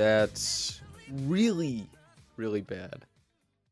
That's 0.00 0.80
really, 1.26 1.86
really 2.36 2.62
bad. 2.62 3.04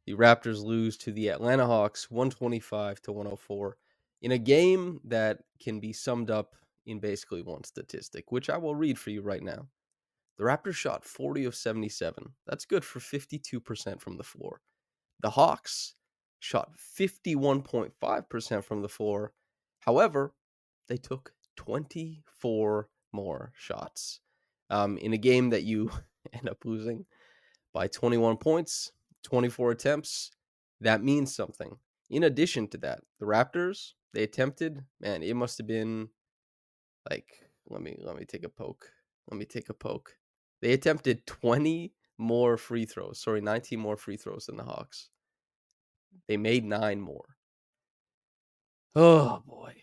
The 0.07 0.15
Raptors 0.15 0.63
lose 0.63 0.97
to 0.99 1.11
the 1.11 1.29
Atlanta 1.29 1.67
Hawks 1.67 2.11
125 2.11 3.01
to 3.03 3.13
104 3.13 3.77
in 4.23 4.33
a 4.33 4.39
game 4.39 5.01
that 5.05 5.41
can 5.59 5.81
be 5.81 5.93
summed 5.93 6.31
up 6.31 6.55
in 6.87 6.99
basically 7.01 7.43
one 7.43 7.65
statistic, 7.65 8.31
which 8.31 8.51
I 8.51 8.57
will 8.57 8.75
read 8.75 8.99
for 8.99 9.11
you 9.11 9.23
right 9.23 9.43
now. 9.43 9.67
The 10.39 10.45
Raptors 10.45 10.75
shot 10.75 11.05
40 11.05 11.45
of 11.47 11.55
77. 11.55 12.33
That's 12.47 12.65
good 12.65 12.85
for 12.85 13.01
52% 13.01 14.01
from 14.01 14.17
the 14.17 14.23
floor. 14.23 14.61
The 15.21 15.31
Hawks 15.31 15.95
shot 16.39 16.71
51.5% 16.99 18.65
from 18.65 18.83
the 18.83 18.89
floor. 18.89 19.33
However, 19.81 20.35
they 20.89 20.97
took 20.97 21.33
24 21.57 22.89
more 23.13 23.53
shots. 23.57 24.21
Um, 24.71 24.97
in 24.99 25.13
a 25.13 25.19
game 25.19 25.51
that 25.51 25.65
you 25.65 25.91
end 26.33 26.49
up 26.49 26.65
losing 26.65 27.07
by 27.75 27.89
21 27.89 28.37
points, 28.37 28.93
24 29.25 29.73
attempts, 29.73 30.31
that 30.81 31.03
means 31.03 31.35
something. 31.35 31.77
In 32.11 32.23
addition 32.23 32.69
to 32.69 32.79
that, 32.79 33.01
the 33.19 33.27
Raptors, 33.27 33.93
they 34.15 34.23
attempted, 34.23 34.85
man, 35.01 35.23
it 35.23 35.35
must 35.35 35.59
have 35.59 35.67
been 35.67 36.09
like 37.11 37.27
let 37.69 37.83
me 37.83 37.97
let 38.01 38.17
me 38.17 38.25
take 38.25 38.45
a 38.45 38.49
poke. 38.49 38.91
Let 39.31 39.39
me 39.39 39.45
take 39.45 39.69
a 39.69 39.75
poke. 39.75 40.17
They 40.61 40.73
attempted 40.73 41.27
20 41.27 41.95
more 42.19 42.57
free 42.57 42.85
throws. 42.85 43.21
Sorry, 43.21 43.41
19 43.41 43.79
more 43.79 43.97
free 43.97 44.17
throws 44.17 44.47
than 44.47 44.57
the 44.57 44.65
Hawks. 44.65 45.11
They 46.27 46.37
made 46.37 46.65
9 46.65 47.01
more. 47.01 47.37
Oh 48.95 49.43
boy. 49.47 49.75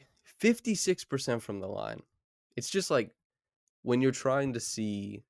56% 0.41 1.41
from 1.41 1.59
the 1.59 1.67
line. 1.67 2.01
It's 2.55 2.69
just 2.69 2.91
like 2.91 3.11
when 3.83 4.01
you're 4.01 4.11
trying 4.11 4.53
to 4.53 4.59
see 4.59 5.23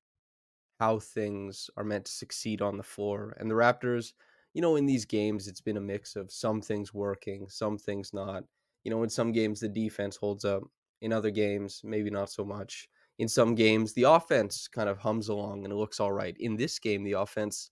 how 0.80 0.98
things 0.98 1.70
are 1.76 1.84
meant 1.84 2.06
to 2.06 2.12
succeed 2.12 2.60
on 2.60 2.76
the 2.76 2.82
floor 2.82 3.36
and 3.38 3.50
the 3.50 3.54
Raptors, 3.54 4.12
you 4.52 4.62
know, 4.62 4.76
in 4.76 4.86
these 4.86 5.04
games 5.04 5.48
it's 5.48 5.60
been 5.60 5.76
a 5.76 5.80
mix 5.80 6.16
of 6.16 6.32
some 6.32 6.60
things 6.60 6.92
working, 6.92 7.48
some 7.48 7.78
things 7.78 8.12
not. 8.12 8.44
You 8.84 8.90
know, 8.90 9.02
in 9.02 9.10
some 9.10 9.32
games 9.32 9.60
the 9.60 9.68
defense 9.68 10.16
holds 10.16 10.44
up, 10.44 10.62
in 11.02 11.12
other 11.12 11.30
games 11.30 11.82
maybe 11.84 12.10
not 12.10 12.30
so 12.30 12.44
much. 12.44 12.88
In 13.18 13.28
some 13.28 13.54
games 13.54 13.92
the 13.92 14.04
offense 14.04 14.68
kind 14.68 14.88
of 14.88 14.98
hums 14.98 15.28
along 15.28 15.64
and 15.64 15.72
it 15.72 15.76
looks 15.76 16.00
all 16.00 16.12
right. 16.12 16.36
In 16.38 16.56
this 16.56 16.78
game 16.78 17.02
the 17.02 17.12
offense 17.12 17.70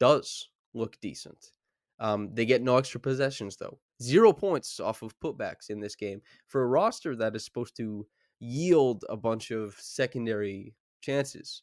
does 0.00 0.48
look 0.74 0.98
decent. 1.00 1.52
Um, 1.98 2.30
they 2.34 2.44
get 2.44 2.62
no 2.62 2.76
extra 2.76 3.00
possessions 3.00 3.56
though. 3.56 3.78
Zero 4.02 4.32
points 4.32 4.80
off 4.80 5.02
of 5.02 5.18
putbacks 5.20 5.70
in 5.70 5.80
this 5.80 5.96
game 5.96 6.20
for 6.46 6.62
a 6.62 6.66
roster 6.66 7.16
that 7.16 7.34
is 7.34 7.44
supposed 7.44 7.76
to 7.76 8.06
yield 8.40 9.04
a 9.08 9.16
bunch 9.16 9.50
of 9.50 9.74
secondary 9.78 10.74
chances. 11.00 11.62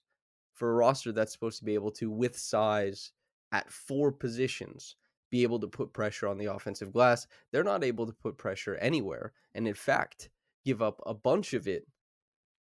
For 0.54 0.72
a 0.72 0.76
roster 0.76 1.12
that's 1.12 1.34
supposed 1.34 1.60
to 1.60 1.66
be 1.66 1.74
able 1.74 1.92
to, 1.92 2.10
with 2.10 2.38
size 2.38 3.12
at 3.52 3.72
four 3.72 4.12
positions, 4.12 4.96
be 5.30 5.44
able 5.44 5.60
to 5.60 5.68
put 5.68 5.94
pressure 5.94 6.28
on 6.28 6.38
the 6.38 6.46
offensive 6.46 6.94
glass, 6.94 7.28
they're 7.52 7.64
not 7.64 7.84
able 7.84 8.06
to 8.06 8.14
put 8.14 8.38
pressure 8.38 8.76
anywhere. 8.76 9.34
And 9.56 9.68
in 9.68 9.74
fact, 9.74 10.30
give 10.66 10.82
up 10.82 11.02
a 11.06 11.14
bunch 11.14 11.54
of 11.54 11.68
it 11.68 11.88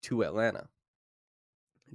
to 0.03 0.23
Atlanta. 0.23 0.67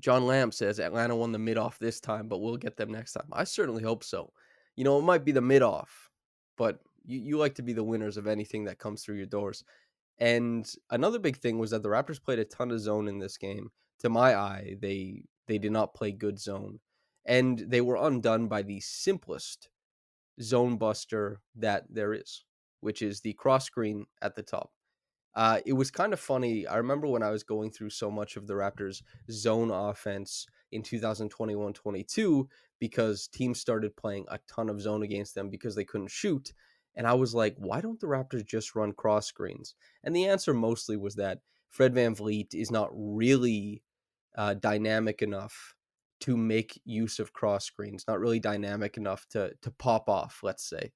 John 0.01 0.27
Lamb 0.27 0.53
says 0.53 0.81
Atlanta 0.81 1.15
won 1.15 1.33
the 1.33 1.39
mid 1.39 1.57
off 1.57 1.79
this 1.79 2.01
time, 2.01 2.29
but 2.29 2.39
we'll 2.39 2.57
get 2.57 2.77
them 2.77 2.91
next 2.91 3.13
time. 3.13 3.29
I 3.33 3.45
certainly 3.45 3.83
hope 3.83 4.03
so. 4.03 4.33
You 4.77 4.85
know, 4.85 4.99
it 4.99 5.03
might 5.03 5.25
be 5.25 5.33
the 5.33 5.41
mid 5.41 5.63
off, 5.63 6.11
but 6.57 6.81
you, 7.05 7.21
you 7.21 7.39
like 7.39 7.55
to 7.57 7.63
be 7.63 7.73
the 7.73 7.85
winners 7.85 8.17
of 8.17 8.27
anything 8.27 8.65
that 8.65 8.79
comes 8.79 9.03
through 9.03 9.17
your 9.17 9.27
doors. 9.27 9.65
And 10.19 10.71
another 10.91 11.19
big 11.19 11.37
thing 11.37 11.59
was 11.59 11.71
that 11.71 11.83
the 11.83 11.89
Raptors 11.89 12.23
played 12.23 12.39
a 12.39 12.45
ton 12.45 12.71
of 12.71 12.81
zone 12.81 13.09
in 13.09 13.19
this 13.19 13.37
game. 13.37 13.71
To 14.01 14.09
my 14.09 14.35
eye, 14.35 14.77
they 14.81 15.25
they 15.47 15.59
did 15.59 15.73
not 15.73 15.95
play 15.95 16.13
good 16.13 16.39
zone. 16.39 16.81
And 17.27 17.59
they 17.59 17.81
were 17.81 17.97
undone 17.97 18.49
by 18.49 18.63
the 18.63 18.81
simplest 18.81 19.69
zone 20.41 20.77
buster 20.77 21.41
that 21.57 21.85
there 21.89 22.13
is, 22.13 22.45
which 22.81 23.03
is 23.03 23.21
the 23.21 23.33
cross 23.35 23.65
screen 23.65 24.07
at 24.21 24.35
the 24.35 24.43
top. 24.43 24.71
Uh, 25.37 25.61
it 25.67 25.73
was 25.73 25.91
kind 25.91 26.13
of 26.13 26.21
funny. 26.21 26.67
I 26.67 26.77
remember 26.77 27.09
when 27.09 27.23
I 27.23 27.31
was 27.31 27.43
going 27.43 27.71
through 27.71 27.91
so 27.91 28.11
much 28.11 28.37
of 28.37 28.47
the 28.47 28.55
Raptors' 28.55 29.03
zone 29.31 29.71
offense 29.71 30.47
in 30.73 30.83
2021 30.83 31.73
22 31.73 32.49
because 32.81 33.29
teams 33.29 33.61
started 33.61 33.97
playing 33.97 34.27
a 34.29 34.39
ton 34.49 34.69
of 34.69 34.81
zone 34.81 35.03
against 35.03 35.35
them 35.35 35.49
because 35.51 35.75
they 35.75 35.85
couldn't 35.85 36.11
shoot. 36.11 36.53
And 36.97 37.07
I 37.07 37.15
was 37.15 37.35
like, 37.35 37.55
why 37.59 37.81
don't 37.81 37.99
the 37.99 38.07
Raptors 38.07 38.47
just 38.47 38.77
run 38.77 38.93
cross 38.93 39.27
screens? 39.27 39.75
And 40.05 40.15
the 40.15 40.27
answer 40.27 40.55
mostly 40.55 40.97
was 40.97 41.17
that 41.17 41.39
Fred 41.69 41.95
VanVleet 41.95 42.55
is 42.55 42.71
not 42.71 42.91
really 42.93 43.83
uh, 44.37 44.55
dynamic 44.55 45.23
enough 45.23 45.75
to 46.21 46.37
make 46.37 46.81
use 46.85 47.19
of 47.19 47.33
cross 47.33 47.65
screens, 47.65 48.05
not 48.07 48.21
really 48.21 48.39
dynamic 48.41 48.97
enough 48.97 49.27
to 49.31 49.53
to 49.63 49.71
pop 49.73 50.09
off, 50.09 50.41
let's 50.43 50.69
say. 50.69 50.93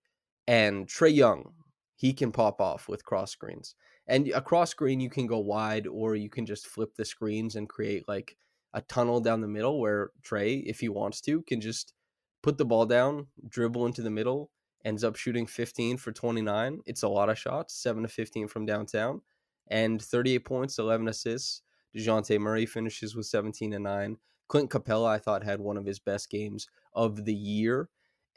And 0.46 0.86
Trae 0.86 1.14
Young, 1.14 1.52
he 1.98 2.12
can 2.12 2.30
pop 2.30 2.60
off 2.60 2.88
with 2.88 3.04
cross 3.04 3.32
screens. 3.32 3.74
And 4.06 4.28
a 4.28 4.40
cross 4.40 4.70
screen 4.70 5.00
you 5.00 5.10
can 5.10 5.26
go 5.26 5.38
wide 5.38 5.88
or 5.88 6.14
you 6.14 6.30
can 6.30 6.46
just 6.46 6.68
flip 6.68 6.94
the 6.94 7.04
screens 7.04 7.56
and 7.56 7.68
create 7.68 8.06
like 8.06 8.36
a 8.72 8.80
tunnel 8.82 9.20
down 9.20 9.40
the 9.40 9.48
middle 9.48 9.80
where 9.80 10.12
Trae, 10.22 10.62
if 10.64 10.78
he 10.78 10.88
wants 10.88 11.20
to, 11.22 11.42
can 11.42 11.60
just 11.60 11.94
put 12.40 12.56
the 12.56 12.64
ball 12.64 12.86
down, 12.86 13.26
dribble 13.48 13.84
into 13.84 14.00
the 14.00 14.10
middle, 14.10 14.52
ends 14.84 15.02
up 15.02 15.16
shooting 15.16 15.44
15 15.44 15.96
for 15.96 16.12
29. 16.12 16.78
It's 16.86 17.02
a 17.02 17.08
lot 17.08 17.30
of 17.30 17.36
shots, 17.36 17.74
7 17.82 18.04
to 18.04 18.08
15 18.08 18.46
from 18.46 18.64
downtown, 18.64 19.20
and 19.66 20.00
38 20.00 20.38
points, 20.44 20.78
11 20.78 21.08
assists. 21.08 21.62
Dejounte 21.96 22.38
Murray 22.38 22.64
finishes 22.64 23.16
with 23.16 23.26
17 23.26 23.72
and 23.72 23.82
9. 23.82 24.18
Clint 24.46 24.70
Capela, 24.70 25.08
I 25.08 25.18
thought, 25.18 25.42
had 25.42 25.60
one 25.60 25.76
of 25.76 25.84
his 25.84 25.98
best 25.98 26.30
games 26.30 26.68
of 26.94 27.24
the 27.24 27.34
year, 27.34 27.88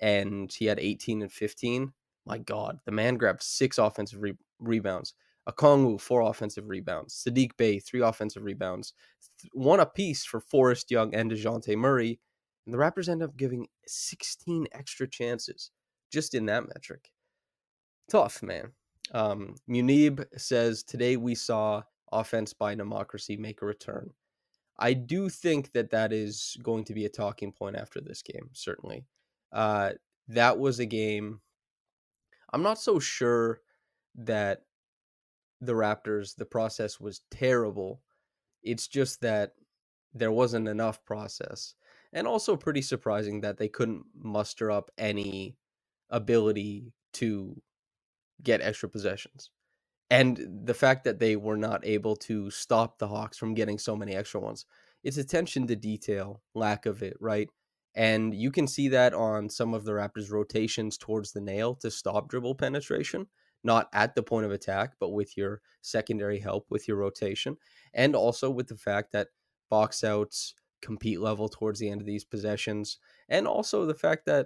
and 0.01 0.51
he 0.51 0.65
had 0.65 0.79
18 0.79 1.21
and 1.21 1.31
15. 1.31 1.93
My 2.25 2.37
God, 2.37 2.79
the 2.85 2.91
man 2.91 3.17
grabbed 3.17 3.41
six 3.41 3.77
offensive 3.77 4.21
re- 4.21 4.37
rebounds. 4.59 5.13
Okongwu, 5.49 5.99
four 5.99 6.21
offensive 6.21 6.69
rebounds. 6.69 7.23
Saddiq 7.27 7.57
Bey, 7.57 7.79
three 7.79 8.01
offensive 8.01 8.43
rebounds. 8.43 8.93
One 9.53 9.79
apiece 9.79 10.23
for 10.23 10.39
Forrest 10.39 10.91
Young 10.91 11.15
and 11.15 11.31
Dejounte 11.31 11.75
Murray. 11.75 12.19
And 12.65 12.73
the 12.73 12.77
Raptors 12.77 13.09
end 13.09 13.23
up 13.23 13.35
giving 13.35 13.67
16 13.87 14.67
extra 14.71 15.09
chances 15.09 15.71
just 16.11 16.35
in 16.35 16.45
that 16.45 16.67
metric. 16.67 17.11
Tough, 18.09 18.43
man. 18.43 18.71
Um, 19.13 19.55
Munib 19.69 20.25
says, 20.37 20.83
Today 20.83 21.17
we 21.17 21.33
saw 21.33 21.81
offense 22.11 22.53
by 22.53 22.75
democracy 22.75 23.35
make 23.35 23.61
a 23.61 23.65
return. 23.65 24.11
I 24.77 24.93
do 24.93 25.29
think 25.29 25.71
that 25.73 25.91
that 25.91 26.11
is 26.11 26.57
going 26.61 26.83
to 26.85 26.93
be 26.93 27.05
a 27.05 27.09
talking 27.09 27.51
point 27.51 27.75
after 27.75 28.01
this 28.01 28.21
game, 28.21 28.49
certainly. 28.53 29.05
Uh, 29.51 29.91
that 30.27 30.57
was 30.57 30.79
a 30.79 30.85
game. 30.85 31.41
I'm 32.53 32.63
not 32.63 32.79
so 32.79 32.99
sure 32.99 33.61
that 34.15 34.63
the 35.61 35.73
Raptors, 35.73 36.35
the 36.35 36.45
process 36.45 36.99
was 36.99 37.21
terrible. 37.31 38.01
It's 38.63 38.87
just 38.87 39.21
that 39.21 39.53
there 40.13 40.31
wasn't 40.31 40.67
enough 40.67 41.03
process. 41.05 41.75
And 42.13 42.27
also 42.27 42.57
pretty 42.57 42.81
surprising 42.81 43.41
that 43.41 43.57
they 43.57 43.69
couldn't 43.69 44.03
muster 44.13 44.69
up 44.69 44.91
any 44.97 45.55
ability 46.09 46.91
to 47.13 47.61
get 48.43 48.61
extra 48.61 48.89
possessions 48.89 49.51
and 50.11 50.65
the 50.65 50.73
fact 50.73 51.05
that 51.05 51.19
they 51.19 51.37
were 51.37 51.57
not 51.57 51.85
able 51.85 52.17
to 52.17 52.51
stop 52.51 52.99
the 52.99 53.07
Hawks 53.07 53.37
from 53.37 53.53
getting 53.53 53.79
so 53.79 53.95
many 53.95 54.13
extra 54.13 54.41
ones. 54.41 54.65
It's 55.05 55.17
attention 55.17 55.65
to 55.67 55.75
detail, 55.77 56.41
lack 56.53 56.85
of 56.85 57.01
it, 57.01 57.15
right? 57.21 57.49
And 57.95 58.33
you 58.33 58.51
can 58.51 58.67
see 58.67 58.87
that 58.89 59.13
on 59.13 59.49
some 59.49 59.73
of 59.73 59.83
the 59.83 59.91
Raptors' 59.91 60.31
rotations 60.31 60.97
towards 60.97 61.31
the 61.31 61.41
nail 61.41 61.75
to 61.75 61.91
stop 61.91 62.29
dribble 62.29 62.55
penetration, 62.55 63.27
not 63.63 63.89
at 63.93 64.15
the 64.15 64.23
point 64.23 64.45
of 64.45 64.51
attack, 64.51 64.93
but 64.99 65.09
with 65.09 65.35
your 65.35 65.61
secondary 65.81 66.39
help 66.39 66.65
with 66.69 66.87
your 66.87 66.97
rotation. 66.97 67.57
And 67.93 68.15
also 68.15 68.49
with 68.49 68.67
the 68.67 68.77
fact 68.77 69.11
that 69.11 69.27
box 69.69 70.03
outs 70.03 70.53
compete 70.81 71.19
level 71.19 71.49
towards 71.49 71.79
the 71.79 71.89
end 71.89 72.01
of 72.01 72.07
these 72.07 72.23
possessions. 72.23 72.97
And 73.29 73.47
also 73.47 73.85
the 73.85 73.93
fact 73.93 74.25
that 74.25 74.45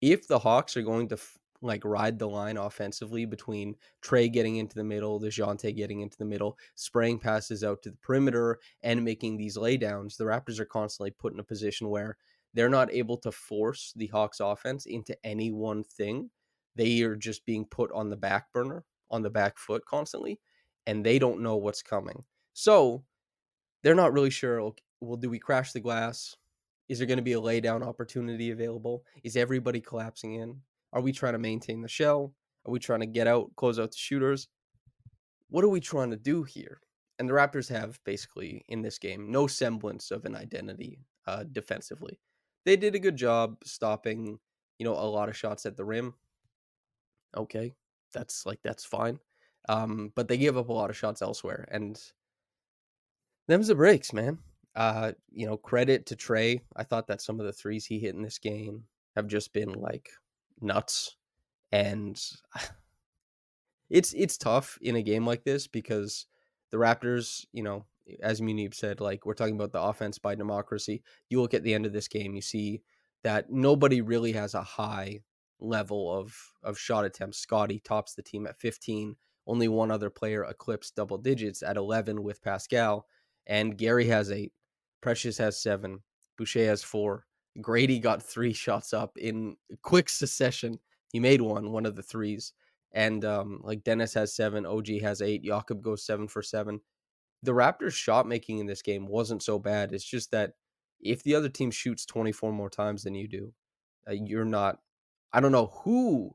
if 0.00 0.28
the 0.28 0.38
Hawks 0.38 0.76
are 0.76 0.82
going 0.82 1.08
to 1.08 1.18
like 1.62 1.84
ride 1.84 2.18
the 2.18 2.28
line 2.28 2.56
offensively 2.56 3.24
between 3.24 3.74
Trae 4.02 4.30
getting 4.30 4.56
into 4.56 4.74
the 4.74 4.84
middle, 4.84 5.20
Dejounte 5.20 5.74
getting 5.74 6.00
into 6.00 6.18
the 6.18 6.24
middle, 6.24 6.58
spraying 6.74 7.18
passes 7.18 7.64
out 7.64 7.82
to 7.82 7.90
the 7.90 7.96
perimeter, 7.96 8.58
and 8.82 9.04
making 9.04 9.36
these 9.36 9.56
laydowns. 9.56 10.16
The 10.16 10.24
Raptors 10.24 10.60
are 10.60 10.66
constantly 10.66 11.10
put 11.10 11.32
in 11.32 11.40
a 11.40 11.44
position 11.44 11.88
where 11.88 12.18
they're 12.56 12.70
not 12.70 12.92
able 12.92 13.18
to 13.18 13.30
force 13.30 13.92
the 13.96 14.06
Hawks 14.06 14.40
offense 14.40 14.86
into 14.86 15.14
any 15.22 15.52
one 15.52 15.84
thing. 15.84 16.30
They 16.74 17.02
are 17.02 17.14
just 17.14 17.44
being 17.44 17.66
put 17.66 17.92
on 17.92 18.08
the 18.08 18.16
back 18.16 18.50
burner, 18.52 18.84
on 19.10 19.20
the 19.20 19.30
back 19.30 19.58
foot 19.58 19.84
constantly, 19.84 20.40
and 20.86 21.04
they 21.04 21.18
don't 21.18 21.42
know 21.42 21.56
what's 21.56 21.82
coming. 21.82 22.24
So 22.54 23.04
they're 23.82 23.94
not 23.94 24.14
really 24.14 24.30
sure. 24.30 24.72
Well, 25.02 25.16
do 25.18 25.28
we 25.28 25.38
crash 25.38 25.72
the 25.72 25.80
glass? 25.80 26.34
Is 26.88 26.98
there 26.98 27.06
going 27.06 27.18
to 27.18 27.22
be 27.22 27.34
a 27.34 27.40
laydown 27.40 27.86
opportunity 27.86 28.50
available? 28.50 29.04
Is 29.22 29.36
everybody 29.36 29.82
collapsing 29.82 30.36
in? 30.36 30.58
Are 30.94 31.02
we 31.02 31.12
trying 31.12 31.34
to 31.34 31.38
maintain 31.38 31.82
the 31.82 31.88
shell? 31.88 32.32
Are 32.64 32.72
we 32.72 32.78
trying 32.78 33.00
to 33.00 33.06
get 33.06 33.26
out, 33.26 33.50
close 33.56 33.78
out 33.78 33.90
the 33.90 33.98
shooters? 33.98 34.48
What 35.50 35.62
are 35.62 35.68
we 35.68 35.80
trying 35.80 36.10
to 36.10 36.16
do 36.16 36.42
here? 36.42 36.80
And 37.18 37.28
the 37.28 37.34
Raptors 37.34 37.68
have 37.68 38.00
basically 38.04 38.64
in 38.68 38.80
this 38.80 38.98
game 38.98 39.30
no 39.30 39.46
semblance 39.46 40.10
of 40.10 40.24
an 40.24 40.34
identity 40.34 41.00
uh, 41.26 41.44
defensively. 41.52 42.18
They 42.66 42.76
did 42.76 42.96
a 42.96 42.98
good 42.98 43.16
job 43.16 43.58
stopping, 43.64 44.40
you 44.78 44.84
know, 44.84 44.92
a 44.92 45.08
lot 45.08 45.28
of 45.28 45.36
shots 45.36 45.64
at 45.66 45.76
the 45.76 45.84
rim. 45.84 46.14
Okay, 47.36 47.72
that's 48.12 48.44
like 48.44 48.58
that's 48.62 48.84
fine. 48.84 49.20
Um, 49.68 50.12
but 50.16 50.26
they 50.26 50.36
gave 50.36 50.56
up 50.56 50.68
a 50.68 50.72
lot 50.72 50.90
of 50.90 50.96
shots 50.96 51.22
elsewhere, 51.22 51.68
and 51.70 51.98
them's 53.46 53.68
the 53.68 53.74
breaks, 53.76 54.12
man. 54.12 54.38
Uh, 54.74 55.12
you 55.30 55.46
know, 55.46 55.56
credit 55.56 56.06
to 56.06 56.16
Trae. 56.16 56.60
I 56.74 56.82
thought 56.82 57.06
that 57.06 57.22
some 57.22 57.38
of 57.38 57.46
the 57.46 57.52
threes 57.52 57.86
he 57.86 58.00
hit 58.00 58.16
in 58.16 58.22
this 58.22 58.38
game 58.38 58.82
have 59.14 59.28
just 59.28 59.52
been 59.52 59.72
like 59.72 60.10
nuts, 60.60 61.16
and 61.70 62.20
it's 63.90 64.12
it's 64.12 64.36
tough 64.36 64.76
in 64.82 64.96
a 64.96 65.02
game 65.02 65.24
like 65.24 65.44
this 65.44 65.68
because 65.68 66.26
the 66.72 66.78
Raptors, 66.78 67.46
you 67.52 67.62
know, 67.62 67.86
as 68.22 68.40
Munib 68.40 68.74
said, 68.74 69.00
like 69.00 69.26
we're 69.26 69.34
talking 69.34 69.54
about 69.54 69.72
the 69.72 69.82
offense 69.82 70.18
by 70.18 70.34
democracy. 70.34 71.02
You 71.28 71.40
look 71.40 71.54
at 71.54 71.62
the 71.62 71.74
end 71.74 71.86
of 71.86 71.92
this 71.92 72.08
game, 72.08 72.34
you 72.34 72.42
see 72.42 72.82
that 73.24 73.50
nobody 73.50 74.00
really 74.00 74.32
has 74.32 74.54
a 74.54 74.62
high 74.62 75.20
level 75.60 76.12
of 76.12 76.34
of 76.62 76.78
shot 76.78 77.04
attempts. 77.04 77.38
Scotty 77.38 77.80
tops 77.80 78.14
the 78.14 78.22
team 78.22 78.46
at 78.46 78.60
15. 78.60 79.16
Only 79.46 79.68
one 79.68 79.90
other 79.90 80.10
player 80.10 80.44
eclipsed 80.44 80.96
double 80.96 81.18
digits 81.18 81.62
at 81.62 81.76
11 81.76 82.22
with 82.22 82.42
Pascal, 82.42 83.06
and 83.46 83.78
Gary 83.78 84.06
has 84.08 84.30
eight. 84.30 84.52
Precious 85.00 85.38
has 85.38 85.62
seven. 85.62 86.00
Boucher 86.36 86.66
has 86.66 86.82
four. 86.82 87.26
Grady 87.60 87.98
got 87.98 88.22
three 88.22 88.52
shots 88.64 88.92
up 88.92 89.16
in 89.16 89.56
quick 89.82 90.08
succession. 90.08 90.78
He 91.12 91.20
made 91.20 91.40
one, 91.40 91.70
one 91.70 91.86
of 91.86 91.96
the 91.96 92.02
threes. 92.02 92.52
And 92.92 93.24
um, 93.24 93.60
like 93.62 93.84
Dennis 93.84 94.14
has 94.14 94.34
seven, 94.34 94.64
OG 94.64 95.00
has 95.02 95.20
eight, 95.20 95.44
Jakob 95.44 95.82
goes 95.82 96.04
seven 96.04 96.28
for 96.28 96.42
seven. 96.42 96.80
The 97.42 97.52
Raptors' 97.52 97.92
shot 97.92 98.26
making 98.26 98.58
in 98.58 98.66
this 98.66 98.82
game 98.82 99.06
wasn't 99.06 99.42
so 99.42 99.58
bad. 99.58 99.92
It's 99.92 100.04
just 100.04 100.30
that 100.32 100.54
if 101.00 101.22
the 101.22 101.34
other 101.34 101.48
team 101.48 101.70
shoots 101.70 102.06
24 102.06 102.52
more 102.52 102.70
times 102.70 103.02
than 103.04 103.14
you 103.14 103.28
do, 103.28 103.52
uh, 104.08 104.12
you're 104.12 104.44
not 104.44 104.78
I 105.32 105.40
don't 105.40 105.52
know 105.52 105.72
who 105.84 106.34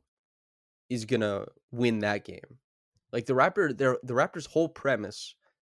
is 0.89 1.05
gonna 1.05 1.45
win 1.71 1.99
that 1.99 2.25
game. 2.25 2.59
Like 3.11 3.25
the 3.25 3.33
Raptor, 3.33 3.75
the 3.75 4.13
Raptors' 4.13 4.47
whole 4.47 4.69
premise 4.69 5.35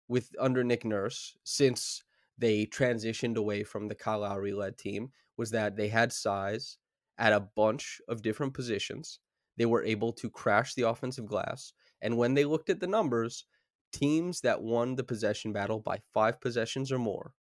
with 0.07 0.29
under 0.39 0.63
Nick 0.63 0.83
Nurse 0.85 1.37
since 1.43 2.03
they 2.37 2.65
transitioned 2.65 3.37
away 3.37 3.63
from 3.63 3.87
the 3.87 3.95
Kyle 3.95 4.19
Lowry 4.19 4.53
led 4.53 4.77
team 4.77 5.11
was 5.37 5.51
that 5.51 5.75
they 5.75 5.87
had 5.87 6.11
size 6.11 6.77
at 7.17 7.33
a 7.33 7.47
bunch 7.55 8.01
of 8.07 8.21
different 8.21 8.53
positions. 8.53 9.19
They 9.57 9.65
were 9.65 9.83
able 9.83 10.11
to 10.13 10.29
crash 10.29 10.73
the 10.73 10.83
offensive 10.83 11.27
glass, 11.27 11.73
and 12.01 12.17
when 12.17 12.33
they 12.33 12.45
looked 12.45 12.69
at 12.69 12.79
the 12.79 12.87
numbers, 12.87 13.45
teams 13.91 14.41
that 14.41 14.61
won 14.61 14.95
the 14.95 15.03
possession 15.03 15.53
battle 15.53 15.79
by 15.79 15.99
five 16.13 16.39
possessions 16.41 16.91
or 16.91 16.99
more 16.99 17.33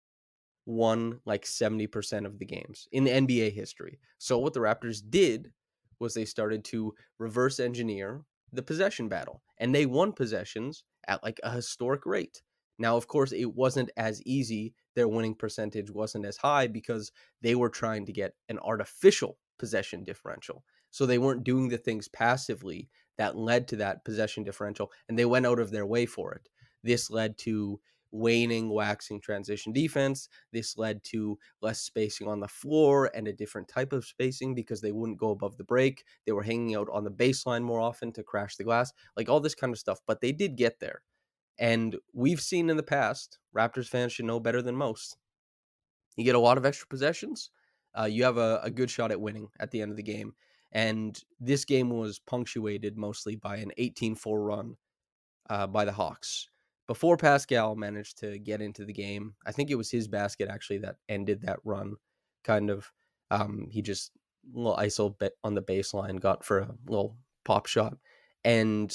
won 0.67 1.21
like 1.25 1.47
70% 1.47 2.27
of 2.27 2.39
the 2.39 2.45
games 2.45 2.89
in 2.93 3.05
the 3.05 3.11
NBA 3.13 3.51
history. 3.51 3.99
So 4.19 4.39
what 4.39 4.53
the 4.53 4.61
Raptors 4.61 5.03
did 5.09 5.53
was 5.99 6.15
they 6.15 6.25
started 6.25 6.65
to 6.67 6.95
reverse 7.19 7.59
engineer 7.59 8.25
the 8.53 8.63
possession 8.63 9.09
battle 9.09 9.43
and 9.59 9.75
they 9.75 9.87
won 9.87 10.13
possessions 10.13 10.85
at 11.07 11.23
like 11.23 11.41
a 11.43 11.51
historic 11.51 12.07
rate. 12.07 12.43
Now, 12.79 12.97
of 12.97 13.09
course, 13.09 13.33
it 13.33 13.55
wasn't 13.55 13.91
as 13.97 14.23
easy. 14.25 14.75
Their 14.95 15.09
winning 15.09 15.35
percentage 15.35 15.91
wasn't 15.91 16.27
as 16.27 16.37
high 16.37 16.67
because 16.69 17.11
they 17.43 17.55
were 17.55 17.71
trying 17.71 18.07
to 18.07 18.13
get 18.13 18.35
an 18.49 18.59
artificial 18.61 19.39
possession 19.59 20.05
differential. 20.05 20.65
So 20.99 21.07
they 21.07 21.19
weren't 21.19 21.45
doing 21.45 21.69
the 21.69 21.79
things 21.79 22.09
passively 22.09 22.89
that 23.19 23.37
led 23.37 23.69
to 23.69 23.77
that 23.77 24.05
possession 24.05 24.43
differential, 24.43 24.91
and 25.09 25.17
they 25.17 25.27
went 25.27 25.47
out 25.47 25.61
of 25.61 25.71
their 25.71 25.87
way 25.87 26.07
for 26.07 26.35
it. 26.35 26.49
This 26.83 27.09
led 27.09 27.39
to 27.39 27.79
waning, 28.11 28.69
waxing 28.69 29.21
transition 29.21 29.73
defense. 29.73 30.29
This 30.53 30.77
led 30.77 31.05
to 31.05 31.39
less 31.63 31.79
spacing 31.79 32.27
on 32.27 32.41
the 32.41 32.49
floor 32.49 33.13
and 33.15 33.29
a 33.29 33.33
different 33.33 33.69
type 33.69 33.93
of 33.93 34.07
spacing 34.07 34.57
because 34.57 34.81
they 34.81 34.91
wouldn't 34.91 35.21
go 35.21 35.31
above 35.31 35.57
the 35.57 35.63
break. 35.63 36.03
They 36.27 36.33
were 36.33 36.43
hanging 36.43 36.75
out 36.75 36.89
on 36.93 37.05
the 37.05 37.13
baseline 37.13 37.63
more 37.63 37.79
often 37.79 38.13
to 38.15 38.25
crash 38.25 38.57
the 38.57 38.65
glass, 38.65 38.93
like 39.17 39.29
all 39.29 39.39
this 39.39 39.55
kind 39.55 39.73
of 39.73 39.79
stuff. 39.79 40.01
But 40.05 40.21
they 40.21 40.33
did 40.33 40.57
get 40.57 40.81
there. 40.81 41.03
And 41.61 41.95
we've 42.13 42.41
seen 42.41 42.71
in 42.71 42.77
the 42.77 42.83
past, 42.83 43.39
Raptors 43.57 43.87
fans 43.87 44.15
should 44.15 44.25
know 44.25 44.41
better 44.41 44.63
than 44.63 44.75
most. 44.75 45.17
You 46.17 46.25
get 46.25 46.35
a 46.35 46.41
lot 46.41 46.59
of 46.59 46.67
extra 46.67 46.89
possessions, 46.89 47.53
uh, 47.97 48.07
you 48.07 48.25
have 48.25 48.37
a, 48.37 48.59
a 48.65 48.71
good 48.71 48.91
shot 48.91 49.13
at 49.13 49.21
winning 49.21 49.47
at 49.61 49.71
the 49.71 49.81
end 49.81 49.93
of 49.93 49.97
the 49.97 50.03
game. 50.03 50.35
And 50.73 51.19
this 51.41 51.65
game 51.65 51.91
was 51.91 52.19
punctuated 52.19 52.97
mostly 52.97 53.37
by 53.37 53.57
an 53.57 53.73
18 53.79 54.15
4 54.15 54.41
run 54.41 54.77
uh, 55.49 55.67
by 55.67 55.85
the 55.85 55.93
Hawks 55.93 56.49
before 56.89 57.17
Pascal 57.17 57.77
managed 57.77 58.19
to 58.19 58.39
get 58.39 58.61
into 58.61 58.85
the 58.85 58.93
game. 58.93 59.35
I 59.47 59.53
think 59.53 59.71
it 59.71 59.77
was 59.77 59.91
his 59.91 60.09
basket 60.09 60.49
actually 60.51 60.79
that 60.79 60.97
ended 61.09 61.43
that 61.43 61.59
run. 61.63 61.97
Kind 62.43 62.71
of, 62.71 62.91
um, 63.31 63.69
he 63.71 63.83
just 63.83 64.11
little 64.53 64.77
ISO 64.77 65.15
on 65.45 65.55
the 65.55 65.63
baseline, 65.63 66.19
got 66.19 66.43
for 66.43 66.61
a 66.61 66.75
little 66.87 67.17
pop 67.45 67.67
shot, 67.67 67.97
and 68.43 68.93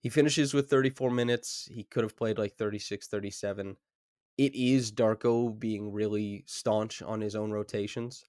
he 0.00 0.08
finishes 0.08 0.54
with 0.54 0.70
34 0.70 1.10
minutes. 1.10 1.68
He 1.70 1.84
could 1.84 2.02
have 2.02 2.16
played 2.16 2.38
like 2.38 2.54
36, 2.56 3.08
37. 3.08 3.76
It 4.38 4.54
is 4.54 4.90
Darko 4.90 5.58
being 5.58 5.92
really 5.92 6.44
staunch 6.46 7.02
on 7.02 7.20
his 7.20 7.34
own 7.34 7.50
rotations. 7.50 8.24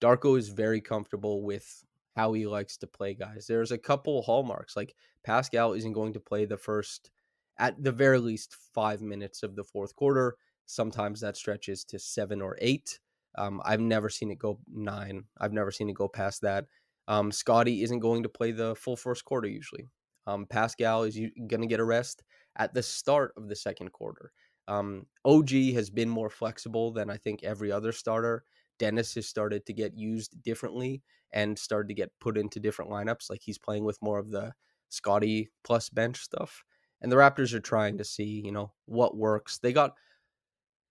Darko 0.00 0.38
is 0.38 0.50
very 0.50 0.80
comfortable 0.80 1.42
with 1.42 1.84
how 2.18 2.32
he 2.32 2.48
likes 2.48 2.76
to 2.76 2.86
play 2.88 3.14
guys. 3.14 3.46
There's 3.46 3.70
a 3.70 3.78
couple 3.78 4.22
hallmarks 4.22 4.74
like 4.74 4.92
Pascal 5.22 5.74
isn't 5.74 5.92
going 5.92 6.14
to 6.14 6.20
play 6.20 6.46
the 6.46 6.56
first 6.56 7.12
at 7.60 7.80
the 7.80 7.92
very 7.92 8.18
least 8.18 8.56
five 8.74 9.00
minutes 9.00 9.44
of 9.44 9.54
the 9.54 9.62
fourth 9.62 9.94
quarter. 9.94 10.34
Sometimes 10.66 11.20
that 11.20 11.36
stretches 11.36 11.84
to 11.84 11.98
seven 12.00 12.42
or 12.42 12.58
eight. 12.60 12.98
Um, 13.36 13.62
I've 13.64 13.78
never 13.78 14.08
seen 14.08 14.32
it 14.32 14.38
go 14.40 14.58
nine. 14.66 15.26
I've 15.40 15.52
never 15.52 15.70
seen 15.70 15.88
it 15.88 15.94
go 15.94 16.08
past 16.08 16.42
that. 16.42 16.64
Um, 17.06 17.30
Scottie 17.30 17.84
isn't 17.84 18.00
going 18.00 18.24
to 18.24 18.28
play 18.28 18.50
the 18.50 18.74
full 18.74 18.96
first 18.96 19.24
quarter 19.24 19.46
usually. 19.46 19.86
Um, 20.26 20.44
Pascal 20.44 21.04
is 21.04 21.16
going 21.46 21.60
to 21.60 21.68
get 21.68 21.78
a 21.78 21.84
rest 21.84 22.24
at 22.56 22.74
the 22.74 22.82
start 22.82 23.32
of 23.36 23.48
the 23.48 23.54
second 23.54 23.92
quarter. 23.92 24.32
Um, 24.66 25.06
OG 25.24 25.50
has 25.74 25.88
been 25.88 26.08
more 26.08 26.30
flexible 26.30 26.90
than 26.90 27.10
I 27.10 27.16
think 27.16 27.44
every 27.44 27.70
other 27.70 27.92
starter. 27.92 28.42
Dennis 28.78 29.14
has 29.14 29.26
started 29.26 29.66
to 29.66 29.72
get 29.72 29.96
used 29.96 30.42
differently 30.42 31.02
and 31.32 31.58
started 31.58 31.88
to 31.88 31.94
get 31.94 32.12
put 32.20 32.38
into 32.38 32.60
different 32.60 32.90
lineups. 32.90 33.30
Like 33.30 33.40
he's 33.42 33.58
playing 33.58 33.84
with 33.84 34.00
more 34.02 34.18
of 34.18 34.30
the 34.30 34.52
Scotty 34.88 35.50
plus 35.64 35.90
bench 35.90 36.18
stuff 36.18 36.64
and 37.00 37.10
the 37.12 37.16
Raptors 37.16 37.54
are 37.54 37.60
trying 37.60 37.98
to 37.98 38.04
see, 38.04 38.42
you 38.44 38.52
know, 38.52 38.72
what 38.86 39.16
works. 39.16 39.58
They 39.58 39.72
got 39.72 39.94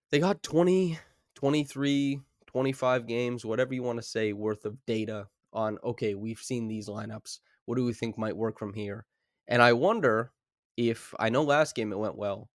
they 0.09 0.19
got 0.19 0.41
20, 0.41 0.97
23, 1.35 2.21
25 2.45 3.07
games, 3.07 3.45
whatever 3.45 3.73
you 3.73 3.83
want 3.83 3.97
to 3.97 4.03
say 4.03 4.33
worth 4.33 4.65
of 4.65 4.77
data 4.85 5.27
on 5.51 5.77
okay, 5.83 6.15
we've 6.15 6.39
seen 6.39 6.67
these 6.67 6.87
lineups. 6.87 7.39
What 7.65 7.75
do 7.75 7.83
we 7.83 7.93
think 7.93 8.17
might 8.17 8.37
work 8.37 8.57
from 8.57 8.73
here? 8.73 9.05
And 9.47 9.61
I 9.61 9.73
wonder 9.73 10.31
if 10.77 11.13
I 11.19 11.29
know 11.29 11.43
last 11.43 11.75
game 11.75 11.91
it 11.91 11.97
went 11.99 12.17
well, 12.17 12.49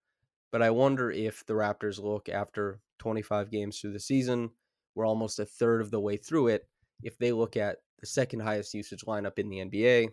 but 0.51 0.63
I 0.63 0.71
wonder 0.71 1.11
if 1.11 1.45
the 1.45 1.55
Raptors 1.55 2.03
look 2.03 2.29
after 2.29 2.81
25 2.99 3.51
games 3.51 3.79
through 3.79 3.93
the 3.93 4.01
season, 4.01 4.51
we're 4.95 5.07
almost 5.07 5.39
a 5.39 5.45
third 5.45 5.81
of 5.81 5.91
the 5.91 6.01
way 6.01 6.17
through 6.17 6.49
it. 6.49 6.69
If 7.03 7.19
they 7.19 7.33
look 7.33 7.57
at 7.57 7.79
the 8.01 8.07
second 8.07 8.41
highest 8.41 8.75
usage 8.75 9.05
lineup 9.07 9.39
in 9.39 9.49
the 9.49 9.59
NBA, 9.59 10.09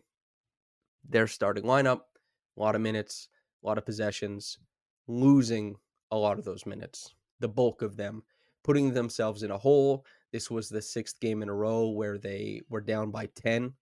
their 1.07 1.27
starting 1.27 1.63
lineup 1.63 2.01
a 2.57 2.61
lot 2.61 2.75
of 2.75 2.81
minutes, 2.81 3.29
a 3.63 3.67
lot 3.67 3.77
of 3.77 3.85
possessions, 3.85 4.59
losing 5.07 5.75
a 6.11 6.17
lot 6.17 6.37
of 6.37 6.45
those 6.45 6.65
minutes, 6.65 7.15
the 7.39 7.47
bulk 7.47 7.81
of 7.81 7.95
them, 7.95 8.23
putting 8.63 8.93
themselves 8.93 9.43
in 9.43 9.51
a 9.51 9.57
hole. 9.57 10.05
This 10.31 10.51
was 10.51 10.69
the 10.69 10.81
sixth 10.81 11.19
game 11.19 11.41
in 11.41 11.49
a 11.49 11.53
row 11.53 11.89
where 11.89 12.17
they 12.17 12.61
were 12.69 12.81
down 12.81 13.11
by 13.11 13.27
10 13.35 13.73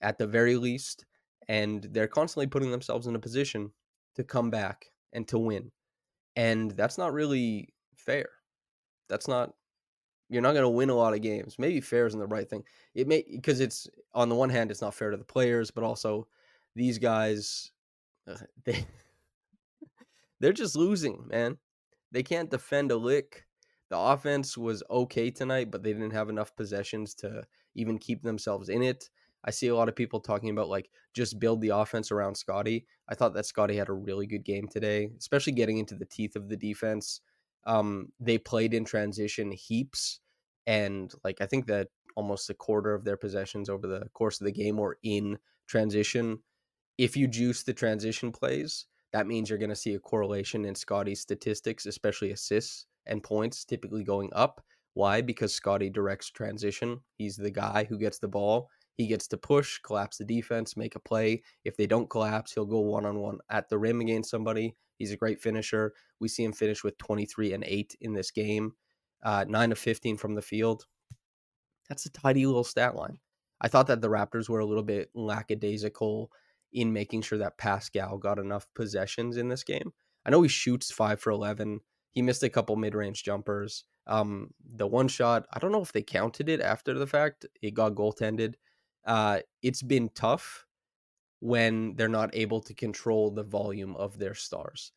at 0.00 0.18
the 0.18 0.26
very 0.26 0.56
least. 0.56 1.04
And 1.48 1.86
they're 1.90 2.08
constantly 2.08 2.46
putting 2.46 2.70
themselves 2.70 3.06
in 3.06 3.14
a 3.14 3.20
position 3.20 3.70
to 4.14 4.24
come 4.24 4.50
back 4.50 4.86
and 5.12 5.26
to 5.28 5.38
win. 5.38 5.70
And 6.34 6.70
that's 6.72 6.98
not 6.98 7.12
really 7.12 7.74
fair. 7.94 8.28
That's 9.08 9.28
not 9.28 9.54
you're 10.28 10.42
not 10.42 10.52
going 10.52 10.62
to 10.64 10.68
win 10.68 10.90
a 10.90 10.94
lot 10.94 11.14
of 11.14 11.22
games. 11.22 11.56
Maybe 11.58 11.80
fair 11.80 12.06
isn't 12.06 12.18
the 12.18 12.26
right 12.26 12.48
thing. 12.48 12.64
It 12.94 13.06
may 13.06 13.24
because 13.30 13.60
it's 13.60 13.88
on 14.14 14.28
the 14.28 14.34
one 14.34 14.50
hand 14.50 14.70
it's 14.70 14.82
not 14.82 14.94
fair 14.94 15.10
to 15.10 15.16
the 15.16 15.24
players, 15.24 15.70
but 15.70 15.84
also 15.84 16.26
these 16.74 16.98
guys 16.98 17.70
uh, 18.28 18.36
they 18.64 18.86
they're 20.40 20.52
just 20.52 20.76
losing, 20.76 21.24
man. 21.28 21.58
They 22.12 22.22
can't 22.22 22.50
defend 22.50 22.92
a 22.92 22.96
lick. 22.96 23.46
The 23.88 23.98
offense 23.98 24.58
was 24.58 24.82
okay 24.90 25.30
tonight, 25.30 25.70
but 25.70 25.82
they 25.82 25.92
didn't 25.92 26.12
have 26.12 26.28
enough 26.28 26.56
possessions 26.56 27.14
to 27.16 27.44
even 27.74 27.98
keep 27.98 28.22
themselves 28.22 28.68
in 28.68 28.82
it. 28.82 29.10
I 29.44 29.50
see 29.52 29.68
a 29.68 29.76
lot 29.76 29.88
of 29.88 29.94
people 29.94 30.18
talking 30.18 30.50
about 30.50 30.68
like 30.68 30.90
just 31.14 31.38
build 31.38 31.60
the 31.60 31.68
offense 31.68 32.10
around 32.10 32.34
Scotty. 32.34 32.84
I 33.08 33.14
thought 33.14 33.32
that 33.34 33.46
Scotty 33.46 33.76
had 33.76 33.88
a 33.88 33.94
really 33.94 34.26
good 34.26 34.44
game 34.44 34.66
today, 34.66 35.10
especially 35.18 35.52
getting 35.52 35.78
into 35.78 35.94
the 35.94 36.04
teeth 36.04 36.34
of 36.34 36.48
the 36.48 36.56
defense. 36.56 37.20
Um, 37.66 38.12
they 38.20 38.38
played 38.38 38.74
in 38.74 38.84
transition 38.84 39.50
heaps, 39.50 40.20
and 40.66 41.12
like 41.24 41.40
I 41.40 41.46
think 41.46 41.66
that 41.66 41.88
almost 42.16 42.48
a 42.50 42.54
quarter 42.54 42.94
of 42.94 43.04
their 43.04 43.16
possessions 43.16 43.68
over 43.68 43.86
the 43.86 44.08
course 44.14 44.40
of 44.40 44.46
the 44.46 44.52
game 44.52 44.76
were 44.76 44.98
in 45.02 45.38
transition. 45.68 46.38
If 46.98 47.16
you 47.16 47.28
juice 47.28 47.62
the 47.62 47.74
transition 47.74 48.32
plays, 48.32 48.86
that 49.12 49.26
means 49.26 49.48
you're 49.48 49.58
going 49.58 49.70
to 49.70 49.76
see 49.76 49.94
a 49.94 50.00
correlation 50.00 50.64
in 50.64 50.74
Scotty's 50.74 51.20
statistics, 51.20 51.86
especially 51.86 52.32
assists 52.32 52.86
and 53.06 53.22
points 53.22 53.64
typically 53.64 54.04
going 54.04 54.30
up. 54.32 54.64
Why? 54.94 55.20
Because 55.20 55.52
Scotty 55.52 55.90
directs 55.90 56.30
transition. 56.30 57.00
He's 57.18 57.36
the 57.36 57.50
guy 57.50 57.84
who 57.88 57.98
gets 57.98 58.18
the 58.18 58.28
ball. 58.28 58.70
He 58.96 59.06
gets 59.06 59.28
to 59.28 59.36
push, 59.36 59.78
collapse 59.78 60.16
the 60.16 60.24
defense, 60.24 60.76
make 60.76 60.96
a 60.96 61.00
play. 61.00 61.42
If 61.64 61.76
they 61.76 61.86
don't 61.86 62.08
collapse, 62.08 62.52
he'll 62.54 62.64
go 62.64 62.80
one 62.80 63.04
on 63.04 63.18
one 63.18 63.38
at 63.50 63.68
the 63.68 63.78
rim 63.78 64.00
against 64.00 64.30
somebody. 64.30 64.74
He's 64.98 65.12
a 65.12 65.16
great 65.16 65.40
finisher. 65.40 65.92
We 66.20 66.28
see 66.28 66.44
him 66.44 66.52
finish 66.52 66.82
with 66.82 66.98
23 66.98 67.52
and 67.52 67.64
8 67.64 67.96
in 68.00 68.14
this 68.14 68.30
game, 68.30 68.72
uh, 69.22 69.44
9 69.48 69.72
of 69.72 69.78
15 69.78 70.16
from 70.16 70.34
the 70.34 70.42
field. 70.42 70.86
That's 71.88 72.06
a 72.06 72.10
tidy 72.10 72.46
little 72.46 72.64
stat 72.64 72.96
line. 72.96 73.18
I 73.60 73.68
thought 73.68 73.86
that 73.86 74.00
the 74.00 74.08
Raptors 74.08 74.48
were 74.48 74.60
a 74.60 74.66
little 74.66 74.82
bit 74.82 75.10
lackadaisical 75.14 76.30
in 76.72 76.92
making 76.92 77.22
sure 77.22 77.38
that 77.38 77.58
Pascal 77.58 78.18
got 78.18 78.38
enough 78.38 78.66
possessions 78.74 79.36
in 79.36 79.48
this 79.48 79.64
game. 79.64 79.92
I 80.24 80.30
know 80.30 80.42
he 80.42 80.48
shoots 80.48 80.90
5 80.90 81.20
for 81.20 81.30
11. 81.30 81.80
He 82.12 82.22
missed 82.22 82.42
a 82.42 82.50
couple 82.50 82.76
mid 82.76 82.94
range 82.94 83.22
jumpers. 83.22 83.84
Um, 84.06 84.50
the 84.64 84.86
one 84.86 85.08
shot, 85.08 85.46
I 85.52 85.58
don't 85.58 85.72
know 85.72 85.82
if 85.82 85.92
they 85.92 86.02
counted 86.02 86.48
it 86.48 86.60
after 86.60 86.94
the 86.94 87.06
fact. 87.06 87.46
It 87.62 87.74
got 87.74 87.94
goaltended. 87.94 88.54
Uh, 89.04 89.40
it's 89.62 89.82
been 89.82 90.10
tough 90.14 90.66
when 91.46 91.94
they're 91.94 92.08
not 92.08 92.34
able 92.34 92.60
to 92.60 92.74
control 92.74 93.30
the 93.30 93.44
volume 93.44 93.94
of 93.94 94.18
their 94.18 94.34
stars. 94.34 94.90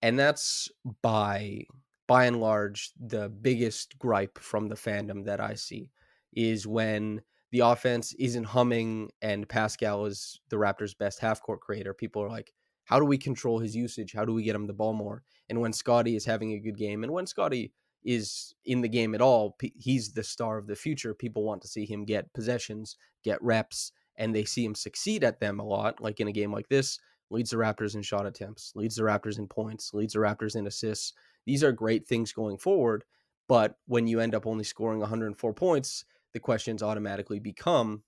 And 0.00 0.18
that's 0.18 0.70
by 1.02 1.66
by 2.08 2.24
and 2.24 2.40
large 2.40 2.90
the 2.98 3.28
biggest 3.28 3.98
gripe 3.98 4.38
from 4.38 4.68
the 4.68 4.74
fandom 4.74 5.26
that 5.26 5.40
I 5.40 5.54
see 5.54 5.90
is 6.32 6.66
when 6.66 7.20
the 7.52 7.60
offense 7.60 8.14
isn't 8.14 8.44
humming 8.44 9.10
and 9.20 9.48
Pascal 9.48 10.06
is 10.06 10.40
the 10.48 10.56
Raptors' 10.56 10.96
best 10.96 11.20
half 11.20 11.42
court 11.42 11.60
creator. 11.60 11.92
People 11.92 12.22
are 12.22 12.30
like, 12.30 12.52
how 12.84 12.98
do 12.98 13.04
we 13.04 13.18
control 13.18 13.58
his 13.58 13.76
usage? 13.76 14.14
How 14.14 14.24
do 14.24 14.32
we 14.32 14.42
get 14.42 14.56
him 14.56 14.66
the 14.66 14.72
ball 14.72 14.94
more? 14.94 15.22
And 15.50 15.60
when 15.60 15.72
Scotty 15.72 16.16
is 16.16 16.24
having 16.24 16.52
a 16.52 16.58
good 16.58 16.78
game, 16.78 17.04
and 17.04 17.12
when 17.12 17.26
Scotty 17.26 17.72
is 18.02 18.54
in 18.64 18.80
the 18.80 18.88
game 18.88 19.14
at 19.14 19.20
all, 19.20 19.56
he's 19.78 20.12
the 20.12 20.24
star 20.24 20.56
of 20.56 20.66
the 20.66 20.74
future. 20.76 21.12
People 21.14 21.44
want 21.44 21.60
to 21.62 21.68
see 21.68 21.84
him 21.84 22.04
get 22.04 22.32
possessions, 22.32 22.96
get 23.22 23.42
reps, 23.42 23.92
and 24.16 24.34
they 24.34 24.44
see 24.44 24.64
him 24.64 24.74
succeed 24.74 25.24
at 25.24 25.40
them 25.40 25.60
a 25.60 25.64
lot. 25.64 26.00
Like 26.00 26.20
in 26.20 26.28
a 26.28 26.32
game 26.32 26.52
like 26.52 26.68
this, 26.68 26.98
leads 27.30 27.50
the 27.50 27.56
Raptors 27.56 27.94
in 27.94 28.02
shot 28.02 28.26
attempts, 28.26 28.72
leads 28.74 28.96
the 28.96 29.02
Raptors 29.02 29.38
in 29.38 29.46
points, 29.46 29.94
leads 29.94 30.14
the 30.14 30.20
Raptors 30.20 30.56
in 30.56 30.66
assists. 30.66 31.12
These 31.46 31.64
are 31.64 31.72
great 31.72 32.06
things 32.06 32.32
going 32.32 32.58
forward. 32.58 33.04
But 33.48 33.76
when 33.86 34.06
you 34.06 34.20
end 34.20 34.34
up 34.34 34.46
only 34.46 34.64
scoring 34.64 35.00
104 35.00 35.52
points, 35.54 36.04
the 36.32 36.40
questions 36.40 36.82
automatically 36.82 37.40
become 37.40 38.02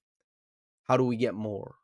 how 0.85 0.97
do 0.97 1.05
we 1.05 1.17
get 1.17 1.35
more? 1.35 1.77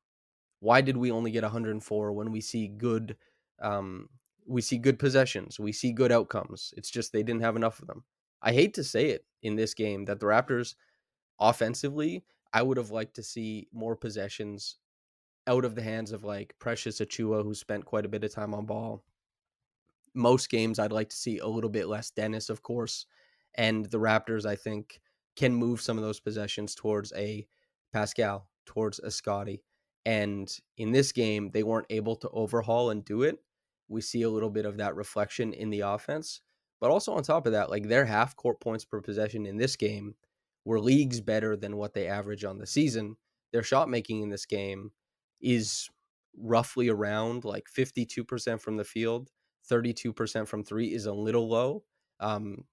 Why 0.61 0.81
did 0.81 0.97
we 0.97 1.11
only 1.11 1.31
get 1.31 1.43
104 1.43 2.13
when 2.13 2.31
we 2.31 2.41
see 2.41 2.69
good 2.69 3.17
um, 3.61 4.09
we 4.47 4.63
see 4.63 4.79
good 4.79 4.99
possessions, 4.99 5.61
we 5.61 5.73
see 5.73 5.93
good 5.93 6.11
outcomes. 6.11 6.73
It's 6.77 6.91
just 6.91 7.13
they 7.13 7.23
didn't 7.23 7.43
have 7.43 7.57
enough 7.57 7.81
of 7.81 7.87
them. 7.87 8.05
I 8.41 8.53
hate 8.53 8.75
to 8.75 8.85
say 8.85 9.11
it 9.11 9.25
in 9.43 9.57
this 9.57 9.75
game 9.75 10.07
that 10.07 10.21
the 10.21 10.27
Raptors 10.27 10.75
offensively, 11.39 12.25
I 12.53 12.63
would 12.63 12.77
have 12.77 12.91
liked 12.91 13.17
to 13.17 13.23
see 13.23 13.69
more 13.73 13.97
possessions 13.97 14.77
out 15.47 15.65
of 15.65 15.75
the 15.75 15.83
hands 15.83 16.13
of 16.13 16.25
like 16.25 16.55
Precious 16.59 17.01
Achiuwa, 17.01 17.43
who 17.43 17.55
spent 17.55 17.85
quite 17.85 18.05
a 18.05 18.09
bit 18.09 18.25
of 18.25 18.33
time 18.33 18.55
on 18.55 18.67
ball. 18.67 19.05
Most 20.15 20.51
games, 20.51 20.79
I'd 20.79 20.93
like 20.93 21.11
to 21.11 21.17
see 21.17 21.39
a 21.39 21.47
little 21.47 21.71
bit 21.71 21.89
less 21.89 22.11
Dennis, 22.11 22.49
of 22.51 22.63
course. 22.63 23.07
And 23.55 23.87
the 23.87 23.99
Raptors, 23.99 24.47
I 24.47 24.57
think, 24.57 25.01
can 25.37 25.55
move 25.55 25.81
some 25.81 25.97
of 25.97 26.05
those 26.05 26.21
possessions 26.21 26.75
towards 26.75 27.13
a 27.15 27.47
Pascal, 27.93 28.49
towards 28.67 28.99
a 28.99 29.11
Scotty. 29.11 29.63
And 30.05 30.51
in 30.77 30.93
this 30.93 31.13
game, 31.13 31.51
they 31.53 31.63
weren't 31.63 31.87
able 31.91 32.17
to 32.17 32.29
overhaul 32.31 32.91
and 32.91 33.05
do 33.05 33.23
it 33.23 33.39
we 33.89 34.01
see 34.01 34.23
a 34.23 34.31
little 34.31 34.51
bit 34.51 34.67
of 34.67 34.77
that 34.77 34.95
reflection 34.95 35.53
in 35.53 35.71
the 35.71 35.81
offense. 35.81 36.43
But 36.81 36.91
also 36.91 37.13
on 37.13 37.23
top 37.23 37.47
of 37.47 37.53
that, 37.53 37.71
like 37.71 37.89
their 37.89 38.05
half 38.05 38.37
court 38.37 38.61
points 38.61 38.85
per 38.85 39.01
possession 39.01 39.47
in 39.47 39.57
this 39.57 39.75
game 39.75 40.15
were 40.69 40.79
leagues 40.79 41.23
better 41.23 41.57
than 41.57 41.79
what 41.79 41.95
they 41.95 42.07
average 42.07 42.45
on 42.45 42.59
the 42.59 42.67
season. 42.67 43.17
Their 43.55 43.63
shot 43.63 43.89
making 43.89 44.21
in 44.21 44.29
this 44.29 44.45
game 44.45 44.91
is 45.41 45.89
roughly 46.37 46.91
around 46.91 47.47
like 47.47 47.65
52% 47.75 48.61
from 48.61 48.77
the 48.77 48.85
field, 48.85 49.31
32% 49.71 50.47
from 50.47 50.63
three 50.63 50.93
is 50.93 51.07
a 51.07 51.13
little 51.13 51.49
low. 51.49 51.85
Um, 52.21 52.65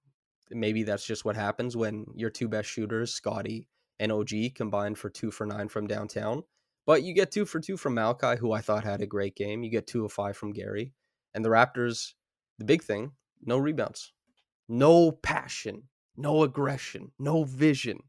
maybe 0.50 0.82
that's 0.82 1.06
just 1.06 1.24
what 1.24 1.36
happens 1.36 1.74
when 1.74 2.04
your 2.14 2.28
two 2.28 2.48
best 2.48 2.68
shooters, 2.68 3.14
Scotty 3.14 3.66
and 3.98 4.12
OG, 4.12 4.54
combined 4.54 4.98
for 4.98 5.08
two 5.08 5.30
for 5.30 5.46
nine 5.46 5.70
from 5.70 5.86
downtown. 5.86 6.42
But 6.84 7.02
you 7.02 7.14
get 7.14 7.32
two 7.32 7.46
for 7.46 7.60
two 7.60 7.78
from 7.78 7.94
Malachi, 7.94 8.38
who 8.38 8.52
I 8.52 8.60
thought 8.60 8.84
had 8.84 9.00
a 9.00 9.06
great 9.06 9.36
game. 9.36 9.62
You 9.62 9.70
get 9.70 9.86
two 9.86 10.04
of 10.04 10.12
five 10.12 10.36
from 10.36 10.52
Gary. 10.52 10.92
And 11.32 11.42
the 11.42 11.48
Raptors, 11.48 12.12
the 12.58 12.66
big 12.66 12.82
thing, 12.82 13.12
no 13.42 13.56
rebounds, 13.56 14.12
no 14.68 15.12
passion, 15.12 15.84
no 16.16 16.42
aggression, 16.42 17.12
no 17.18 17.44
vision. 17.44 18.02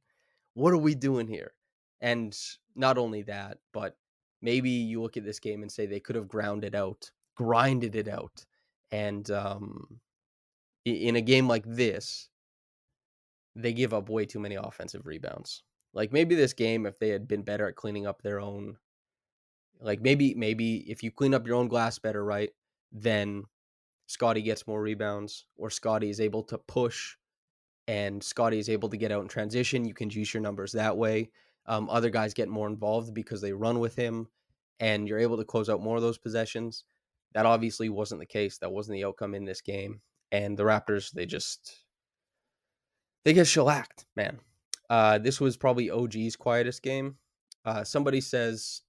What 0.54 0.74
are 0.74 0.78
we 0.78 0.96
doing 0.96 1.28
here? 1.28 1.54
And 2.02 2.38
not 2.76 2.98
only 2.98 3.24
that, 3.24 3.60
but 3.74 3.98
maybe 4.42 4.70
you 4.70 5.02
look 5.02 5.18
at 5.18 5.26
this 5.26 5.40
game 5.40 5.62
and 5.62 5.72
say 5.72 5.86
they 5.86 6.00
could 6.00 6.16
have 6.16 6.28
grounded 6.28 6.76
out, 6.76 7.12
grinded 7.36 7.96
it 7.96 8.08
out. 8.08 8.46
And 8.92 9.30
um, 9.32 10.00
in 10.86 11.16
a 11.16 11.22
game 11.22 11.48
like 11.48 11.66
this, 11.66 12.30
they 13.56 13.74
give 13.74 13.94
up 13.94 14.10
way 14.10 14.26
too 14.26 14.40
many 14.40 14.56
offensive 14.56 15.06
rebounds. 15.06 15.64
Like 15.94 16.12
maybe 16.12 16.36
this 16.36 16.54
game, 16.54 16.86
if 16.86 17.00
they 17.00 17.10
had 17.10 17.28
been 17.28 17.42
better 17.42 17.68
at 17.68 17.76
cleaning 17.76 18.06
up 18.06 18.22
their 18.22 18.40
own, 18.40 18.78
like 19.82 20.02
maybe 20.02 20.34
maybe 20.36 20.78
if 20.90 21.04
you 21.04 21.12
clean 21.12 21.34
up 21.34 21.48
your 21.48 21.56
own 21.56 21.68
glass 21.68 22.00
better, 22.00 22.24
right? 22.24 22.52
then 22.92 23.44
Scotty 24.08 24.42
gets 24.42 24.68
more 24.68 24.82
rebounds, 24.82 25.46
or 25.58 25.70
Scotty 25.70 26.10
is 26.10 26.20
able 26.20 26.44
to 26.44 26.58
push 26.58 27.16
and 27.88 28.24
Scotty 28.24 28.60
is 28.60 28.70
able 28.70 28.90
to 28.90 28.98
get 28.98 29.12
out 29.12 29.22
in 29.22 29.28
transition. 29.28 29.86
You 29.86 29.94
can 29.94 30.10
juice 30.10 30.34
your 30.34 30.42
numbers 30.42 30.74
that 30.74 30.98
way. 30.98 31.30
Um, 31.66 31.90
other 31.90 32.10
guys 32.10 32.34
get 32.34 32.50
more 32.50 32.68
involved 32.68 33.14
because 33.14 33.42
they 33.42 33.54
run 33.54 33.80
with 33.80 33.96
him, 33.96 34.28
and 34.80 35.08
you're 35.08 35.20
able 35.20 35.38
to 35.38 35.46
close 35.46 35.70
out 35.70 35.82
more 35.82 35.96
of 35.96 36.02
those 36.02 36.18
possessions. 36.18 36.84
That 37.34 37.46
obviously 37.46 37.90
wasn't 37.90 38.22
the 38.22 38.26
case. 38.26 38.58
That 38.60 38.72
wasn't 38.72 38.96
the 38.96 39.06
outcome 39.06 39.36
in 39.36 39.46
this 39.46 39.62
game. 39.62 40.02
And 40.32 40.58
the 40.58 40.64
Raptors, 40.64 41.12
they 41.12 41.26
just 41.26 41.84
they 43.24 43.34
get 43.34 43.48
shellacked, 43.48 44.06
man. 44.16 44.40
Uh, 44.90 45.18
this 45.18 45.42
was 45.42 45.58
probably 45.58 45.92
OG's 45.92 46.36
quietest 46.36 46.82
game. 46.82 47.18
Uh, 47.66 47.84
somebody 47.84 48.22
says 48.22 48.82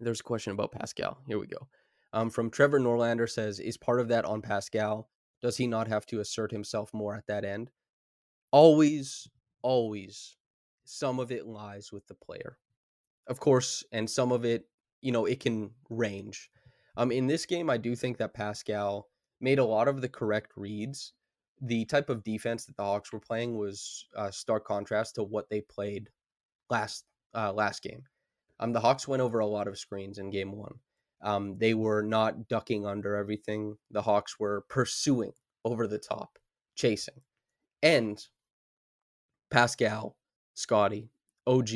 there's 0.00 0.20
a 0.20 0.24
question 0.24 0.52
about 0.52 0.72
Pascal. 0.72 1.18
Here 1.26 1.38
we 1.38 1.46
go. 1.46 1.68
Um, 2.12 2.30
from 2.30 2.50
Trevor 2.50 2.78
Norlander 2.78 3.28
says, 3.28 3.58
is 3.58 3.76
part 3.76 4.00
of 4.00 4.08
that 4.08 4.24
on 4.24 4.42
Pascal? 4.42 5.08
Does 5.42 5.56
he 5.56 5.66
not 5.66 5.88
have 5.88 6.06
to 6.06 6.20
assert 6.20 6.52
himself 6.52 6.92
more 6.92 7.14
at 7.14 7.26
that 7.26 7.44
end? 7.44 7.70
Always, 8.54 9.26
always, 9.62 10.36
some 10.84 11.18
of 11.18 11.32
it 11.32 11.44
lies 11.44 11.90
with 11.90 12.06
the 12.06 12.14
player, 12.14 12.56
of 13.26 13.40
course, 13.40 13.82
and 13.90 14.08
some 14.08 14.30
of 14.30 14.44
it, 14.44 14.68
you 15.00 15.10
know, 15.10 15.24
it 15.24 15.40
can 15.40 15.72
range. 15.90 16.50
Um, 16.96 17.10
in 17.10 17.26
this 17.26 17.46
game, 17.46 17.68
I 17.68 17.78
do 17.78 17.96
think 17.96 18.16
that 18.18 18.32
Pascal 18.32 19.08
made 19.40 19.58
a 19.58 19.64
lot 19.64 19.88
of 19.88 20.00
the 20.00 20.08
correct 20.08 20.52
reads. 20.54 21.14
The 21.62 21.84
type 21.86 22.08
of 22.08 22.22
defense 22.22 22.64
that 22.66 22.76
the 22.76 22.84
Hawks 22.84 23.12
were 23.12 23.18
playing 23.18 23.58
was 23.58 24.06
a 24.14 24.30
stark 24.30 24.64
contrast 24.64 25.16
to 25.16 25.24
what 25.24 25.50
they 25.50 25.60
played 25.60 26.10
last 26.70 27.06
uh, 27.34 27.52
last 27.52 27.82
game. 27.82 28.04
Um, 28.60 28.72
the 28.72 28.78
Hawks 28.78 29.08
went 29.08 29.20
over 29.20 29.40
a 29.40 29.46
lot 29.46 29.66
of 29.66 29.80
screens 29.80 30.18
in 30.18 30.30
game 30.30 30.52
one. 30.52 30.76
Um, 31.22 31.58
they 31.58 31.74
were 31.74 32.02
not 32.02 32.46
ducking 32.46 32.86
under 32.86 33.16
everything. 33.16 33.78
The 33.90 34.02
Hawks 34.02 34.38
were 34.38 34.64
pursuing 34.68 35.32
over 35.64 35.88
the 35.88 35.98
top, 35.98 36.38
chasing. 36.76 37.20
And 37.82 38.24
Pascal, 39.54 40.16
Scotty, 40.54 41.12
OG, 41.46 41.68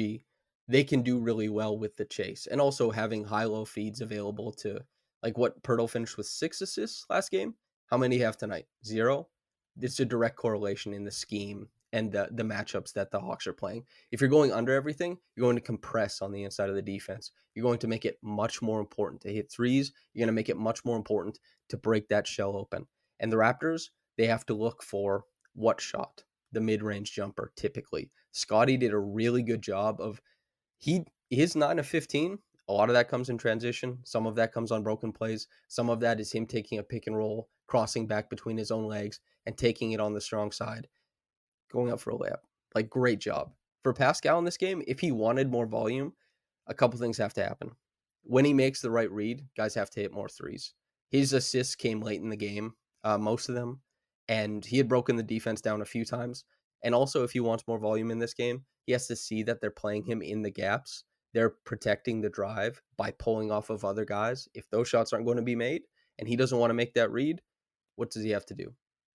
they 0.67 0.83
can 0.83 1.01
do 1.01 1.21
really 1.21 1.49
well 1.49 1.79
with 1.79 1.95
the 1.95 2.05
chase. 2.05 2.49
And 2.51 2.61
also 2.61 2.91
having 2.91 3.23
high 3.23 3.45
low 3.45 3.65
feeds 3.65 4.01
available 4.01 4.51
to 4.55 4.81
like 5.23 5.39
what 5.39 5.63
Poeltl 5.63 5.89
finished 5.89 6.17
with 6.17 6.27
six 6.27 6.61
assists 6.61 7.07
last 7.09 7.31
game. 7.31 7.55
How 7.87 7.97
many 7.97 8.19
have 8.19 8.37
tonight? 8.37 8.67
Zero. 8.85 9.29
It's 9.81 10.01
a 10.01 10.05
direct 10.05 10.35
correlation 10.35 10.93
in 10.93 11.05
the 11.05 11.13
scheme 11.13 11.69
and 11.93 12.11
the, 12.11 12.29
the 12.33 12.43
matchups 12.43 12.93
that 12.95 13.13
the 13.13 13.21
Hawks 13.21 13.47
are 13.47 13.53
playing. 13.53 13.85
If 14.11 14.21
you're 14.21 14.29
going 14.29 14.53
under 14.53 14.75
everything, 14.75 15.17
you're 15.37 15.47
going 15.47 15.55
to 15.55 15.63
compress 15.63 16.21
on 16.21 16.33
the 16.33 16.43
inside 16.43 16.71
of 16.71 16.75
the 16.75 16.83
defense. 16.83 17.31
You're 17.55 17.63
going 17.63 17.79
to 17.79 17.87
make 17.87 18.05
it 18.05 18.19
much 18.25 18.61
more 18.61 18.81
important 18.81 19.23
to 19.23 19.33
hit 19.33 19.53
threes. 19.53 19.93
You're 20.15 20.23
going 20.23 20.35
to 20.35 20.41
make 20.41 20.49
it 20.49 20.57
much 20.57 20.85
more 20.85 20.97
important 20.97 21.39
to 21.69 21.77
break 21.77 22.09
that 22.09 22.27
shell 22.27 22.57
open. 22.57 22.89
And 23.21 23.31
the 23.31 23.37
Raptors, 23.37 23.91
they 24.17 24.27
have 24.27 24.45
to 24.47 24.55
look 24.55 24.83
for 24.83 25.27
what 25.55 25.81
shot? 25.81 26.25
The 26.53 26.61
mid-range 26.61 27.13
jumper 27.13 27.53
typically. 27.57 28.11
Scotty 28.33 28.77
did 28.77 28.93
a 28.93 28.99
really 28.99 29.43
good 29.43 29.63
job 29.63 30.01
of 30.01 30.21
he 30.79 31.05
his 31.31 31.55
9 31.55 31.79
of 31.79 31.87
15, 31.87 32.39
a 32.69 32.73
lot 32.73 32.89
of 32.89 32.95
that 32.95 33.09
comes 33.09 33.29
in 33.29 33.39
transition, 33.39 33.99
some 34.05 34.27
of 34.27 34.35
that 34.37 34.53
comes 34.53 34.71
on 34.71 34.83
broken 34.83 35.13
plays, 35.13 35.47
some 35.69 35.91
of 35.91 36.01
that 36.01 36.21
is 36.21 36.33
him 36.33 36.47
taking 36.47 36.79
a 36.79 36.83
pick 36.83 37.07
and 37.07 37.17
roll, 37.17 37.49
crossing 37.67 38.07
back 38.07 38.31
between 38.31 38.57
his 38.57 38.71
own 38.71 38.87
legs 38.87 39.21
and 39.47 39.57
taking 39.57 39.93
it 39.93 40.01
on 40.01 40.15
the 40.15 40.21
strong 40.21 40.53
side 40.53 40.89
going 41.71 41.93
up 41.93 42.01
for 42.01 42.11
a 42.11 42.19
layup. 42.19 42.41
Like 42.75 42.91
great 42.91 43.19
job. 43.21 43.53
For 43.83 43.93
Pascal 43.93 44.39
in 44.39 44.45
this 44.45 44.57
game, 44.57 44.83
if 44.87 45.01
he 45.01 45.13
wanted 45.13 45.51
more 45.51 45.67
volume, 45.67 46.13
a 46.67 46.75
couple 46.75 46.99
things 46.99 47.19
have 47.19 47.35
to 47.35 47.45
happen. 47.45 47.73
When 48.23 48.45
he 48.45 48.53
makes 48.53 48.81
the 48.81 48.91
right 48.91 49.11
read, 49.11 49.47
guys 49.57 49.75
have 49.75 49.91
to 49.91 50.01
hit 50.01 50.13
more 50.13 50.29
threes. 50.29 50.75
His 51.11 51.33
assists 51.33 51.75
came 51.75 52.01
late 52.01 52.21
in 52.21 52.29
the 52.29 52.37
game, 52.37 52.75
uh, 53.05 53.17
most 53.17 53.49
of 53.49 53.55
them, 53.55 53.81
and 54.29 54.65
he 54.65 54.77
had 54.77 54.89
broken 54.89 55.17
the 55.17 55.23
defense 55.23 55.61
down 55.61 55.81
a 55.81 55.87
few 55.87 56.05
times. 56.05 56.45
And 56.83 56.95
also, 56.95 57.25
if 57.25 57.33
he 57.33 57.41
wants 57.41 57.67
more 57.67 57.79
volume 57.79 58.11
in 58.11 58.19
this 58.19 58.35
game, 58.35 58.65
he 58.87 58.93
has 58.93 59.07
to 59.09 59.17
see 59.17 59.43
that 59.45 59.61
they're 59.61 59.71
playing 59.71 60.05
him 60.05 60.23
in 60.23 60.43
the 60.43 60.51
gaps. 60.51 61.05
They're 61.35 61.51
protecting 61.51 62.21
the 62.21 62.31
drive 62.31 62.81
by 62.97 63.11
pulling 63.13 63.51
off 63.51 63.71
of 63.71 63.85
other 63.85 64.05
guys. 64.05 64.49
If 64.55 64.71
those 64.71 64.89
shots 64.89 65.13
aren't 65.13 65.27
going 65.27 65.37
to 65.37 65.43
be 65.43 65.57
made 65.57 65.83
and 66.19 66.29
he 66.29 66.37
doesn't 66.37 66.59
want 66.59 66.71
to 66.71 66.75
make 66.75 66.95
that 66.95 67.11
read, 67.11 67.43
what 67.97 68.11
does 68.11 68.23
he 68.23 68.31
have 68.31 68.47
to 68.47 68.55
do? 68.55 68.73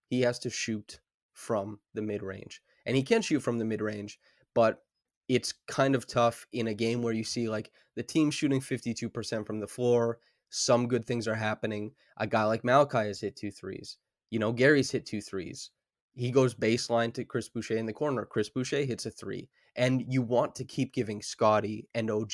He 0.10 0.22
has 0.22 0.40
to 0.40 0.50
shoot 0.50 1.00
from 1.32 1.80
the 1.94 2.02
mid 2.02 2.22
range. 2.22 2.62
And 2.86 2.96
he 2.96 3.04
can 3.04 3.22
shoot 3.22 3.40
from 3.40 3.58
the 3.58 3.66
mid 3.66 3.82
range, 3.82 4.20
but 4.54 4.84
it's 5.30 5.54
kind 5.68 5.96
of 5.96 6.06
tough 6.06 6.46
in 6.52 6.68
a 6.68 6.74
game 6.74 7.02
where 7.02 7.14
you 7.14 7.24
see 7.24 7.50
like 7.50 7.72
the 7.96 8.04
team 8.04 8.30
shooting 8.30 8.60
52% 8.60 9.48
from 9.48 9.60
the 9.60 9.68
floor. 9.68 10.20
Some 10.50 10.88
good 10.88 11.06
things 11.08 11.28
are 11.28 11.36
happening. 11.36 11.94
A 12.18 12.28
guy 12.28 12.44
like 12.44 12.64
Malachi 12.64 13.08
has 13.08 13.22
hit 13.22 13.36
two 13.36 13.50
threes. 13.52 13.98
You 14.34 14.40
know, 14.40 14.52
Gary's 14.52 14.90
hit 14.90 15.06
two 15.06 15.22
threes. 15.22 15.70
He 16.16 16.32
goes 16.32 16.56
baseline 16.56 17.14
to 17.14 17.24
Chris 17.24 17.50
Boucher 17.50 17.78
in 17.78 17.86
the 17.86 17.94
corner. 17.94 18.26
Chris 18.26 18.50
Boucher 18.50 18.84
hits 18.84 19.06
a 19.06 19.12
three. 19.12 19.48
And 19.76 20.04
you 20.12 20.24
want 20.24 20.56
to 20.56 20.66
keep 20.66 20.92
giving 20.92 21.22
Scotty 21.22 21.88
and 21.94 22.10
OG 22.10 22.34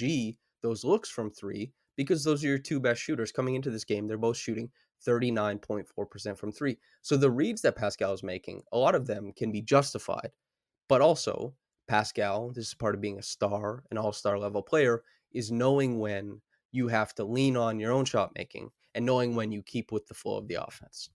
those 0.64 0.86
looks 0.86 1.10
from 1.10 1.30
three 1.30 1.74
because 1.98 2.24
those 2.24 2.42
are 2.42 2.48
your 2.48 2.58
two 2.58 2.80
best 2.80 3.02
shooters 3.02 3.34
coming 3.34 3.56
into 3.56 3.70
this 3.70 3.84
game. 3.84 4.08
They're 4.08 4.18
both 4.18 4.38
shooting 4.38 4.70
39.4% 5.06 6.38
from 6.38 6.54
three. 6.54 6.78
So 7.02 7.18
the 7.18 7.30
reads 7.30 7.64
that 7.64 7.76
Pascal 7.76 8.14
is 8.14 8.24
making, 8.24 8.62
a 8.72 8.78
lot 8.78 8.96
of 8.96 9.06
them 9.06 9.34
can 9.36 9.52
be 9.52 9.62
justified. 9.62 10.32
But 10.88 11.02
also, 11.02 11.54
Pascal, 11.90 12.54
this 12.54 12.70
is 12.70 12.74
part 12.76 12.96
of 12.96 13.02
being 13.02 13.20
a 13.20 13.24
star, 13.24 13.84
an 13.92 13.98
all 13.98 14.14
star 14.14 14.40
level 14.40 14.62
player, 14.62 15.04
is 15.34 15.52
knowing 15.52 16.00
when 16.00 16.40
you 16.72 16.88
have 16.88 17.14
to 17.16 17.26
lean 17.26 17.58
on 17.58 17.78
your 17.78 17.92
own 17.92 18.06
shot 18.06 18.32
making 18.38 18.70
and 18.96 19.06
knowing 19.06 19.36
when 19.36 19.52
you 19.52 19.62
keep 19.62 19.92
with 19.92 20.08
the 20.08 20.14
flow 20.14 20.38
of 20.38 20.48
the 20.48 20.64
offense. 20.64 21.10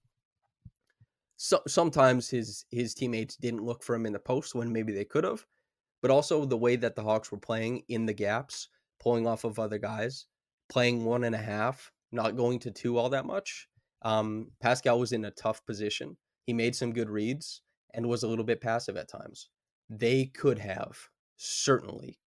So 1.36 1.60
sometimes 1.66 2.28
his 2.30 2.64
his 2.70 2.94
teammates 2.94 3.36
didn't 3.36 3.64
look 3.64 3.82
for 3.82 3.94
him 3.94 4.06
in 4.06 4.12
the 4.12 4.18
post 4.18 4.54
when 4.54 4.72
maybe 4.72 4.92
they 4.92 5.04
could 5.04 5.24
have, 5.24 5.44
but 6.00 6.10
also 6.10 6.44
the 6.44 6.56
way 6.56 6.76
that 6.76 6.94
the 6.94 7.02
Hawks 7.02 7.32
were 7.32 7.38
playing 7.38 7.82
in 7.88 8.06
the 8.06 8.12
gaps, 8.12 8.68
pulling 9.00 9.26
off 9.26 9.44
of 9.44 9.58
other 9.58 9.78
guys, 9.78 10.26
playing 10.68 11.04
one 11.04 11.24
and 11.24 11.34
a 11.34 11.38
half, 11.38 11.92
not 12.12 12.36
going 12.36 12.58
to 12.60 12.70
two 12.70 12.96
all 12.98 13.10
that 13.10 13.26
much. 13.26 13.68
Um, 14.02 14.50
Pascal 14.60 14.98
was 14.98 15.12
in 15.12 15.24
a 15.24 15.30
tough 15.30 15.64
position. 15.66 16.16
He 16.46 16.52
made 16.52 16.76
some 16.76 16.92
good 16.92 17.08
reads 17.08 17.62
and 17.94 18.06
was 18.08 18.22
a 18.22 18.28
little 18.28 18.44
bit 18.44 18.60
passive 18.60 18.96
at 18.96 19.08
times. 19.08 19.48
They 19.88 20.26
could 20.26 20.58
have 20.58 20.98
certainly 21.36 22.18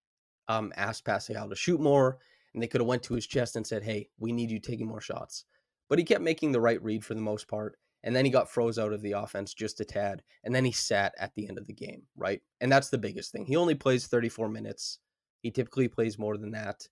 um, 0.48 0.74
asked 0.76 1.06
Pascal 1.06 1.50
to 1.50 1.56
shoot 1.56 1.80
more, 1.80 2.18
and 2.54 2.62
they 2.62 2.68
could 2.68 2.82
have 2.82 2.88
went 2.88 3.04
to 3.04 3.14
his 3.14 3.28
chest 3.28 3.56
and 3.56 3.66
said, 3.66 3.84
"Hey, 3.84 4.10
we 4.20 4.32
need 4.32 4.52
you 4.52 4.60
taking 4.60 4.88
more 4.88 5.02
shots." 5.02 5.46
But 5.90 6.00
he 6.00 6.06
kept 6.06 6.22
making 6.22 6.52
the 6.52 6.62
right 6.62 6.82
read 6.82 7.06
for 7.06 7.14
the 7.14 7.22
most 7.22 7.48
part, 7.48 7.78
and 8.04 8.16
then 8.16 8.26
he 8.26 8.32
got 8.32 8.50
froze 8.50 8.78
out 8.78 8.94
of 8.94 9.02
the 9.02 9.14
offense 9.14 9.54
just 9.54 9.80
a 9.80 9.86
tad, 9.86 10.24
and 10.44 10.54
then 10.54 10.66
he 10.66 10.72
sat 10.72 11.14
at 11.20 11.34
the 11.36 11.48
end 11.48 11.58
of 11.58 11.68
the 11.68 11.74
game, 11.74 12.04
right? 12.16 12.42
And 12.62 12.72
that's 12.72 12.90
the 12.90 12.98
biggest 12.98 13.32
thing. 13.32 13.46
He 13.46 13.56
only 13.56 13.76
plays 13.76 14.08
34 14.08 14.50
minutes. 14.50 15.00
He 15.42 15.52
typically 15.52 15.88
plays 15.88 16.18
more 16.18 16.38
than 16.38 16.52
that. 16.52 16.88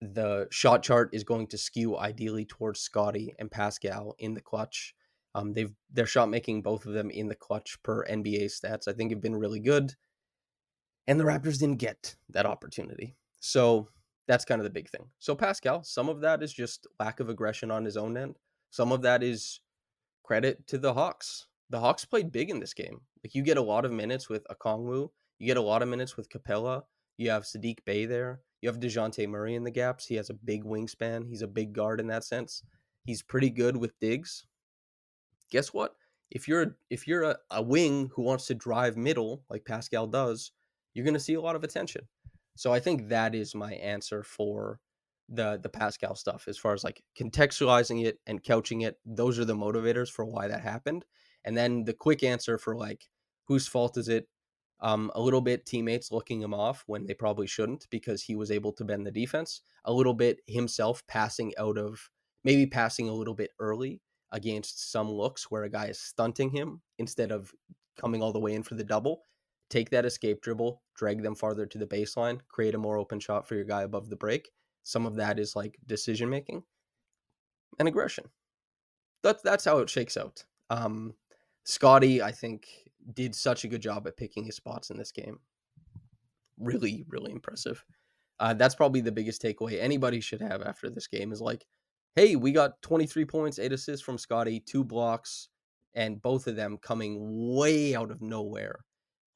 The 0.00 0.48
shot 0.50 0.82
chart 0.82 1.10
is 1.12 1.24
going 1.24 1.46
to 1.48 1.58
skew 1.58 1.96
ideally 1.96 2.44
towards 2.44 2.80
Scotty 2.80 3.34
and 3.38 3.50
Pascal 3.50 4.14
in 4.18 4.34
the 4.34 4.40
clutch. 4.40 4.94
Um, 5.34 5.52
they've 5.52 5.72
their 5.90 6.06
shot 6.06 6.28
making 6.28 6.62
both 6.62 6.86
of 6.86 6.92
them 6.92 7.10
in 7.10 7.28
the 7.28 7.34
clutch 7.34 7.82
per 7.82 8.04
NBA 8.06 8.44
stats. 8.44 8.86
I 8.86 8.92
think 8.92 9.10
have 9.10 9.20
been 9.20 9.36
really 9.36 9.60
good, 9.60 9.94
and 11.06 11.18
the 11.18 11.24
Raptors 11.24 11.58
didn't 11.58 11.78
get 11.78 12.16
that 12.30 12.46
opportunity. 12.46 13.16
So 13.40 13.88
that's 14.26 14.44
kind 14.44 14.60
of 14.60 14.64
the 14.64 14.70
big 14.70 14.88
thing. 14.88 15.10
So 15.18 15.34
Pascal, 15.34 15.82
some 15.82 16.08
of 16.08 16.20
that 16.20 16.42
is 16.42 16.52
just 16.52 16.86
lack 16.98 17.20
of 17.20 17.28
aggression 17.28 17.70
on 17.70 17.84
his 17.84 17.96
own 17.96 18.16
end. 18.16 18.38
Some 18.70 18.92
of 18.92 19.02
that 19.02 19.22
is 19.22 19.60
credit 20.24 20.66
to 20.66 20.78
the 20.78 20.94
Hawks. 20.94 21.46
The 21.70 21.78
Hawks 21.78 22.04
played 22.04 22.32
big 22.32 22.50
in 22.50 22.58
this 22.58 22.74
game. 22.74 23.00
Like 23.22 23.34
you 23.34 23.42
get 23.42 23.56
a 23.56 23.62
lot 23.62 23.84
of 23.84 23.92
minutes 23.92 24.28
with 24.28 24.44
Okongwu, 24.48 25.10
you 25.38 25.46
get 25.46 25.56
a 25.56 25.62
lot 25.62 25.82
of 25.82 25.88
minutes 25.88 26.16
with 26.16 26.28
Capela. 26.28 26.82
You 27.16 27.30
have 27.30 27.44
Saddiq 27.44 27.84
Bey 27.84 28.06
there. 28.06 28.40
You 28.60 28.68
have 28.68 28.80
Dejounte 28.80 29.28
Murray 29.28 29.54
in 29.54 29.64
the 29.64 29.70
gaps. 29.70 30.06
He 30.06 30.14
has 30.16 30.30
a 30.30 30.34
big 30.34 30.64
wingspan. 30.64 31.28
He's 31.28 31.42
a 31.42 31.46
big 31.46 31.72
guard 31.72 32.00
in 32.00 32.06
that 32.08 32.24
sense. 32.24 32.62
He's 33.04 33.22
pretty 33.22 33.50
good 33.50 33.76
with 33.76 33.98
digs. 34.00 34.46
Guess 35.50 35.72
what? 35.72 35.94
If 36.30 36.48
you're 36.48 36.76
if 36.90 37.06
you're 37.06 37.24
a, 37.24 37.36
a 37.50 37.62
wing 37.62 38.10
who 38.14 38.22
wants 38.22 38.46
to 38.46 38.54
drive 38.54 38.96
middle 38.96 39.44
like 39.50 39.64
Pascal 39.64 40.06
does, 40.06 40.52
you're 40.94 41.04
going 41.04 41.14
to 41.14 41.20
see 41.20 41.34
a 41.34 41.40
lot 41.40 41.56
of 41.56 41.62
attention. 41.62 42.08
So 42.56 42.72
I 42.72 42.80
think 42.80 43.08
that 43.08 43.34
is 43.34 43.54
my 43.54 43.74
answer 43.74 44.22
for 44.22 44.80
the 45.28 45.58
the 45.62 45.68
Pascal 45.68 46.14
stuff 46.14 46.46
as 46.48 46.58
far 46.58 46.74
as 46.74 46.84
like 46.84 47.02
contextualizing 47.18 48.04
it 48.04 48.18
and 48.26 48.42
couching 48.42 48.82
it. 48.82 48.98
Those 49.04 49.38
are 49.38 49.44
the 49.44 49.54
motivators 49.54 50.10
for 50.10 50.24
why 50.24 50.48
that 50.48 50.62
happened. 50.62 51.04
And 51.44 51.56
then 51.56 51.84
the 51.84 51.94
quick 51.94 52.22
answer 52.22 52.58
for 52.58 52.76
like 52.76 53.08
whose 53.46 53.66
fault 53.66 53.96
is 53.96 54.08
it? 54.08 54.28
Um, 54.80 55.10
a 55.14 55.20
little 55.20 55.40
bit 55.40 55.64
teammates 55.64 56.12
looking 56.12 56.42
him 56.42 56.52
off 56.52 56.84
when 56.86 57.06
they 57.06 57.14
probably 57.14 57.46
shouldn't 57.46 57.86
because 57.90 58.22
he 58.22 58.36
was 58.36 58.50
able 58.50 58.72
to 58.72 58.84
bend 58.84 59.06
the 59.06 59.10
defense. 59.10 59.62
A 59.84 59.92
little 59.92 60.14
bit 60.14 60.40
himself 60.46 61.02
passing 61.06 61.52
out 61.58 61.78
of 61.78 62.10
maybe 62.42 62.66
passing 62.66 63.08
a 63.08 63.14
little 63.14 63.34
bit 63.34 63.50
early 63.58 64.02
against 64.32 64.90
some 64.90 65.10
looks 65.10 65.50
where 65.50 65.62
a 65.62 65.70
guy 65.70 65.86
is 65.86 66.00
stunting 66.00 66.50
him 66.50 66.82
instead 66.98 67.30
of 67.30 67.52
coming 67.98 68.22
all 68.22 68.32
the 68.32 68.40
way 68.40 68.52
in 68.52 68.62
for 68.62 68.74
the 68.74 68.84
double. 68.84 69.22
Take 69.70 69.90
that 69.90 70.04
escape 70.04 70.42
dribble, 70.42 70.82
drag 70.94 71.22
them 71.22 71.34
farther 71.34 71.66
to 71.66 71.78
the 71.78 71.86
baseline, 71.86 72.40
create 72.48 72.74
a 72.74 72.78
more 72.78 72.98
open 72.98 73.20
shot 73.20 73.48
for 73.48 73.54
your 73.54 73.64
guy 73.64 73.82
above 73.82 74.10
the 74.10 74.16
break. 74.16 74.50
Some 74.84 75.06
of 75.06 75.16
that 75.16 75.38
is 75.38 75.56
like 75.56 75.78
decision 75.86 76.30
making 76.30 76.62
and 77.78 77.88
aggression. 77.88 78.26
That's 79.22 79.42
that's 79.42 79.64
how 79.64 79.78
it 79.78 79.90
shakes 79.90 80.16
out. 80.16 80.44
Um, 80.70 81.14
Scottie, 81.64 82.22
I 82.22 82.30
think, 82.30 82.66
did 83.14 83.34
such 83.34 83.64
a 83.64 83.68
good 83.68 83.80
job 83.80 84.06
at 84.06 84.16
picking 84.16 84.44
his 84.44 84.56
spots 84.56 84.90
in 84.90 84.98
this 84.98 85.10
game. 85.12 85.40
Really, 86.58 87.04
really 87.08 87.32
impressive. 87.32 87.84
Uh, 88.38 88.52
that's 88.54 88.74
probably 88.74 89.00
the 89.00 89.12
biggest 89.12 89.42
takeaway 89.42 89.80
anybody 89.80 90.20
should 90.20 90.40
have 90.40 90.62
after 90.62 90.90
this 90.90 91.06
game 91.06 91.32
is 91.32 91.40
like, 91.40 91.64
hey, 92.16 92.36
we 92.36 92.52
got 92.52 92.82
23 92.82 93.24
points, 93.24 93.58
eight 93.58 93.72
assists 93.72 94.04
from 94.04 94.18
Scotty, 94.18 94.60
two 94.60 94.84
blocks, 94.84 95.48
and 95.94 96.20
both 96.20 96.46
of 96.46 96.56
them 96.56 96.76
coming 96.76 97.18
way 97.54 97.94
out 97.94 98.10
of 98.10 98.20
nowhere. 98.20 98.84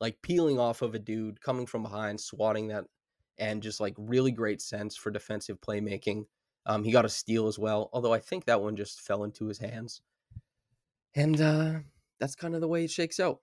Like 0.01 0.21
peeling 0.23 0.59
off 0.59 0.83
of 0.83 0.95
a 0.95 0.99
dude, 0.99 1.41
coming 1.41 1.67
from 1.67 1.83
behind, 1.83 2.21
swatting 2.21 2.69
that 2.69 2.85
and 3.39 3.63
just 3.63 3.81
like 3.81 3.95
really 3.97 4.33
great 4.33 4.61
sense 4.61 4.97
for 4.97 5.11
defensive 5.11 5.61
playmaking. 5.61 6.25
Um, 6.67 6.85
he 6.85 6.93
got 6.93 7.05
a 7.05 7.11
steal 7.11 7.47
as 7.47 7.59
well, 7.59 7.89
although 7.93 8.13
I 8.13 8.19
think 8.19 8.45
that 8.45 8.61
one 8.61 8.77
just 8.77 9.01
fell 9.01 9.25
into 9.25 9.47
his 9.47 9.59
hands. 9.59 10.03
And 11.15 11.41
uh, 11.41 11.75
that's 12.21 12.35
kind 12.35 12.55
of 12.55 12.61
the 12.61 12.69
way 12.69 12.85
it 12.85 12.91
shakes 12.91 13.21
out. 13.21 13.41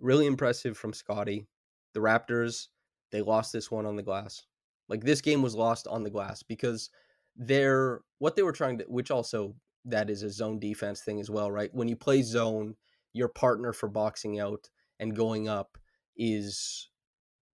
Really 0.00 0.26
impressive 0.26 0.76
from 0.76 0.92
Scotty. 0.92 1.46
The 1.94 2.00
Raptors, 2.00 2.68
they 3.10 3.22
lost 3.22 3.52
this 3.52 3.70
one 3.70 3.86
on 3.86 3.96
the 3.96 4.02
glass. 4.02 4.44
Like 4.88 5.04
this 5.04 5.20
game 5.20 5.42
was 5.42 5.54
lost 5.54 5.86
on 5.86 6.02
the 6.02 6.10
glass 6.10 6.42
because 6.42 6.90
they're 7.36 8.02
what 8.18 8.36
they 8.36 8.42
were 8.42 8.52
trying 8.52 8.78
to, 8.78 8.84
which 8.88 9.10
also 9.10 9.54
that 9.86 10.10
is 10.10 10.22
a 10.22 10.30
zone 10.30 10.58
defense 10.58 11.00
thing 11.00 11.20
as 11.20 11.30
well, 11.30 11.50
right? 11.50 11.70
When 11.72 11.88
you 11.88 11.96
play 11.96 12.22
zone, 12.22 12.74
your 13.12 13.28
partner 13.28 13.72
for 13.72 13.88
boxing 13.88 14.38
out 14.38 14.68
and 14.98 15.16
going 15.16 15.48
up 15.48 15.78
is 16.16 16.89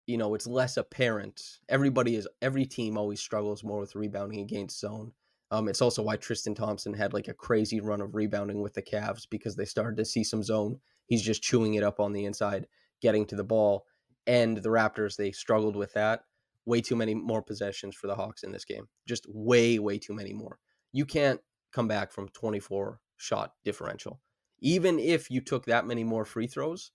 you 0.07 0.17
know 0.17 0.35
it's 0.35 0.47
less 0.47 0.77
apparent. 0.77 1.59
Everybody 1.69 2.17
is 2.17 2.29
every 2.41 2.65
team 2.65 2.97
always 2.97 3.21
struggles 3.21 3.65
more 3.65 3.81
with 3.81 3.95
rebounding 3.95 4.41
against 4.41 4.81
zone. 4.81 5.13
Um, 5.51 5.69
it's 5.69 5.83
also 5.83 6.03
why 6.03 6.17
Tristan 6.17 6.55
Thompson 6.55 6.95
had 6.95 7.13
like 7.13 7.29
a 7.29 7.35
crazy 7.35 7.81
run 7.81 8.01
of 8.01 8.15
rebounding 8.15 8.63
with 8.63 8.75
the 8.75 8.83
Cavs 8.83 9.27
because 9.29 9.55
they 9.55 9.65
started 9.65 9.97
to 9.99 10.05
see 10.05 10.25
some 10.25 10.43
zone. 10.43 10.81
He's 11.07 11.23
just 11.23 11.43
chewing 11.43 11.75
it 11.75 11.85
up 11.85 12.01
on 12.01 12.13
the 12.13 12.25
inside, 12.25 12.67
getting 13.01 13.27
to 13.27 13.37
the 13.37 13.45
ball. 13.45 13.87
And 14.27 14.57
the 14.57 14.71
Raptors, 14.71 15.17
they 15.17 15.31
struggled 15.31 15.77
with 15.77 15.93
that. 15.93 16.25
Way 16.65 16.81
too 16.81 16.97
many 16.97 17.15
more 17.15 17.43
possessions 17.43 17.95
for 17.95 18.09
the 18.09 18.17
Hawks 18.17 18.43
in 18.43 18.51
this 18.51 18.65
game. 18.65 18.89
Just 19.07 19.25
way, 19.29 19.79
way 19.79 19.99
too 19.99 20.15
many 20.15 20.33
more. 20.33 20.59
You 20.93 21.07
can't 21.07 21.41
come 21.73 21.87
back 21.87 22.11
from 22.11 22.29
24 22.31 22.99
shot 23.19 23.53
differential. 23.65 24.21
Even 24.59 24.99
if 24.99 25.31
you 25.31 25.41
took 25.41 25.67
that 25.67 25.87
many 25.87 26.03
more 26.03 26.25
free 26.25 26.49
throws, 26.49 26.91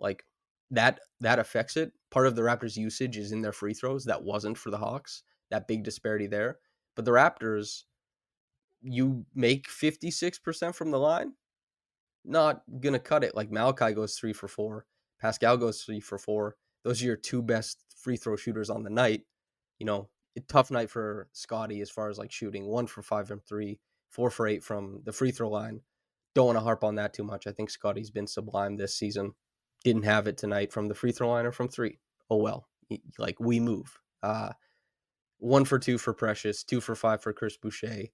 like 0.00 0.24
that 0.72 1.00
that 1.20 1.38
affects 1.38 1.76
it. 1.76 1.92
Part 2.10 2.26
of 2.26 2.34
the 2.34 2.42
Raptors' 2.42 2.76
usage 2.76 3.16
is 3.16 3.30
in 3.30 3.42
their 3.42 3.52
free 3.52 3.74
throws. 3.74 4.04
That 4.06 4.24
wasn't 4.24 4.58
for 4.58 4.70
the 4.70 4.78
Hawks. 4.78 5.22
That 5.50 5.68
big 5.68 5.84
disparity 5.84 6.26
there. 6.26 6.58
But 6.96 7.04
the 7.04 7.12
Raptors, 7.12 7.84
you 8.80 9.24
make 9.34 9.68
56% 9.68 10.74
from 10.74 10.90
the 10.90 10.98
line, 10.98 11.34
not 12.24 12.62
gonna 12.80 12.98
cut 12.98 13.22
it. 13.22 13.36
Like 13.36 13.50
Malachi 13.50 13.92
goes 13.92 14.16
three 14.16 14.32
for 14.32 14.48
four, 14.48 14.86
Pascal 15.20 15.56
goes 15.56 15.82
three 15.82 16.00
for 16.00 16.18
four. 16.18 16.56
Those 16.84 17.02
are 17.02 17.06
your 17.06 17.16
two 17.16 17.42
best 17.42 17.84
free 17.96 18.16
throw 18.16 18.34
shooters 18.34 18.70
on 18.70 18.82
the 18.82 18.90
night. 18.90 19.22
You 19.78 19.86
know, 19.86 20.08
tough 20.48 20.70
night 20.70 20.90
for 20.90 21.28
Scottie 21.32 21.80
as 21.80 21.90
far 21.90 22.08
as 22.08 22.18
like 22.18 22.32
shooting. 22.32 22.66
One 22.66 22.86
for 22.86 23.02
five 23.02 23.28
from 23.28 23.40
three, 23.40 23.78
four 24.08 24.30
for 24.30 24.48
eight 24.48 24.64
from 24.64 25.02
the 25.04 25.12
free 25.12 25.30
throw 25.30 25.50
line. 25.50 25.80
Don't 26.34 26.46
want 26.46 26.56
to 26.56 26.64
harp 26.64 26.82
on 26.82 26.94
that 26.96 27.12
too 27.12 27.24
much. 27.24 27.46
I 27.46 27.52
think 27.52 27.70
Scottie's 27.70 28.10
been 28.10 28.26
sublime 28.26 28.76
this 28.76 28.96
season. 28.96 29.34
Didn't 29.84 30.04
have 30.04 30.26
it 30.28 30.36
tonight 30.38 30.72
from 30.72 30.88
the 30.88 30.94
free 30.94 31.12
throw 31.12 31.30
line 31.30 31.46
or 31.46 31.52
from 31.52 31.68
three. 31.68 31.98
Oh 32.30 32.36
well. 32.36 32.68
Like 33.18 33.40
we 33.40 33.60
move. 33.60 33.98
Uh 34.22 34.52
one 35.38 35.64
for 35.64 35.78
two 35.78 35.98
for 35.98 36.14
Precious, 36.14 36.62
two 36.62 36.80
for 36.80 36.94
five 36.94 37.20
for 37.20 37.32
Chris 37.32 37.56
Boucher. 37.56 38.04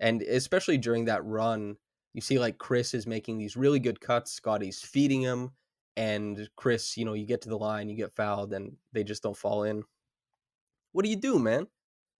And 0.00 0.20
especially 0.22 0.78
during 0.78 1.04
that 1.04 1.24
run, 1.24 1.76
you 2.12 2.20
see 2.20 2.40
like 2.40 2.58
Chris 2.58 2.92
is 2.92 3.06
making 3.06 3.38
these 3.38 3.56
really 3.56 3.78
good 3.78 4.00
cuts. 4.00 4.32
Scotty's 4.32 4.80
feeding 4.80 5.22
him. 5.22 5.52
And 5.96 6.48
Chris, 6.56 6.96
you 6.96 7.04
know, 7.04 7.12
you 7.12 7.26
get 7.26 7.42
to 7.42 7.48
the 7.48 7.58
line, 7.58 7.88
you 7.88 7.96
get 7.96 8.16
fouled, 8.16 8.52
and 8.52 8.76
they 8.92 9.04
just 9.04 9.22
don't 9.22 9.36
fall 9.36 9.62
in. 9.62 9.84
What 10.92 11.04
do 11.04 11.10
you 11.10 11.16
do, 11.16 11.38
man? 11.38 11.68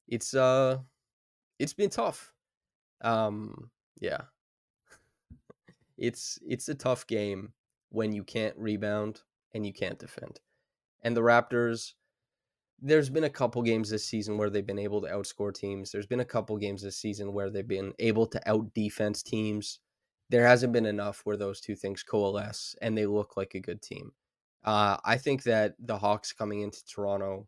It's 0.07 0.33
uh 0.35 0.79
it's 1.59 1.75
been 1.75 1.91
tough. 1.91 2.33
Um 3.01 3.71
yeah. 4.01 4.23
it's 5.99 6.39
it's 6.47 6.69
a 6.69 6.75
tough 6.75 7.07
game 7.07 7.53
when 7.93 8.13
you 8.13 8.25
can't 8.25 8.57
rebound 8.57 9.21
and 9.55 9.67
you 9.67 9.73
can't 9.73 9.99
defend. 9.99 10.41
And 11.03 11.17
the 11.17 11.21
Raptors, 11.21 11.93
there's 12.81 13.11
been 13.11 13.25
a 13.25 13.31
couple 13.31 13.63
games 13.63 13.91
this 13.91 14.07
season 14.07 14.39
where 14.39 14.49
they've 14.49 14.67
been 14.67 14.79
able 14.79 15.03
to 15.03 15.09
outscore 15.09 15.55
teams. 15.55 15.93
There's 15.93 16.07
been 16.07 16.21
a 16.21 16.25
couple 16.25 16.57
games 16.57 16.83
this 16.83 16.97
season 16.97 17.33
where 17.33 17.51
they've 17.51 17.69
been 17.69 17.93
able 17.99 18.27
to 18.29 18.51
out 18.51 18.73
defense 18.75 19.23
teams. 19.23 19.81
There 20.31 20.47
hasn't 20.47 20.73
been 20.73 20.87
enough 20.87 21.21
where 21.25 21.37
those 21.37 21.61
two 21.61 21.77
things 21.77 22.03
coalesce 22.03 22.75
and 22.81 22.97
they 22.97 23.07
look 23.07 23.37
like 23.37 23.55
a 23.55 23.61
good 23.61 23.83
team. 23.83 24.13
Uh, 24.65 24.97
I 25.05 25.19
think 25.19 25.43
that 25.43 25.75
the 25.79 25.99
Hawks 25.99 26.33
coming 26.33 26.61
into 26.61 26.85
Toronto, 26.87 27.47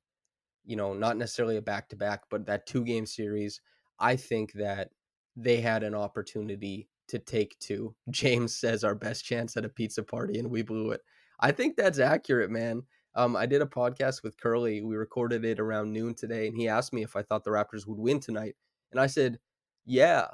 you 0.67 0.77
know, 0.77 0.93
not 0.93 1.17
necessarily 1.17 1.57
a 1.57 1.63
back 1.63 1.89
to 1.89 1.97
back, 1.97 2.25
but 2.29 2.45
that 2.47 2.67
two 2.67 2.85
game 2.85 3.07
series, 3.07 3.61
I 3.99 4.17
think 4.17 4.53
that 4.55 4.91
they 5.37 5.61
had 5.61 5.83
an 5.83 5.95
opportunity 5.95 6.89
to 7.09 7.19
take 7.19 7.59
two. 7.59 7.95
James 8.11 8.55
says 8.55 8.85
our 8.85 8.95
best 8.95 9.25
chance 9.25 9.57
at 9.57 9.65
a 9.65 9.69
pizza 9.69 10.03
party 10.03 10.39
and 10.39 10.51
we 10.51 10.63
blew 10.63 10.91
it. 10.91 11.01
I 11.41 11.53
think 11.53 11.77
that's 11.77 11.99
accurate, 11.99 12.51
man. 12.51 12.83
Um, 13.17 13.37
I 13.37 13.47
did 13.47 13.63
a 13.63 13.67
podcast 13.67 14.23
with 14.23 14.41
Curly. 14.41 14.83
We 14.83 14.97
recorded 14.97 15.45
it 15.45 15.61
around 15.61 15.93
noon 15.93 16.15
today, 16.15 16.49
and 16.49 16.57
he 16.57 16.69
asked 16.69 16.93
me 16.93 17.03
if 17.03 17.15
I 17.15 17.23
thought 17.23 17.45
the 17.45 17.51
Raptors 17.51 17.87
would 17.87 17.99
win 17.99 18.19
tonight. 18.19 18.57
And 18.91 19.01
I 19.01 19.07
said, 19.07 19.39
Yeah, 19.85 20.27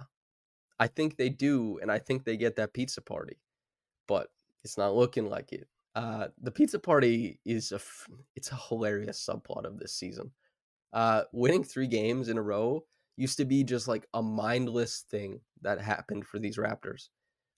I 0.79 0.87
think 0.87 1.17
they 1.17 1.29
do, 1.29 1.79
and 1.83 1.93
I 1.93 1.99
think 1.99 2.25
they 2.25 2.37
get 2.37 2.57
that 2.57 2.73
pizza 2.73 3.03
party. 3.03 3.39
But 4.09 4.29
it's 4.65 4.79
not 4.79 4.95
looking 4.95 5.29
like 5.29 5.53
it. 5.53 5.69
Uh, 5.95 6.29
the 6.41 6.51
pizza 6.51 6.79
party 6.79 7.39
is 7.45 7.73
a 7.73 7.81
it's 8.35 8.53
a 8.53 8.57
hilarious 8.69 9.25
subplot 9.25 9.65
of 9.65 9.79
this 9.79 9.93
season. 9.93 10.31
Uh, 10.93 11.23
winning 11.33 11.65
three 11.65 11.87
games 11.87 12.29
in 12.29 12.39
a 12.39 12.43
row 12.43 12.85
used 13.21 13.37
to 13.37 13.45
be 13.45 13.63
just 13.63 13.87
like 13.87 14.07
a 14.15 14.23
mindless 14.23 15.05
thing 15.11 15.41
that 15.61 15.81
happened 15.81 16.27
for 16.27 16.39
these 16.39 16.57
Raptors. 16.57 17.09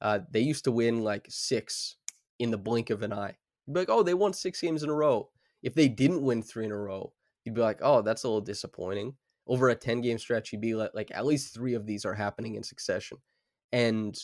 Uh, 0.00 0.18
they 0.30 0.40
used 0.40 0.64
to 0.64 0.72
win 0.72 1.02
like 1.02 1.26
six 1.28 1.96
in 2.40 2.50
the 2.50 2.58
blink 2.58 2.90
of 2.90 3.02
an 3.02 3.12
eye. 3.12 3.36
You'd 3.66 3.74
be 3.74 3.80
like, 3.80 3.90
oh, 3.90 4.02
they 4.02 4.14
won 4.14 4.32
six 4.32 4.60
games 4.60 4.82
in 4.82 4.90
a 4.90 4.94
row. 4.94 5.30
If 5.62 5.74
they 5.74 5.88
didn't 5.88 6.22
win 6.22 6.42
three 6.42 6.64
in 6.64 6.72
a 6.72 6.76
row, 6.76 7.12
you'd 7.44 7.54
be 7.54 7.60
like, 7.60 7.78
oh, 7.80 8.02
that's 8.02 8.24
a 8.24 8.28
little 8.28 8.40
disappointing. 8.40 9.14
Over 9.46 9.68
a 9.68 9.76
10 9.76 10.00
game 10.00 10.18
stretch, 10.18 10.52
you'd 10.52 10.60
be 10.60 10.74
like, 10.74 10.90
like, 10.94 11.12
at 11.14 11.26
least 11.26 11.54
three 11.54 11.74
of 11.74 11.86
these 11.86 12.04
are 12.04 12.14
happening 12.14 12.56
in 12.56 12.64
succession. 12.64 13.18
And 13.70 14.18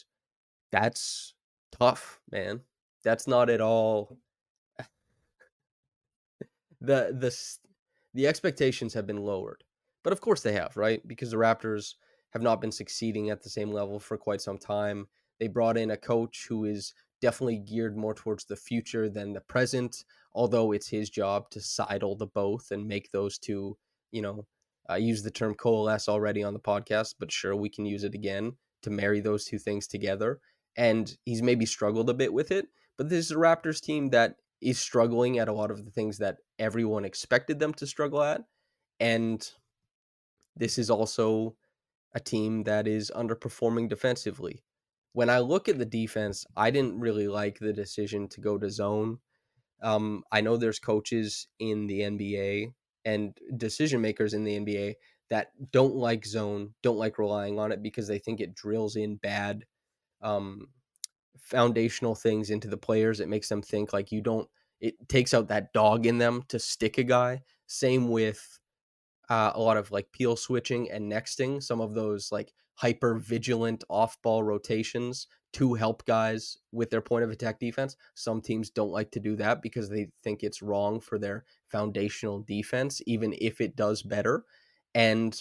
that's 0.72 1.34
tough, 1.70 2.20
man. 2.32 2.62
That's 3.04 3.28
not 3.28 3.48
at 3.48 3.60
all. 3.60 4.18
the 6.80 7.14
the 7.16 7.36
the 8.14 8.26
expectations 8.26 8.94
have 8.94 9.06
been 9.06 9.22
lowered. 9.22 9.62
But 10.08 10.14
of 10.14 10.22
course 10.22 10.40
they 10.40 10.54
have, 10.54 10.74
right? 10.74 11.06
Because 11.06 11.32
the 11.32 11.36
Raptors 11.36 11.96
have 12.32 12.40
not 12.40 12.62
been 12.62 12.72
succeeding 12.72 13.28
at 13.28 13.42
the 13.42 13.50
same 13.50 13.70
level 13.70 14.00
for 14.00 14.16
quite 14.16 14.40
some 14.40 14.56
time. 14.56 15.06
They 15.38 15.48
brought 15.48 15.76
in 15.76 15.90
a 15.90 15.98
coach 15.98 16.46
who 16.48 16.64
is 16.64 16.94
definitely 17.20 17.58
geared 17.58 17.94
more 17.94 18.14
towards 18.14 18.46
the 18.46 18.56
future 18.56 19.10
than 19.10 19.34
the 19.34 19.42
present, 19.42 20.04
although 20.32 20.72
it's 20.72 20.88
his 20.88 21.10
job 21.10 21.50
to 21.50 21.60
sidle 21.60 22.16
the 22.16 22.26
both 22.26 22.70
and 22.70 22.88
make 22.88 23.12
those 23.12 23.36
two, 23.36 23.76
you 24.10 24.22
know, 24.22 24.46
I 24.88 24.96
use 24.96 25.22
the 25.22 25.30
term 25.30 25.54
coalesce 25.54 26.08
already 26.08 26.42
on 26.42 26.54
the 26.54 26.58
podcast, 26.58 27.16
but 27.20 27.30
sure, 27.30 27.54
we 27.54 27.68
can 27.68 27.84
use 27.84 28.02
it 28.02 28.14
again 28.14 28.52
to 28.84 28.88
marry 28.88 29.20
those 29.20 29.44
two 29.44 29.58
things 29.58 29.86
together. 29.86 30.40
And 30.74 31.14
he's 31.26 31.42
maybe 31.42 31.66
struggled 31.66 32.08
a 32.08 32.14
bit 32.14 32.32
with 32.32 32.50
it, 32.50 32.68
but 32.96 33.10
this 33.10 33.26
is 33.26 33.32
a 33.32 33.34
Raptors 33.34 33.82
team 33.82 34.08
that 34.08 34.36
is 34.62 34.78
struggling 34.78 35.38
at 35.38 35.48
a 35.48 35.52
lot 35.52 35.70
of 35.70 35.84
the 35.84 35.90
things 35.90 36.16
that 36.16 36.38
everyone 36.58 37.04
expected 37.04 37.58
them 37.58 37.74
to 37.74 37.86
struggle 37.86 38.22
at. 38.22 38.40
And 39.00 39.46
this 40.58 40.78
is 40.78 40.90
also 40.90 41.56
a 42.14 42.20
team 42.20 42.64
that 42.64 42.86
is 42.86 43.12
underperforming 43.14 43.88
defensively. 43.88 44.62
When 45.12 45.30
I 45.30 45.38
look 45.38 45.68
at 45.68 45.78
the 45.78 45.84
defense, 45.84 46.44
I 46.56 46.70
didn't 46.70 47.00
really 47.00 47.28
like 47.28 47.58
the 47.58 47.72
decision 47.72 48.28
to 48.28 48.40
go 48.40 48.58
to 48.58 48.70
zone. 48.70 49.18
Um, 49.82 50.24
I 50.32 50.40
know 50.40 50.56
there's 50.56 50.78
coaches 50.78 51.46
in 51.58 51.86
the 51.86 52.00
NBA 52.00 52.72
and 53.04 53.36
decision 53.56 54.00
makers 54.00 54.34
in 54.34 54.44
the 54.44 54.58
NBA 54.58 54.94
that 55.30 55.52
don't 55.72 55.94
like 55.94 56.24
zone, 56.24 56.74
don't 56.82 56.98
like 56.98 57.18
relying 57.18 57.58
on 57.58 57.72
it 57.72 57.82
because 57.82 58.08
they 58.08 58.18
think 58.18 58.40
it 58.40 58.54
drills 58.54 58.96
in 58.96 59.16
bad 59.16 59.64
um, 60.22 60.68
foundational 61.38 62.14
things 62.14 62.50
into 62.50 62.68
the 62.68 62.76
players. 62.76 63.20
It 63.20 63.28
makes 63.28 63.48
them 63.48 63.62
think 63.62 63.92
like 63.92 64.10
you 64.10 64.20
don't, 64.20 64.48
it 64.80 64.94
takes 65.08 65.34
out 65.34 65.48
that 65.48 65.72
dog 65.72 66.06
in 66.06 66.18
them 66.18 66.42
to 66.48 66.58
stick 66.58 66.98
a 66.98 67.04
guy. 67.04 67.42
Same 67.66 68.08
with 68.08 68.58
uh, 69.28 69.52
a 69.54 69.60
lot 69.60 69.76
of 69.76 69.90
like 69.90 70.12
peel 70.12 70.36
switching 70.36 70.90
and 70.90 71.10
nexting, 71.10 71.62
some 71.62 71.80
of 71.80 71.94
those 71.94 72.32
like 72.32 72.52
hyper 72.74 73.16
vigilant 73.16 73.84
off 73.88 74.20
ball 74.22 74.42
rotations 74.42 75.26
to 75.52 75.74
help 75.74 76.04
guys 76.04 76.58
with 76.72 76.90
their 76.90 77.00
point 77.00 77.24
of 77.24 77.30
attack 77.30 77.58
defense. 77.58 77.96
Some 78.14 78.40
teams 78.40 78.70
don't 78.70 78.92
like 78.92 79.10
to 79.12 79.20
do 79.20 79.36
that 79.36 79.62
because 79.62 79.88
they 79.88 80.10
think 80.22 80.42
it's 80.42 80.62
wrong 80.62 81.00
for 81.00 81.18
their 81.18 81.44
foundational 81.66 82.40
defense, 82.40 83.00
even 83.06 83.34
if 83.40 83.60
it 83.60 83.76
does 83.76 84.02
better. 84.02 84.44
And 84.94 85.40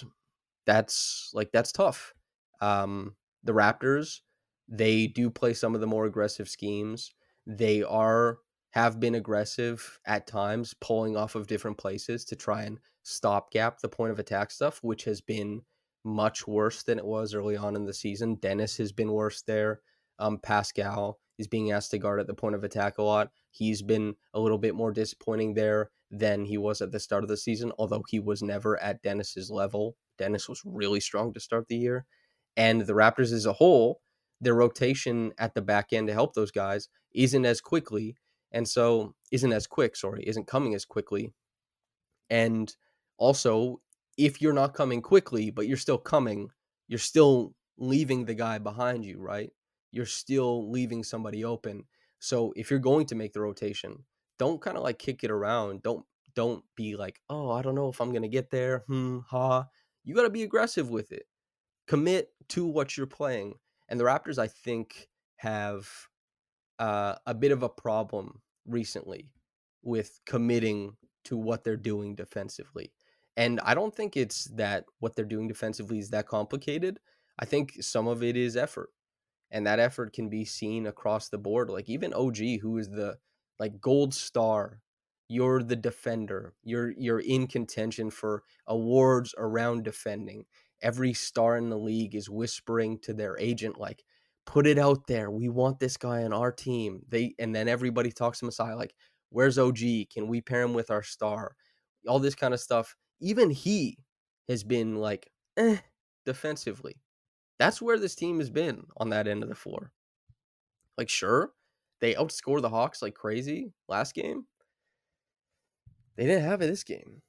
that's 0.66 1.32
like, 1.34 1.52
that's 1.52 1.72
tough. 1.72 2.14
Um, 2.62 3.16
the 3.44 3.54
Raptors, 3.54 4.22
they 4.68 5.08
do 5.08 5.30
play 5.30 5.54
some 5.54 5.76
of 5.76 5.82
the 5.82 5.88
more 5.88 6.06
aggressive 6.06 6.50
schemes. 6.50 7.14
They 7.46 7.84
are 7.84 8.40
have 8.72 9.00
been 9.00 9.16
aggressive 9.16 10.00
at 10.06 10.28
times, 10.28 10.76
pulling 10.82 11.16
off 11.16 11.36
of 11.36 11.48
different 11.48 11.78
places 11.78 12.26
to 12.26 12.36
try 12.36 12.64
and 12.64 12.80
stopgap 13.08 13.80
the 13.80 13.90
point 13.90 14.12
of 14.12 14.20
attack 14.20 14.52
stuff, 14.52 14.80
which 14.84 15.06
has 15.06 15.22
been 15.22 15.62
much 16.04 16.48
worse 16.48 16.84
than 16.84 17.00
it 17.00 17.06
was 17.06 17.34
early 17.34 17.56
on 17.56 17.76
in 17.76 17.86
the 17.86 17.94
season. 17.94 18.36
Dennis 18.36 18.78
has 18.78 18.92
been 18.92 19.12
worse 19.12 19.42
there. 19.44 19.82
Um, 20.20 20.40
Pascal 20.40 21.20
is 21.38 21.48
being 21.48 21.72
asked 21.72 21.92
to 21.92 21.98
guard 21.98 22.20
at 22.20 22.28
the 22.28 22.34
point 22.34 22.56
of 22.56 22.64
attack 22.64 22.98
a 22.98 23.04
lot. 23.04 23.30
He's 23.52 23.82
been 23.82 24.16
a 24.34 24.40
little 24.40 24.58
bit 24.58 24.76
more 24.76 24.92
disappointing 24.92 25.54
there 25.54 25.92
than 26.12 26.46
he 26.46 26.58
was 26.58 26.82
at 26.82 26.92
the 26.92 27.00
start 27.00 27.24
of 27.24 27.30
the 27.30 27.38
season, 27.38 27.72
although 27.78 28.04
he 28.08 28.20
was 28.20 28.42
never 28.42 28.82
at 28.82 29.02
Dennis's 29.02 29.50
level. 29.50 29.96
Dennis 30.18 30.50
was 30.50 30.62
really 30.66 31.00
strong 31.00 31.34
to 31.34 31.40
start 31.40 31.68
the 31.68 31.78
year. 31.78 32.06
And 32.56 32.82
the 32.82 32.94
Raptors 32.94 33.32
as 33.32 33.46
a 33.46 33.54
whole, 33.54 34.02
their 34.42 34.56
rotation 34.56 35.32
at 35.38 35.54
the 35.54 35.62
back 35.62 35.94
end 35.94 36.08
to 36.08 36.14
help 36.14 36.34
those 36.34 36.52
guys 36.52 36.90
isn't 37.14 37.46
as 37.46 37.62
quickly. 37.62 38.18
And 38.52 38.68
so 38.68 39.14
isn't 39.32 39.54
as 39.54 39.68
quick, 39.68 39.96
sorry, 39.96 40.24
isn't 40.26 40.48
coming 40.48 40.74
as 40.74 40.86
quickly. 40.86 41.34
And 42.30 42.74
also, 43.18 43.82
if 44.18 44.42
you're 44.42 44.54
not 44.54 44.74
coming 44.74 45.02
quickly, 45.02 45.52
but 45.52 45.68
you're 45.68 45.78
still 45.78 45.98
coming, 45.98 46.50
you're 46.88 47.00
still 47.00 47.54
leaving 47.78 48.26
the 48.26 48.34
guy 48.34 48.58
behind 48.58 49.06
you, 49.06 49.20
right? 49.20 49.52
You're 49.92 50.06
still 50.06 50.70
leaving 50.70 51.04
somebody 51.04 51.44
open. 51.44 51.84
So 52.20 52.54
if 52.56 52.70
you're 52.70 52.80
going 52.80 53.06
to 53.08 53.16
make 53.16 53.34
the 53.34 53.42
rotation, 53.42 54.04
don't 54.40 54.62
kind 54.62 54.78
of 54.78 54.84
like 54.84 55.00
kick 55.00 55.24
it 55.24 55.32
around. 55.32 55.84
Don't 55.84 56.06
don't 56.36 56.64
be 56.76 56.96
like, 56.96 57.20
oh, 57.30 57.50
I 57.52 57.64
don't 57.64 57.76
know 57.76 57.90
if 57.90 58.00
I'm 58.00 58.14
gonna 58.14 58.28
get 58.28 58.52
there. 58.52 58.84
Hmm, 58.88 59.20
ha. 59.28 59.66
You 60.04 60.14
gotta 60.16 60.30
be 60.30 60.44
aggressive 60.44 60.90
with 60.90 61.12
it. 61.12 61.24
Commit 61.88 62.30
to 62.50 62.66
what 62.66 62.98
you're 62.98 63.08
playing. 63.08 63.56
And 63.90 64.00
the 64.00 64.04
Raptors, 64.04 64.38
I 64.38 64.48
think, 64.48 65.10
have 65.38 65.90
uh, 66.80 67.16
a 67.26 67.34
bit 67.34 67.52
of 67.52 67.64
a 67.64 67.70
problem 67.70 68.42
recently 68.66 69.32
with 69.82 70.20
committing 70.26 70.98
to 71.26 71.38
what 71.38 71.64
they're 71.64 71.78
doing 71.78 72.16
defensively. 72.16 72.92
And 73.38 73.60
I 73.64 73.76
don't 73.76 73.96
think 73.96 74.18
it's 74.18 74.46
that 74.56 74.86
what 75.00 75.16
they're 75.16 75.24
doing 75.24 75.48
defensively 75.48 76.00
is 76.00 76.10
that 76.10 76.28
complicated. 76.28 77.00
I 77.40 77.46
think 77.46 77.78
some 77.82 78.08
of 78.08 78.24
it 78.24 78.36
is 78.36 78.58
effort. 78.58 78.90
And 79.52 79.66
that 79.68 79.80
effort 79.80 80.12
can 80.12 80.28
be 80.28 80.44
seen 80.44 80.88
across 80.88 81.30
the 81.30 81.38
board. 81.38 81.70
Like 81.70 81.88
even 81.88 82.14
OG, 82.14 82.38
who 82.62 82.80
is 82.80 82.90
the 82.90 83.18
like 83.60 83.80
gold 83.80 84.14
star, 84.14 84.82
you're 85.30 85.62
the 85.62 85.76
defender. 85.76 86.56
You're 86.64 86.92
you're 86.98 87.20
in 87.20 87.48
contention 87.48 88.10
for 88.10 88.44
awards 88.66 89.36
around 89.38 89.84
defending. 89.84 90.46
Every 90.82 91.14
star 91.14 91.58
in 91.58 91.70
the 91.70 91.78
league 91.78 92.16
is 92.16 92.30
whispering 92.30 93.00
to 93.00 93.14
their 93.14 93.38
agent 93.40 93.80
like, 93.80 94.04
put 94.46 94.66
it 94.66 94.80
out 94.80 95.08
there. 95.08 95.30
We 95.30 95.48
want 95.48 95.80
this 95.80 95.96
guy 95.96 96.24
on 96.24 96.34
our 96.34 96.52
team. 96.52 97.02
They 97.08 97.36
and 97.38 97.54
then 97.54 97.68
everybody 97.68 98.12
talks 98.12 98.40
to 98.40 98.46
Masai 98.46 98.74
like, 98.74 98.96
where's 99.30 99.60
OG? 99.60 99.80
Can 100.12 100.28
we 100.28 100.42
pair 100.42 100.64
him 100.64 100.74
with 100.74 100.90
our 100.90 101.04
star? 101.04 101.56
All 102.08 102.20
this 102.20 102.36
kind 102.36 102.54
of 102.54 102.60
stuff 102.60 102.96
even 103.20 103.50
he 103.50 103.98
has 104.48 104.64
been 104.64 104.96
like 104.96 105.32
eh, 105.58 105.78
defensively. 106.26 106.96
That's 107.60 107.82
where 107.82 107.98
this 107.98 108.16
team 108.16 108.40
has 108.40 108.50
been 108.50 108.86
on 108.98 109.10
that 109.10 109.28
end 109.28 109.44
of 109.44 109.50
the 109.50 109.56
floor. 109.56 109.92
Like, 110.98 111.10
sure, 111.10 111.52
they 112.02 112.14
outscore 112.14 112.62
the 112.62 112.70
Hawks 112.70 113.02
like 113.02 113.14
crazy 113.16 113.74
last 113.88 114.14
game. 114.14 114.46
They 116.16 116.26
didn't 116.26 116.46
have 116.46 116.62
it 116.62 116.68
this 116.68 116.84
game. 116.84 117.22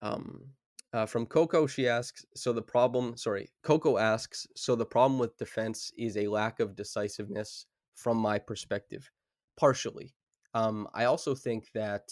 Um, 0.00 0.54
uh, 0.92 1.06
from 1.06 1.26
Coco, 1.26 1.66
she 1.66 1.88
asks, 1.88 2.24
so 2.34 2.52
the 2.52 2.62
problem, 2.62 3.16
sorry, 3.16 3.50
Coco 3.62 3.98
asks, 3.98 4.46
so 4.56 4.74
the 4.74 4.84
problem 4.84 5.18
with 5.18 5.36
defense 5.38 5.90
is 5.96 6.16
a 6.16 6.26
lack 6.26 6.60
of 6.60 6.76
decisiveness 6.76 7.66
from 7.94 8.18
my 8.18 8.38
perspective, 8.38 9.10
partially. 9.58 10.14
Um, 10.54 10.88
I 10.92 11.04
also 11.04 11.34
think 11.34 11.70
that 11.74 12.10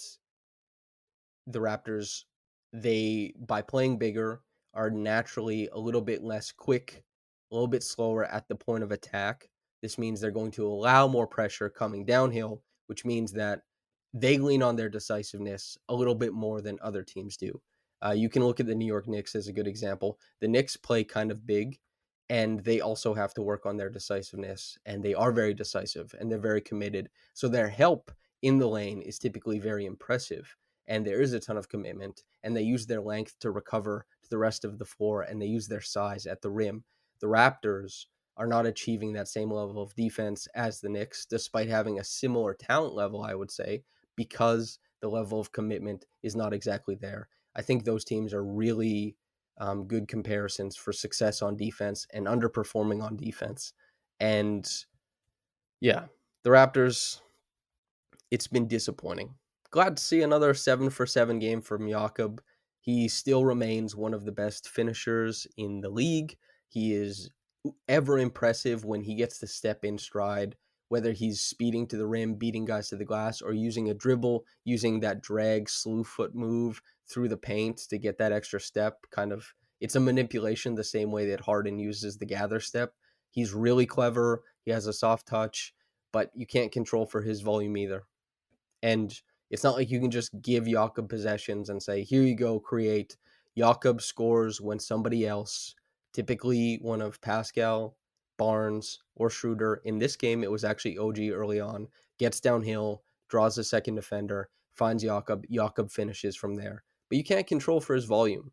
the 1.47 1.59
Raptors, 1.59 2.25
they, 2.73 3.35
by 3.47 3.63
playing 3.63 3.99
bigger, 3.99 4.43
are 4.75 4.91
naturally 4.91 5.69
a 5.73 5.79
little 5.79 6.01
bit 6.01 6.23
less 6.23 6.53
quick, 6.53 7.03
a 7.51 7.55
little 7.55 7.69
bit 7.69 7.83
slower 7.83 8.25
at 8.27 8.47
the 8.49 8.55
point 8.55 8.85
of 8.85 8.93
attack. 8.93 9.49
This 9.83 9.99
means 9.99 10.21
they're 10.21 10.31
going 10.31 10.53
to 10.53 10.67
allow 10.67 11.09
more 11.09 11.27
pressure 11.27 11.69
coming 11.69 12.05
downhill, 12.05 12.63
which 12.87 13.05
means 13.05 13.33
that 13.33 13.63
they 14.13 14.39
lean 14.39 14.63
on 14.63 14.77
their 14.77 14.89
decisiveness 14.89 15.79
a 15.89 15.95
little 15.95 16.15
bit 16.15 16.33
more 16.33 16.61
than 16.61 16.79
other 16.83 17.03
teams 17.03 17.37
do. 17.37 17.61
Uh, 18.05 18.13
you 18.13 18.29
can 18.29 18.45
look 18.45 18.61
at 18.61 18.67
the 18.67 18.75
New 18.75 18.87
York 18.87 19.09
Knicks 19.09 19.35
as 19.35 19.49
a 19.49 19.53
good 19.53 19.67
example. 19.67 20.19
The 20.41 20.49
Knicks 20.49 20.77
play 20.77 21.05
kind 21.05 21.31
of 21.31 21.47
big, 21.47 21.79
and 22.29 22.61
they 22.61 22.81
also 22.81 23.13
have 23.15 23.35
to 23.35 23.43
work 23.43 23.67
on 23.67 23.77
their 23.77 23.91
decisiveness, 23.91 24.79
and 24.87 25.03
they 25.03 25.15
are 25.15 25.33
very 25.33 25.53
decisive 25.53 26.15
and 26.19 26.31
they're 26.31 26.39
very 26.39 26.61
committed. 26.61 27.09
So 27.35 27.49
their 27.49 27.69
help 27.69 28.11
in 28.43 28.59
the 28.59 28.69
lane 28.69 29.03
is 29.03 29.19
typically 29.19 29.59
very 29.59 29.85
impressive, 29.85 30.57
and 30.91 31.07
there 31.07 31.23
is 31.23 31.33
a 31.33 31.41
ton 31.41 31.57
of 31.57 31.69
commitment, 31.69 32.25
and 32.43 32.55
they 32.55 32.63
use 32.63 32.85
their 32.85 33.01
length 33.01 33.39
to 33.39 33.53
recover 33.53 34.05
to 34.25 34.29
the 34.29 34.37
rest 34.37 34.65
of 34.65 34.79
the 34.79 34.85
floor, 34.85 35.23
and 35.23 35.41
they 35.41 35.47
use 35.47 35.69
their 35.69 35.81
size 35.81 36.27
at 36.27 36.43
the 36.43 36.51
rim. 36.51 36.83
The 37.21 37.29
Raptors 37.29 38.07
are 38.37 38.49
not 38.49 38.67
achieving 38.67 39.13
that 39.13 39.29
same 39.29 39.53
level 39.53 39.81
of 39.81 39.95
defense 39.95 40.49
as 40.55 40.81
the 40.81 40.89
Knicks, 40.89 41.27
despite 41.27 41.69
having 41.69 42.01
a 42.01 42.05
similar 42.05 42.55
talent 42.55 42.95
level, 42.95 43.23
I 43.23 43.35
would 43.35 43.53
say, 43.53 43.85
because 44.17 44.81
the 45.01 45.09
level 45.09 45.39
of 45.39 45.53
commitment 45.53 46.07
is 46.25 46.35
not 46.35 46.53
exactly 46.53 46.97
there. 46.97 47.29
I 47.55 47.63
think 47.63 47.85
those 47.85 48.05
teams 48.05 48.35
are 48.35 48.45
really 48.45 49.17
um, 49.59 49.87
good 49.87 50.09
comparisons 50.09 50.75
for 50.77 50.93
success 50.93 51.41
on 51.41 51.57
defense 51.57 52.07
and 52.13 52.27
underperforming 52.27 53.01
on 53.01 53.17
defense. 53.17 53.75
And 54.19 54.69
yeah, 55.81 56.07
the 56.43 56.51
Raptors, 56.51 57.21
it's 58.33 58.49
been 58.49 58.67
disappointing. 58.67 59.35
Glad 59.71 59.97
to 59.97 60.03
see 60.03 60.23
another 60.23 60.55
seven 60.55 60.91
for 60.91 61.07
seven 61.07 61.39
game 61.39 61.61
from 61.61 61.89
Jakob. 61.89 62.43
He 62.81 63.09
still 63.09 63.45
remains 63.45 63.95
one 63.95 64.15
of 64.15 64.25
the 64.25 64.33
best 64.33 64.69
finishers 64.69 65.47
in 65.57 65.81
the 65.81 65.91
league. 65.91 66.37
He 66.69 66.93
is 66.95 67.31
ever 67.89 68.19
impressive 68.19 68.85
when 68.85 69.03
he 69.03 69.15
gets 69.15 69.39
to 69.39 69.47
step 69.47 69.85
in 69.85 69.99
stride 69.99 70.57
whether 70.91 71.13
he's 71.13 71.41
speeding 71.41 71.87
to 71.87 71.97
the 71.97 72.07
rim, 72.07 72.35
beating 72.35 72.65
guys 72.65 72.89
to 72.89 72.97
the 72.97 73.05
glass, 73.05 73.41
or 73.41 73.53
using 73.53 73.89
a 73.89 73.95
dribble, 73.95 74.45
using 74.65 74.99
that 74.99 75.23
drag 75.23 75.71
slew 75.71 76.03
foot 76.03 76.35
move 76.35 76.83
through 77.09 77.29
the 77.29 77.37
paint 77.37 77.79
to 77.89 77.97
get 77.97 78.19
that 78.19 78.33
extra 78.33 78.61
step. 78.61 78.99
Kind 79.13 79.33
of, 79.33 79.47
it's 79.81 79.95
a 79.95 80.01
manipulation 80.01 80.75
the 80.75 80.83
same 80.83 81.13
way 81.13 81.31
that 81.31 81.41
Harden 81.41 81.79
uses 81.79 82.19
the 82.19 82.27
gather 82.27 82.59
step. 82.59 82.93
He's 83.31 83.55
really 83.55 83.87
clever. 83.87 84.43
He 84.65 84.73
has 84.73 84.89
a 84.89 84.93
soft 84.93 85.29
touch, 85.29 85.73
but 86.13 86.33
you 86.35 86.45
can't 86.45 86.73
control 86.73 87.07
for 87.07 87.23
his 87.23 87.41
volume 87.41 87.77
either. 87.77 88.03
And 88.83 89.15
it's 89.51 89.65
not 89.65 89.75
like 89.75 89.91
you 89.91 90.01
can 90.01 90.11
just 90.11 90.31
give 90.43 90.67
Jakob 90.67 91.09
possessions 91.09 91.69
and 91.69 91.83
say, 91.83 92.03
here 92.03 92.23
you 92.23 92.37
go, 92.37 92.61
create. 92.61 93.17
Jakob 93.59 94.01
scores 94.01 94.61
when 94.61 94.79
somebody 94.79 95.27
else, 95.27 95.75
typically 96.13 96.79
one 96.83 97.03
of 97.03 97.21
Pascal, 97.21 97.97
Barnes, 98.39 99.01
or 99.17 99.29
Schroeder. 99.29 99.83
In 99.85 99.99
this 99.99 100.17
game, 100.17 100.45
it 100.45 100.51
was 100.51 100.65
actually 100.65 100.97
OG 100.97 101.19
early 101.33 101.61
on. 101.61 101.89
Gets 102.19 102.41
downhill, 102.41 103.03
draws 103.29 103.57
the 103.57 103.65
second 103.65 103.97
defender, 103.97 104.49
finds 104.73 105.03
Jakob. 105.03 105.45
Jakob 105.51 105.91
finishes 105.91 106.37
from 106.37 106.55
there. 106.55 106.85
But 107.09 107.19
you 107.19 107.25
can't 107.25 107.47
control 107.47 107.81
for 107.81 107.95
his 107.95 108.05
volume. 108.05 108.53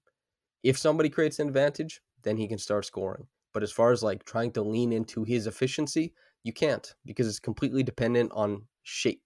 If 0.64 0.78
somebody 0.78 1.10
creates 1.10 1.38
an 1.40 1.48
advantage, 1.48 2.02
then 2.24 2.38
he 2.38 2.48
can 2.48 2.58
start 2.58 2.86
scoring. 2.86 3.28
But 3.54 3.64
as 3.64 3.72
far 3.72 3.92
as 3.92 4.04
like 4.04 4.26
trying 4.26 4.52
to 4.54 4.64
lean 4.64 4.92
into 4.92 5.24
his 5.24 5.48
efficiency, 5.48 6.14
you 6.44 6.54
can't 6.54 6.94
because 7.06 7.28
it's 7.28 7.40
completely 7.40 7.84
dependent 7.84 8.32
on 8.34 8.64
shape, 8.84 9.22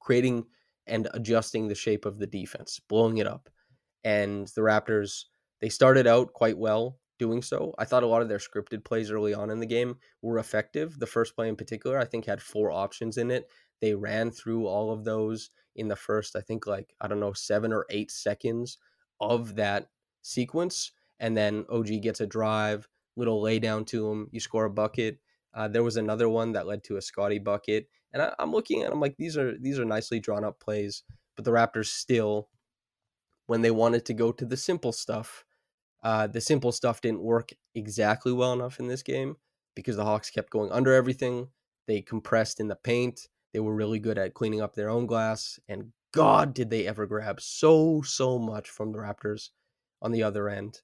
creating 0.00 0.46
and 0.86 1.08
adjusting 1.14 1.68
the 1.68 1.74
shape 1.74 2.04
of 2.04 2.18
the 2.18 2.26
defense, 2.26 2.80
blowing 2.88 3.18
it 3.18 3.26
up. 3.26 3.48
And 4.04 4.46
the 4.48 4.60
Raptors, 4.60 5.24
they 5.60 5.68
started 5.68 6.06
out 6.06 6.32
quite 6.32 6.58
well 6.58 6.98
doing 7.18 7.42
so. 7.42 7.74
I 7.78 7.84
thought 7.84 8.02
a 8.02 8.06
lot 8.06 8.22
of 8.22 8.28
their 8.28 8.38
scripted 8.38 8.84
plays 8.84 9.10
early 9.10 9.34
on 9.34 9.50
in 9.50 9.58
the 9.58 9.66
game 9.66 9.96
were 10.22 10.38
effective. 10.38 10.98
The 10.98 11.06
first 11.06 11.34
play 11.34 11.48
in 11.48 11.56
particular, 11.56 11.98
I 11.98 12.04
think, 12.04 12.26
had 12.26 12.42
four 12.42 12.70
options 12.70 13.16
in 13.16 13.30
it. 13.30 13.50
They 13.80 13.94
ran 13.94 14.30
through 14.30 14.66
all 14.66 14.92
of 14.92 15.04
those 15.04 15.50
in 15.74 15.88
the 15.88 15.96
first, 15.96 16.36
I 16.36 16.40
think, 16.40 16.66
like, 16.66 16.94
I 17.00 17.08
don't 17.08 17.20
know, 17.20 17.32
seven 17.32 17.72
or 17.72 17.86
eight 17.90 18.10
seconds 18.10 18.78
of 19.20 19.56
that 19.56 19.88
sequence. 20.22 20.92
And 21.20 21.36
then 21.36 21.64
OG 21.70 22.02
gets 22.02 22.20
a 22.20 22.26
drive, 22.26 22.88
little 23.16 23.40
lay 23.40 23.58
down 23.58 23.84
to 23.86 24.10
him. 24.10 24.28
You 24.32 24.40
score 24.40 24.66
a 24.66 24.70
bucket. 24.70 25.18
Uh, 25.54 25.68
there 25.68 25.82
was 25.84 25.96
another 25.96 26.28
one 26.28 26.52
that 26.52 26.66
led 26.66 26.84
to 26.84 26.96
a 26.96 27.02
Scotty 27.02 27.38
bucket. 27.38 27.88
And 28.16 28.22
I, 28.22 28.34
I'm 28.38 28.50
looking 28.50 28.82
at 28.82 28.88
them 28.88 29.00
like 29.00 29.18
these 29.18 29.36
are 29.36 29.58
these 29.58 29.78
are 29.78 29.84
nicely 29.84 30.20
drawn 30.20 30.42
up 30.42 30.58
plays, 30.58 31.02
but 31.36 31.44
the 31.44 31.50
Raptors 31.50 31.88
still, 31.88 32.48
when 33.46 33.60
they 33.60 33.70
wanted 33.70 34.06
to 34.06 34.14
go 34.14 34.32
to 34.32 34.46
the 34.46 34.56
simple 34.56 34.90
stuff, 34.90 35.44
uh, 36.02 36.26
the 36.26 36.40
simple 36.40 36.72
stuff 36.72 37.02
didn't 37.02 37.20
work 37.20 37.50
exactly 37.74 38.32
well 38.32 38.54
enough 38.54 38.80
in 38.80 38.88
this 38.88 39.02
game 39.02 39.36
because 39.74 39.96
the 39.96 40.04
Hawks 40.04 40.30
kept 40.30 40.48
going 40.48 40.72
under 40.72 40.94
everything. 40.94 41.48
They 41.86 42.00
compressed 42.00 42.58
in 42.58 42.68
the 42.68 42.76
paint. 42.76 43.28
They 43.52 43.60
were 43.60 43.74
really 43.74 43.98
good 43.98 44.16
at 44.16 44.32
cleaning 44.32 44.62
up 44.62 44.74
their 44.74 44.88
own 44.88 45.04
glass. 45.04 45.60
And 45.68 45.92
God, 46.14 46.54
did 46.54 46.70
they 46.70 46.86
ever 46.86 47.04
grab 47.04 47.38
so, 47.38 48.00
so 48.00 48.38
much 48.38 48.70
from 48.70 48.92
the 48.92 48.98
Raptors 48.98 49.50
on 50.00 50.10
the 50.10 50.22
other 50.22 50.48
end. 50.48 50.80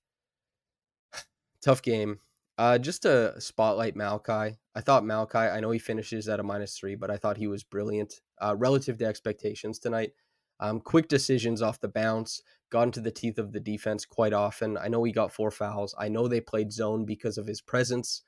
Tough 1.62 1.80
game. 1.80 2.18
Uh, 2.58 2.78
just 2.78 3.02
to 3.02 3.34
spotlight 3.40 3.96
Malachi. 3.96 4.56
I 4.74 4.80
thought 4.80 5.04
Malachi, 5.04 5.38
I 5.38 5.60
know 5.60 5.70
he 5.70 5.78
finishes 5.78 6.28
at 6.28 6.40
a 6.40 6.42
minus 6.42 6.76
three, 6.76 6.94
but 6.94 7.10
I 7.10 7.16
thought 7.16 7.36
he 7.36 7.46
was 7.46 7.62
brilliant 7.62 8.20
uh, 8.40 8.54
relative 8.56 8.98
to 8.98 9.06
expectations 9.06 9.78
tonight. 9.78 10.12
Um, 10.60 10.80
quick 10.80 11.08
decisions 11.08 11.62
off 11.62 11.80
the 11.80 11.88
bounce, 11.88 12.42
got 12.70 12.84
into 12.84 13.00
the 13.00 13.10
teeth 13.10 13.38
of 13.38 13.52
the 13.52 13.60
defense 13.60 14.04
quite 14.04 14.32
often. 14.32 14.76
I 14.76 14.88
know 14.88 15.02
he 15.02 15.12
got 15.12 15.32
four 15.32 15.50
fouls. 15.50 15.94
I 15.98 16.08
know 16.08 16.28
they 16.28 16.40
played 16.40 16.72
zone 16.72 17.04
because 17.04 17.36
of 17.36 17.46
his 17.46 17.60
presence. 17.60 18.22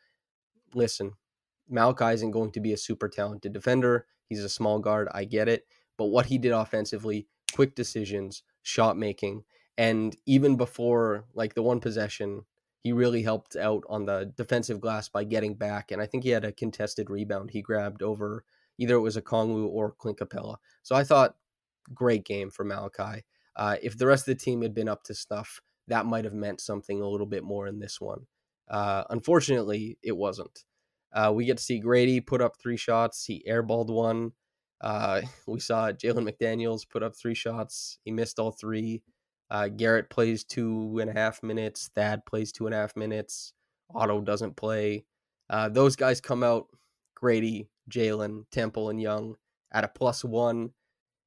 Listen, 0.75 1.13
Malachi 1.69 2.15
isn't 2.15 2.33
going 2.33 2.51
to 2.53 2.61
be 2.61 2.73
a 2.73 2.79
super 2.79 3.09
talented 3.09 3.53
defender. 3.53 4.07
He's 4.29 4.43
a 4.43 4.49
small 4.49 4.79
guard. 4.79 5.09
I 5.13 5.25
get 5.25 5.49
it. 5.49 5.67
But 5.97 6.07
what 6.07 6.27
he 6.27 6.39
did 6.39 6.53
offensively, 6.53 7.29
quick 7.53 7.75
decisions, 7.75 8.43
shot 8.63 8.97
making, 8.97 9.45
and 9.79 10.17
even 10.27 10.57
before 10.57 11.27
like 11.35 11.55
the 11.55 11.63
one 11.63 11.81
possession, 11.81 12.45
he 12.85 12.93
really 12.93 13.23
helped 13.23 13.57
out 13.57 13.83
on 13.89 14.05
the 14.05 14.33
defensive 14.37 14.81
glass 14.81 15.09
by 15.09 15.25
getting 15.25 15.55
back. 15.55 15.91
And 15.91 16.01
I 16.01 16.07
think 16.07 16.23
he 16.23 16.31
had 16.31 16.45
a 16.45 16.53
contested 16.53 17.11
rebound 17.11 17.51
he 17.51 17.63
grabbed 17.63 18.03
over 18.03 18.45
either 18.79 18.95
it 18.95 19.01
was 19.01 19.17
Okongwu 19.17 19.69
or 19.69 19.93
Clint 19.93 20.19
Capela. 20.19 20.57
So 20.83 20.95
I 20.95 21.05
thought 21.05 21.37
great 21.93 22.25
game 22.25 22.51
for 22.51 22.65
Malachi. 22.65 23.25
Uh, 23.57 23.77
if 23.83 23.97
the 23.97 24.07
rest 24.07 24.29
of 24.29 24.37
the 24.37 24.45
team 24.45 24.63
had 24.63 24.75
been 24.75 24.89
up 24.89 25.05
to 25.05 25.15
snuff, 25.15 25.61
that 25.89 26.07
might 26.07 26.25
have 26.25 26.35
meant 26.35 26.61
something 26.61 27.01
a 27.01 27.09
little 27.09 27.27
bit 27.27 27.45
more 27.45 27.67
in 27.67 27.79
this 27.79 28.01
one. 28.01 28.27
Uh, 28.69 29.05
unfortunately, 29.11 29.99
it 30.03 30.17
wasn't. 30.17 30.65
Uh, 31.13 31.31
we 31.33 31.45
get 31.45 31.59
to 31.59 31.63
see 31.63 31.79
Grady 31.79 32.21
put 32.21 32.41
up 32.41 32.57
three 32.59 32.77
shots. 32.77 33.25
He 33.25 33.45
airballed 33.49 33.91
one. 33.91 34.33
Uh, 34.81 35.23
we 35.47 35.61
saw 35.61 35.93
Jalen 35.93 36.29
McDaniels 36.29 36.89
put 36.89 37.03
up 37.03 37.15
three 37.15 37.35
shots. 37.35 37.99
He 38.05 38.11
missed 38.11 38.39
all 38.39 38.51
three. 38.51 39.03
Uh, 39.51 39.69
Garrett 39.69 40.11
plays 40.11 40.45
two 40.45 40.99
and 41.01 41.11
a 41.11 41.13
half 41.13 41.43
minutes. 41.43 41.91
Thad 41.95 42.25
plays 42.27 42.53
two 42.53 42.67
and 42.67 42.75
a 42.75 42.79
half 42.79 42.97
minutes. 42.97 43.53
Otto 43.95 44.21
doesn't 44.21 44.57
play. 44.57 45.05
Uh, 45.51 45.69
those 45.69 45.97
guys 45.97 46.21
come 46.21 46.43
out. 46.43 46.67
Grady, 47.15 47.69
Jalen, 47.91 48.45
Temple, 48.51 48.91
and 48.91 49.01
Young 49.01 49.37
at 49.73 49.85
a 49.85 49.89
plus 49.89 50.25
one. 50.25 50.71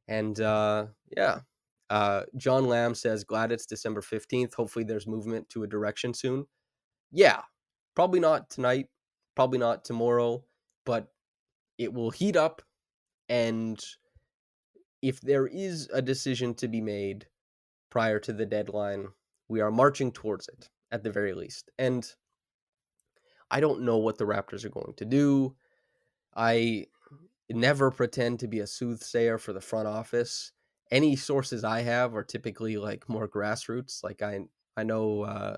And 0.07 0.39
uh, 0.39 0.87
yeah, 1.15 1.39
uh, 1.89 2.23
John 2.35 2.67
Lamb 2.67 2.95
says, 2.95 3.23
glad 3.23 3.51
it's 3.51 3.65
December 3.65 4.01
15th. 4.01 4.53
Hopefully 4.53 4.85
there's 4.85 5.07
movement 5.07 5.49
to 5.49 5.63
a 5.63 5.67
direction 5.67 6.13
soon. 6.13 6.45
Yeah, 7.11 7.41
probably 7.95 8.19
not 8.19 8.49
tonight, 8.49 8.87
probably 9.35 9.59
not 9.59 9.85
tomorrow, 9.85 10.43
but 10.85 11.07
it 11.77 11.93
will 11.93 12.11
heat 12.11 12.35
up. 12.35 12.61
And 13.29 13.83
if 15.01 15.21
there 15.21 15.47
is 15.47 15.89
a 15.93 16.01
decision 16.01 16.53
to 16.55 16.67
be 16.67 16.81
made 16.81 17.27
prior 17.89 18.19
to 18.19 18.33
the 18.33 18.45
deadline, 18.45 19.07
we 19.47 19.61
are 19.61 19.71
marching 19.71 20.11
towards 20.11 20.47
it 20.47 20.69
at 20.91 21.03
the 21.03 21.11
very 21.11 21.33
least. 21.33 21.69
And 21.77 22.09
I 23.49 23.59
don't 23.59 23.81
know 23.81 23.97
what 23.97 24.17
the 24.17 24.25
Raptors 24.25 24.65
are 24.65 24.69
going 24.69 24.93
to 24.97 25.05
do. 25.05 25.55
I 26.35 26.87
never 27.49 27.91
pretend 27.91 28.39
to 28.41 28.47
be 28.47 28.59
a 28.59 28.67
soothsayer 28.67 29.37
for 29.37 29.53
the 29.53 29.61
front 29.61 29.87
office. 29.87 30.51
Any 30.91 31.15
sources 31.15 31.63
I 31.63 31.81
have 31.81 32.15
are 32.15 32.23
typically 32.23 32.77
like 32.77 33.09
more 33.09 33.27
grassroots. 33.27 34.03
Like 34.03 34.21
I 34.21 34.41
I 34.77 34.83
know 34.83 35.23
uh 35.23 35.57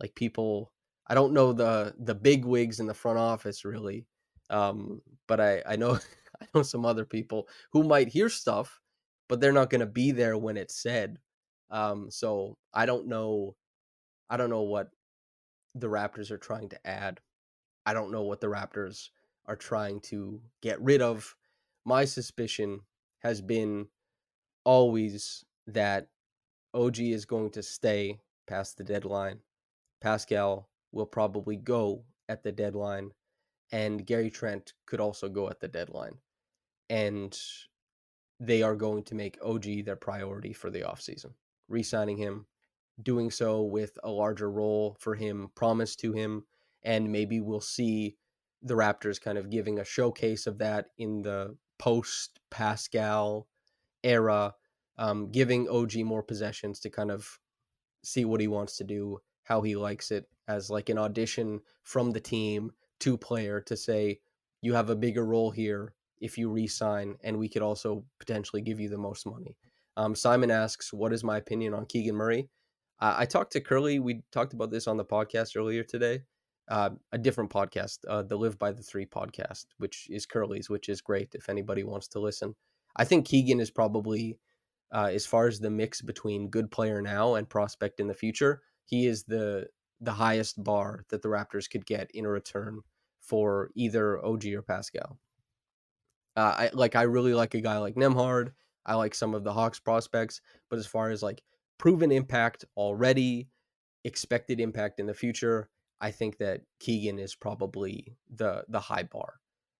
like 0.00 0.14
people 0.14 0.72
I 1.06 1.14
don't 1.14 1.32
know 1.34 1.52
the 1.52 1.94
the 1.98 2.14
big 2.14 2.44
wigs 2.44 2.80
in 2.80 2.86
the 2.86 2.94
front 2.94 3.18
office 3.18 3.64
really. 3.64 4.06
Um 4.50 5.02
but 5.28 5.40
I 5.40 5.62
I 5.66 5.76
know 5.76 5.98
I 6.42 6.46
know 6.54 6.62
some 6.62 6.84
other 6.86 7.04
people 7.04 7.48
who 7.72 7.84
might 7.84 8.08
hear 8.08 8.28
stuff, 8.28 8.80
but 9.28 9.40
they're 9.40 9.52
not 9.52 9.70
going 9.70 9.80
to 9.80 9.86
be 9.86 10.10
there 10.12 10.36
when 10.36 10.58
it's 10.58 10.76
said. 10.82 11.18
Um, 11.70 12.10
so 12.10 12.56
I 12.72 12.86
don't 12.86 13.06
know. 13.06 13.56
I 14.30 14.36
don't 14.36 14.50
know 14.50 14.62
what 14.62 14.88
the 15.74 15.88
Raptors 15.88 16.30
are 16.30 16.38
trying 16.38 16.68
to 16.70 16.86
add. 16.86 17.20
I 17.84 17.92
don't 17.92 18.10
know 18.10 18.22
what 18.22 18.40
the 18.40 18.48
Raptors 18.48 19.10
are 19.46 19.56
trying 19.56 20.00
to 20.00 20.40
get 20.62 20.80
rid 20.80 21.02
of. 21.02 21.36
My 21.84 22.04
suspicion 22.04 22.80
has 23.20 23.40
been 23.40 23.86
always 24.64 25.44
that 25.68 26.08
OG 26.74 26.98
is 26.98 27.24
going 27.24 27.50
to 27.50 27.62
stay 27.62 28.20
past 28.46 28.76
the 28.76 28.84
deadline. 28.84 29.38
Pascal 30.00 30.68
will 30.92 31.06
probably 31.06 31.56
go 31.56 32.04
at 32.28 32.42
the 32.42 32.52
deadline, 32.52 33.10
and 33.72 34.04
Gary 34.04 34.30
Trent 34.30 34.72
could 34.86 35.00
also 35.00 35.28
go 35.28 35.48
at 35.48 35.60
the 35.60 35.68
deadline. 35.68 36.18
And 36.90 37.36
they 38.38 38.62
are 38.62 38.76
going 38.76 39.02
to 39.04 39.14
make 39.14 39.38
OG 39.42 39.84
their 39.84 39.96
priority 39.96 40.52
for 40.52 40.70
the 40.70 40.80
offseason. 40.80 41.32
Re 41.68 41.82
signing 41.82 42.16
him, 42.16 42.46
doing 43.02 43.30
so 43.30 43.62
with 43.62 43.98
a 44.02 44.10
larger 44.10 44.50
role 44.50 44.96
for 45.00 45.14
him 45.14 45.50
promised 45.54 46.00
to 46.00 46.12
him, 46.12 46.44
and 46.82 47.10
maybe 47.10 47.40
we'll 47.40 47.60
see 47.60 48.16
the 48.62 48.74
Raptors 48.74 49.20
kind 49.20 49.38
of 49.38 49.50
giving 49.50 49.78
a 49.78 49.84
showcase 49.84 50.46
of 50.46 50.58
that 50.58 50.86
in 50.98 51.22
the 51.22 51.56
post 51.78 52.40
Pascal 52.50 53.46
era, 54.02 54.54
um, 54.98 55.30
giving 55.30 55.68
OG 55.68 55.96
more 56.04 56.22
possessions 56.22 56.80
to 56.80 56.90
kind 56.90 57.10
of 57.10 57.38
see 58.02 58.24
what 58.24 58.40
he 58.40 58.48
wants 58.48 58.76
to 58.78 58.84
do, 58.84 59.18
how 59.44 59.60
he 59.62 59.76
likes 59.76 60.10
it, 60.10 60.28
as 60.48 60.70
like 60.70 60.88
an 60.88 60.98
audition 60.98 61.60
from 61.82 62.12
the 62.12 62.20
team 62.20 62.70
to 63.00 63.18
player 63.18 63.60
to 63.60 63.76
say, 63.76 64.20
you 64.62 64.74
have 64.74 64.90
a 64.90 64.96
bigger 64.96 65.24
role 65.24 65.50
here 65.50 65.94
if 66.20 66.38
you 66.38 66.50
resign, 66.50 67.16
and 67.22 67.38
we 67.38 67.48
could 67.48 67.62
also 67.62 68.04
potentially 68.18 68.62
give 68.62 68.80
you 68.80 68.88
the 68.88 68.96
most 68.96 69.26
money. 69.26 69.56
Um, 69.96 70.14
Simon 70.14 70.50
asks, 70.50 70.92
What 70.92 71.12
is 71.12 71.24
my 71.24 71.38
opinion 71.38 71.74
on 71.74 71.86
Keegan 71.86 72.14
Murray? 72.14 72.48
Uh, 73.00 73.14
I 73.18 73.26
talked 73.26 73.52
to 73.52 73.60
Curly. 73.60 73.98
We 73.98 74.22
talked 74.32 74.52
about 74.52 74.70
this 74.70 74.86
on 74.86 74.96
the 74.96 75.04
podcast 75.04 75.56
earlier 75.56 75.82
today. 75.82 76.22
Uh, 76.68 76.90
a 77.12 77.18
different 77.18 77.50
podcast, 77.50 77.98
uh, 78.08 78.22
the 78.22 78.36
Live 78.36 78.58
by 78.58 78.72
the 78.72 78.82
Three 78.82 79.06
podcast, 79.06 79.66
which 79.78 80.08
is 80.10 80.26
Curly's, 80.26 80.68
which 80.68 80.88
is 80.88 81.00
great 81.00 81.28
if 81.34 81.48
anybody 81.48 81.84
wants 81.84 82.08
to 82.08 82.20
listen. 82.20 82.54
I 82.96 83.04
think 83.04 83.26
Keegan 83.26 83.60
is 83.60 83.70
probably, 83.70 84.38
uh, 84.92 85.10
as 85.12 85.26
far 85.26 85.46
as 85.46 85.60
the 85.60 85.70
mix 85.70 86.00
between 86.00 86.48
good 86.48 86.70
player 86.70 87.00
now 87.00 87.34
and 87.34 87.48
prospect 87.48 88.00
in 88.00 88.08
the 88.08 88.14
future, 88.14 88.62
he 88.84 89.06
is 89.06 89.24
the 89.24 89.68
the 90.00 90.12
highest 90.12 90.62
bar 90.62 91.04
that 91.08 91.22
the 91.22 91.28
Raptors 91.28 91.70
could 91.70 91.86
get 91.86 92.10
in 92.12 92.26
a 92.26 92.28
return 92.28 92.80
for 93.20 93.70
either 93.74 94.24
OG 94.24 94.46
or 94.54 94.62
Pascal. 94.62 95.18
Uh, 96.36 96.54
I 96.58 96.70
like 96.72 96.96
I 96.96 97.02
really 97.02 97.32
like 97.32 97.54
a 97.54 97.60
guy 97.60 97.78
like 97.78 97.94
Nembhard. 97.94 98.52
I 98.86 98.94
like 98.94 99.14
some 99.14 99.34
of 99.34 99.44
the 99.44 99.52
Hawks 99.52 99.80
prospects, 99.80 100.40
but 100.70 100.78
as 100.78 100.86
far 100.86 101.10
as 101.10 101.22
like 101.22 101.42
proven 101.78 102.12
impact 102.12 102.64
already, 102.76 103.48
expected 104.04 104.60
impact 104.60 105.00
in 105.00 105.06
the 105.06 105.14
future, 105.14 105.68
I 106.00 106.10
think 106.10 106.38
that 106.38 106.62
Keegan 106.80 107.18
is 107.18 107.34
probably 107.34 108.16
the 108.30 108.64
the 108.68 108.80
high 108.80 109.02
bar. 109.02 109.34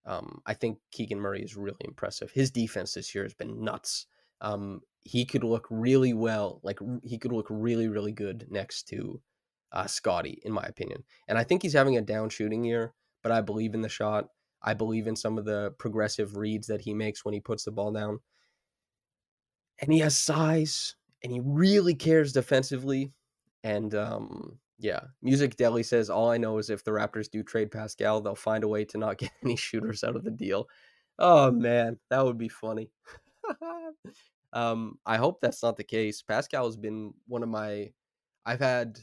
Um, 0.04 0.40
I 0.46 0.54
think 0.54 0.78
Keegan 0.92 1.20
Murray 1.20 1.42
is 1.42 1.56
really 1.56 1.76
impressive. 1.80 2.30
His 2.30 2.50
defense 2.50 2.94
this 2.94 3.14
year 3.14 3.24
has 3.24 3.34
been 3.34 3.62
nuts. 3.64 4.06
Um, 4.40 4.82
he 5.02 5.24
could 5.24 5.44
look 5.44 5.66
really 5.70 6.14
well, 6.14 6.60
like 6.62 6.78
he 7.02 7.18
could 7.18 7.32
look 7.32 7.46
really, 7.50 7.88
really 7.88 8.12
good 8.12 8.46
next 8.50 8.88
to 8.88 9.20
uh, 9.72 9.86
Scottie, 9.86 10.40
in 10.44 10.52
my 10.52 10.62
opinion. 10.62 11.04
And 11.28 11.38
I 11.38 11.44
think 11.44 11.62
he's 11.62 11.72
having 11.72 11.96
a 11.96 12.02
down 12.02 12.28
shooting 12.28 12.64
year, 12.64 12.94
but 13.22 13.32
I 13.32 13.40
believe 13.40 13.74
in 13.74 13.82
the 13.82 13.88
shot. 13.88 14.28
I 14.62 14.74
believe 14.74 15.06
in 15.06 15.16
some 15.16 15.38
of 15.38 15.44
the 15.44 15.74
progressive 15.78 16.36
reads 16.36 16.66
that 16.68 16.80
he 16.80 16.94
makes 16.94 17.24
when 17.24 17.34
he 17.34 17.40
puts 17.40 17.64
the 17.64 17.72
ball 17.72 17.92
down. 17.92 18.20
And 19.80 19.92
he 19.92 19.98
has 20.00 20.16
size 20.16 20.94
and 21.22 21.32
he 21.32 21.40
really 21.42 21.94
cares 21.94 22.32
defensively. 22.32 23.12
And 23.64 23.94
um, 23.94 24.58
yeah, 24.78 25.00
Music 25.22 25.56
Deli 25.56 25.82
says 25.82 26.10
all 26.10 26.30
I 26.30 26.38
know 26.38 26.58
is 26.58 26.70
if 26.70 26.84
the 26.84 26.90
Raptors 26.90 27.30
do 27.30 27.42
trade 27.42 27.70
Pascal, 27.70 28.20
they'll 28.20 28.34
find 28.34 28.64
a 28.64 28.68
way 28.68 28.84
to 28.86 28.98
not 28.98 29.18
get 29.18 29.30
any 29.42 29.56
shooters 29.56 30.04
out 30.04 30.16
of 30.16 30.24
the 30.24 30.30
deal. 30.30 30.68
Oh 31.18 31.50
man, 31.50 31.98
that 32.10 32.24
would 32.24 32.38
be 32.38 32.48
funny. 32.48 32.90
um, 34.52 34.98
I 35.06 35.16
hope 35.16 35.40
that's 35.40 35.62
not 35.62 35.76
the 35.76 35.84
case. 35.84 36.22
Pascal 36.22 36.66
has 36.66 36.76
been 36.76 37.14
one 37.26 37.42
of 37.42 37.48
my. 37.48 37.90
I've 38.44 38.60
had 38.60 38.98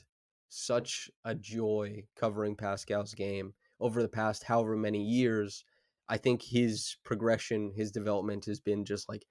such 0.50 1.10
a 1.26 1.34
joy 1.34 2.04
covering 2.16 2.56
Pascal's 2.56 3.14
game 3.14 3.54
over 3.80 4.02
the 4.02 4.08
past 4.08 4.44
however 4.44 4.76
many 4.76 5.04
years. 5.04 5.66
I 6.08 6.18
think 6.18 6.42
his 6.42 6.98
progression, 7.04 7.74
his 7.76 7.92
development 7.92 8.46
has 8.46 8.60
been 8.60 8.86
just 8.86 9.10
like 9.10 9.26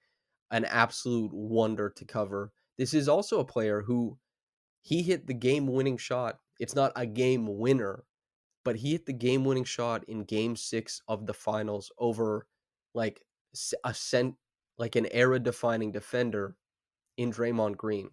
an 0.53 0.65
absolute 0.65 1.33
wonder 1.33 1.89
to 1.89 2.05
cover. 2.05 2.53
This 2.77 2.93
is 2.93 3.09
also 3.09 3.39
a 3.39 3.45
player 3.45 3.81
who 3.81 4.17
he 4.83 5.01
hit 5.01 5.25
the 5.25 5.33
game 5.33 5.67
winning 5.67 5.97
shot. 5.97 6.39
It's 6.59 6.75
not 6.75 6.93
a 6.95 7.07
game 7.07 7.57
winner, 7.57 8.05
but 8.63 8.75
he 8.77 8.91
hit 8.91 9.07
the 9.07 9.13
game 9.13 9.43
winning 9.43 9.63
shot 9.63 10.05
in 10.07 10.23
game 10.23 10.55
six 10.55 11.01
of 11.07 11.25
the 11.25 11.33
finals 11.33 11.91
over 11.97 12.47
like 12.93 13.23
a 13.83 13.93
cent, 13.93 14.35
like 14.77 14.95
an 14.95 15.07
era 15.11 15.39
defining 15.39 15.91
defender 15.91 16.55
in 17.17 17.31
Draymond 17.31 17.75
Green. 17.75 18.11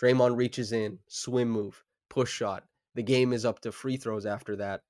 Draymond 0.00 0.36
reaches 0.36 0.70
in, 0.70 1.00
swim 1.08 1.50
move, 1.50 1.82
push 2.08 2.30
shot. 2.30 2.62
The 2.94 3.02
game 3.02 3.32
is 3.32 3.44
up 3.44 3.60
to 3.60 3.72
free 3.72 3.96
throws 3.96 4.24
after 4.24 4.54
that. 4.56 4.82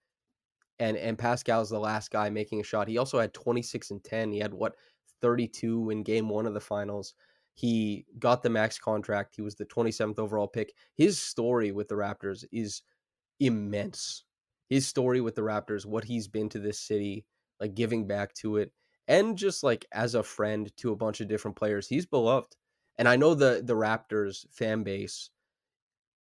And 0.79 0.99
and 0.99 1.17
Pascal's 1.17 1.71
the 1.71 1.79
last 1.79 2.11
guy 2.11 2.29
making 2.29 2.61
a 2.61 2.65
shot. 2.65 2.87
He 2.87 2.99
also 2.99 3.19
had 3.19 3.33
26 3.33 3.93
and 3.93 4.05
10. 4.05 4.33
He 4.33 4.41
had 4.41 4.53
what 4.53 4.77
32 5.27 5.91
in 5.91 6.05
game 6.05 6.29
1 6.29 6.47
of 6.47 6.55
the 6.55 6.61
finals. 6.61 7.15
He 7.55 8.07
got 8.21 8.45
the 8.45 8.49
max 8.49 8.79
contract. 8.79 9.35
He 9.35 9.43
was 9.43 9.57
the 9.57 9.65
27th 9.65 10.21
overall 10.21 10.47
pick. 10.47 10.73
His 10.95 11.19
story 11.19 11.73
with 11.73 11.89
the 11.89 11.97
Raptors 11.97 12.45
is 12.53 12.83
immense. 13.41 14.23
His 14.69 14.87
story 14.87 15.21
with 15.21 15.35
the 15.35 15.43
Raptors, 15.43 15.85
what 15.85 16.05
he's 16.05 16.29
been 16.29 16.49
to 16.51 16.61
this 16.61 16.79
city, 16.79 17.25
like 17.59 17.75
giving 17.75 18.07
back 18.07 18.35
to 18.35 18.59
it, 18.59 18.71
and 19.09 19.37
just 19.37 19.65
like 19.65 19.85
as 19.91 20.15
a 20.15 20.23
friend 20.23 20.71
to 20.77 20.93
a 20.93 20.97
bunch 20.97 21.21
of 21.21 21.27
different 21.27 21.57
players, 21.57 21.89
he's 21.89 22.07
beloved. 22.07 22.55
And 22.97 23.09
I 23.09 23.17
know 23.17 23.35
the 23.35 23.62
the 23.65 23.75
Raptors 23.75 24.47
fan 24.53 24.85
base, 24.85 25.31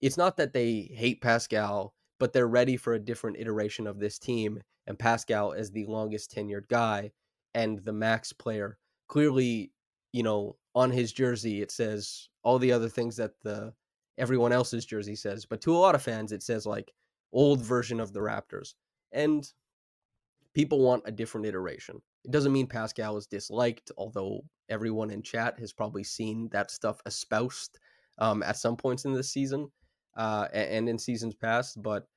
it's 0.01 0.17
not 0.17 0.35
that 0.37 0.53
they 0.53 0.89
hate 0.95 1.21
Pascal, 1.21 1.93
but 2.19 2.33
they're 2.33 2.47
ready 2.47 2.75
for 2.75 2.93
a 2.93 2.99
different 2.99 3.37
iteration 3.37 3.85
of 3.85 3.99
this 3.99 4.17
team. 4.17 4.63
And 4.87 4.97
Pascal 4.97 5.51
is 5.51 5.69
the 5.69 5.85
longest 5.85 6.33
tenured 6.33 6.69
guy 6.69 7.11
and 7.53 7.77
the 7.79 7.93
max 7.93 8.33
player. 8.33 8.77
Clearly, 9.07 9.71
you 10.11 10.23
know, 10.23 10.57
on 10.73 10.91
his 10.91 11.13
jersey 11.13 11.61
it 11.61 11.71
says 11.71 12.29
all 12.43 12.59
the 12.59 12.71
other 12.71 12.89
things 12.89 13.15
that 13.17 13.31
the 13.43 13.73
everyone 14.17 14.51
else's 14.51 14.85
jersey 14.85 15.15
says, 15.15 15.45
but 15.45 15.61
to 15.61 15.75
a 15.75 15.77
lot 15.77 15.95
of 15.95 16.01
fans 16.01 16.31
it 16.31 16.43
says 16.43 16.65
like 16.65 16.93
old 17.33 17.61
version 17.61 17.99
of 17.99 18.13
the 18.13 18.19
Raptors. 18.19 18.73
And 19.11 19.51
people 20.53 20.79
want 20.79 21.03
a 21.05 21.11
different 21.11 21.45
iteration. 21.45 22.01
It 22.23 22.31
doesn't 22.31 22.53
mean 22.53 22.65
Pascal 22.65 23.17
is 23.17 23.27
disliked, 23.27 23.91
although 23.97 24.41
everyone 24.69 25.11
in 25.11 25.21
chat 25.21 25.59
has 25.59 25.73
probably 25.73 26.03
seen 26.03 26.49
that 26.51 26.71
stuff 26.71 27.01
espoused 27.05 27.77
um, 28.17 28.41
at 28.41 28.57
some 28.57 28.75
points 28.75 29.05
in 29.05 29.13
this 29.13 29.29
season 29.29 29.69
uh, 30.17 30.47
and 30.53 30.89
in 30.89 30.97
seasons 30.97 31.35
past. 31.35 31.81
But 31.81 32.07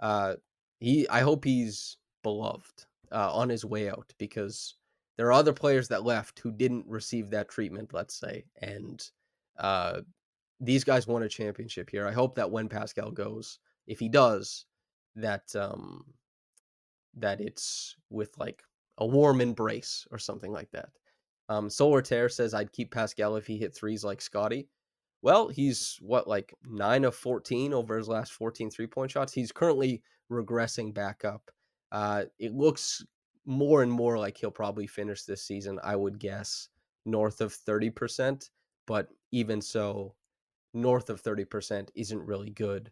uh, 0.00 0.34
he, 0.80 1.08
I 1.08 1.20
hope 1.20 1.44
he's 1.44 1.96
beloved 2.22 2.84
uh, 3.12 3.32
on 3.32 3.48
his 3.48 3.64
way 3.64 3.88
out 3.88 4.12
because 4.18 4.74
there 5.16 5.26
are 5.26 5.32
other 5.32 5.52
players 5.52 5.88
that 5.88 6.04
left 6.04 6.40
who 6.40 6.50
didn't 6.50 6.86
receive 6.86 7.30
that 7.30 7.48
treatment, 7.48 7.92
let's 7.92 8.14
say, 8.18 8.44
and 8.60 9.10
uh, 9.58 10.00
these 10.60 10.84
guys 10.84 11.06
won 11.06 11.22
a 11.22 11.28
championship 11.28 11.90
here. 11.90 12.06
I 12.06 12.12
hope 12.12 12.34
that 12.36 12.50
when 12.50 12.68
Pascal 12.68 13.10
goes, 13.10 13.58
if 13.86 13.98
he 13.98 14.08
does, 14.08 14.66
that 15.16 15.54
um, 15.54 16.04
that 17.16 17.40
it's 17.40 17.96
with 18.10 18.36
like 18.38 18.62
a 18.98 19.06
warm 19.06 19.40
embrace 19.40 20.06
or 20.10 20.18
something 20.18 20.52
like 20.52 20.70
that. 20.72 20.90
Um, 21.48 21.68
Solar 21.68 22.02
Tear 22.02 22.28
says 22.28 22.54
I'd 22.54 22.72
keep 22.72 22.92
Pascal 22.92 23.36
if 23.36 23.46
he 23.46 23.58
hit 23.58 23.74
threes 23.74 24.04
like 24.04 24.20
Scottie. 24.20 24.68
Well, 25.22 25.48
he's 25.48 25.98
what 26.00 26.28
like 26.28 26.54
nine 26.64 27.04
of 27.04 27.14
14 27.14 27.72
over 27.72 27.96
his 27.96 28.08
last 28.08 28.32
14 28.32 28.70
three 28.70 28.86
point 28.86 29.10
shots. 29.10 29.32
He's 29.32 29.52
currently 29.52 30.02
regressing 30.30 30.92
back 30.92 31.24
up. 31.24 31.50
Uh, 31.92 32.24
it 32.38 32.52
looks 32.52 33.04
more 33.46 33.82
and 33.82 33.92
more 33.92 34.18
like 34.18 34.38
he'll 34.38 34.50
probably 34.50 34.86
finish 34.86 35.22
this 35.24 35.42
season, 35.42 35.78
I 35.82 35.96
would 35.96 36.18
guess, 36.18 36.68
north 37.04 37.40
of 37.40 37.52
30%. 37.52 38.50
But 38.86 39.08
even 39.32 39.60
so, 39.60 40.14
north 40.72 41.10
of 41.10 41.22
30% 41.22 41.88
isn't 41.94 42.26
really 42.26 42.50
good. 42.50 42.90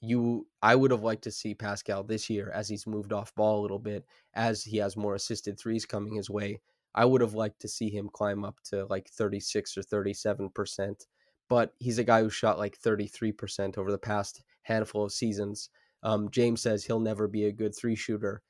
You 0.00 0.46
I 0.62 0.74
would 0.74 0.90
have 0.90 1.02
liked 1.04 1.22
to 1.24 1.30
see 1.30 1.54
Pascal 1.54 2.02
this 2.02 2.28
year 2.28 2.50
as 2.52 2.68
he's 2.68 2.86
moved 2.86 3.12
off 3.12 3.34
ball 3.36 3.60
a 3.60 3.62
little 3.62 3.78
bit, 3.78 4.04
as 4.34 4.64
he 4.64 4.78
has 4.78 4.96
more 4.96 5.14
assisted 5.14 5.58
threes 5.58 5.86
coming 5.86 6.14
his 6.14 6.28
way. 6.28 6.60
I 6.94 7.04
would 7.04 7.20
have 7.20 7.34
liked 7.34 7.60
to 7.60 7.68
see 7.68 7.88
him 7.88 8.10
climb 8.12 8.44
up 8.44 8.58
to 8.64 8.84
like 8.86 9.08
36 9.08 9.78
or 9.78 9.82
37%, 9.82 11.06
but 11.48 11.74
he's 11.78 11.98
a 11.98 12.04
guy 12.04 12.20
who 12.20 12.30
shot 12.30 12.58
like 12.58 12.78
33% 12.78 13.78
over 13.78 13.90
the 13.90 13.98
past 13.98 14.42
handful 14.62 15.04
of 15.04 15.12
seasons. 15.12 15.70
Um, 16.02 16.30
James 16.30 16.60
says 16.60 16.84
he'll 16.84 17.00
never 17.00 17.28
be 17.28 17.44
a 17.46 17.52
good 17.52 17.74
three 17.74 17.94
shooter. 17.94 18.42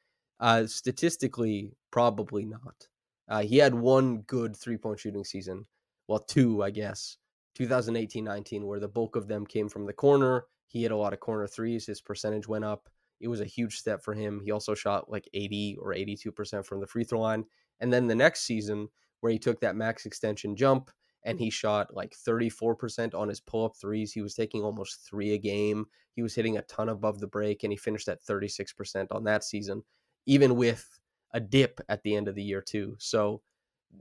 Uh, 0.42 0.66
statistically, 0.66 1.72
probably 1.92 2.44
not. 2.44 2.88
Uh, 3.28 3.42
he 3.42 3.58
had 3.58 3.74
one 3.74 4.18
good 4.22 4.56
three 4.56 4.76
point 4.76 4.98
shooting 4.98 5.24
season. 5.24 5.66
Well, 6.08 6.18
two, 6.18 6.62
I 6.64 6.70
guess. 6.70 7.16
2018 7.54 8.24
19, 8.24 8.66
where 8.66 8.80
the 8.80 8.88
bulk 8.88 9.14
of 9.14 9.28
them 9.28 9.46
came 9.46 9.68
from 9.68 9.86
the 9.86 9.92
corner. 9.92 10.46
He 10.66 10.82
hit 10.82 10.90
a 10.90 10.96
lot 10.96 11.12
of 11.12 11.20
corner 11.20 11.46
threes. 11.46 11.86
His 11.86 12.00
percentage 12.00 12.48
went 12.48 12.64
up. 12.64 12.88
It 13.20 13.28
was 13.28 13.40
a 13.40 13.46
huge 13.46 13.76
step 13.78 14.02
for 14.02 14.14
him. 14.14 14.40
He 14.44 14.50
also 14.50 14.74
shot 14.74 15.08
like 15.08 15.28
80 15.32 15.78
or 15.80 15.94
82% 15.94 16.66
from 16.66 16.80
the 16.80 16.88
free 16.88 17.04
throw 17.04 17.20
line. 17.20 17.44
And 17.78 17.92
then 17.92 18.08
the 18.08 18.14
next 18.14 18.42
season, 18.42 18.88
where 19.20 19.30
he 19.30 19.38
took 19.38 19.60
that 19.60 19.76
max 19.76 20.06
extension 20.06 20.56
jump 20.56 20.90
and 21.24 21.38
he 21.38 21.50
shot 21.50 21.94
like 21.94 22.16
34% 22.26 23.14
on 23.14 23.28
his 23.28 23.40
pull 23.40 23.66
up 23.66 23.76
threes. 23.80 24.12
He 24.12 24.22
was 24.22 24.34
taking 24.34 24.62
almost 24.62 25.06
three 25.08 25.34
a 25.34 25.38
game. 25.38 25.86
He 26.16 26.22
was 26.22 26.34
hitting 26.34 26.58
a 26.58 26.62
ton 26.62 26.88
above 26.88 27.20
the 27.20 27.28
break 27.28 27.62
and 27.62 27.72
he 27.72 27.76
finished 27.76 28.08
at 28.08 28.24
36% 28.24 29.06
on 29.12 29.24
that 29.24 29.44
season, 29.44 29.84
even 30.26 30.56
with 30.56 30.88
a 31.34 31.40
dip 31.40 31.80
at 31.88 32.02
the 32.02 32.16
end 32.16 32.28
of 32.28 32.34
the 32.34 32.42
year, 32.42 32.60
too. 32.60 32.96
So 32.98 33.42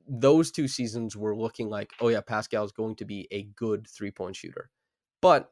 those 0.08 0.52
two 0.52 0.68
seasons 0.68 1.18
were 1.18 1.36
looking 1.36 1.70
like, 1.70 1.92
oh, 2.00 2.10
yeah, 2.10 2.22
Pascal 2.22 2.64
is 2.64 2.72
going 2.72 2.96
to 2.98 3.06
be 3.06 3.28
a 3.32 3.44
good 3.44 3.88
three 3.88 4.12
point 4.12 4.36
shooter. 4.36 4.70
But 5.22 5.50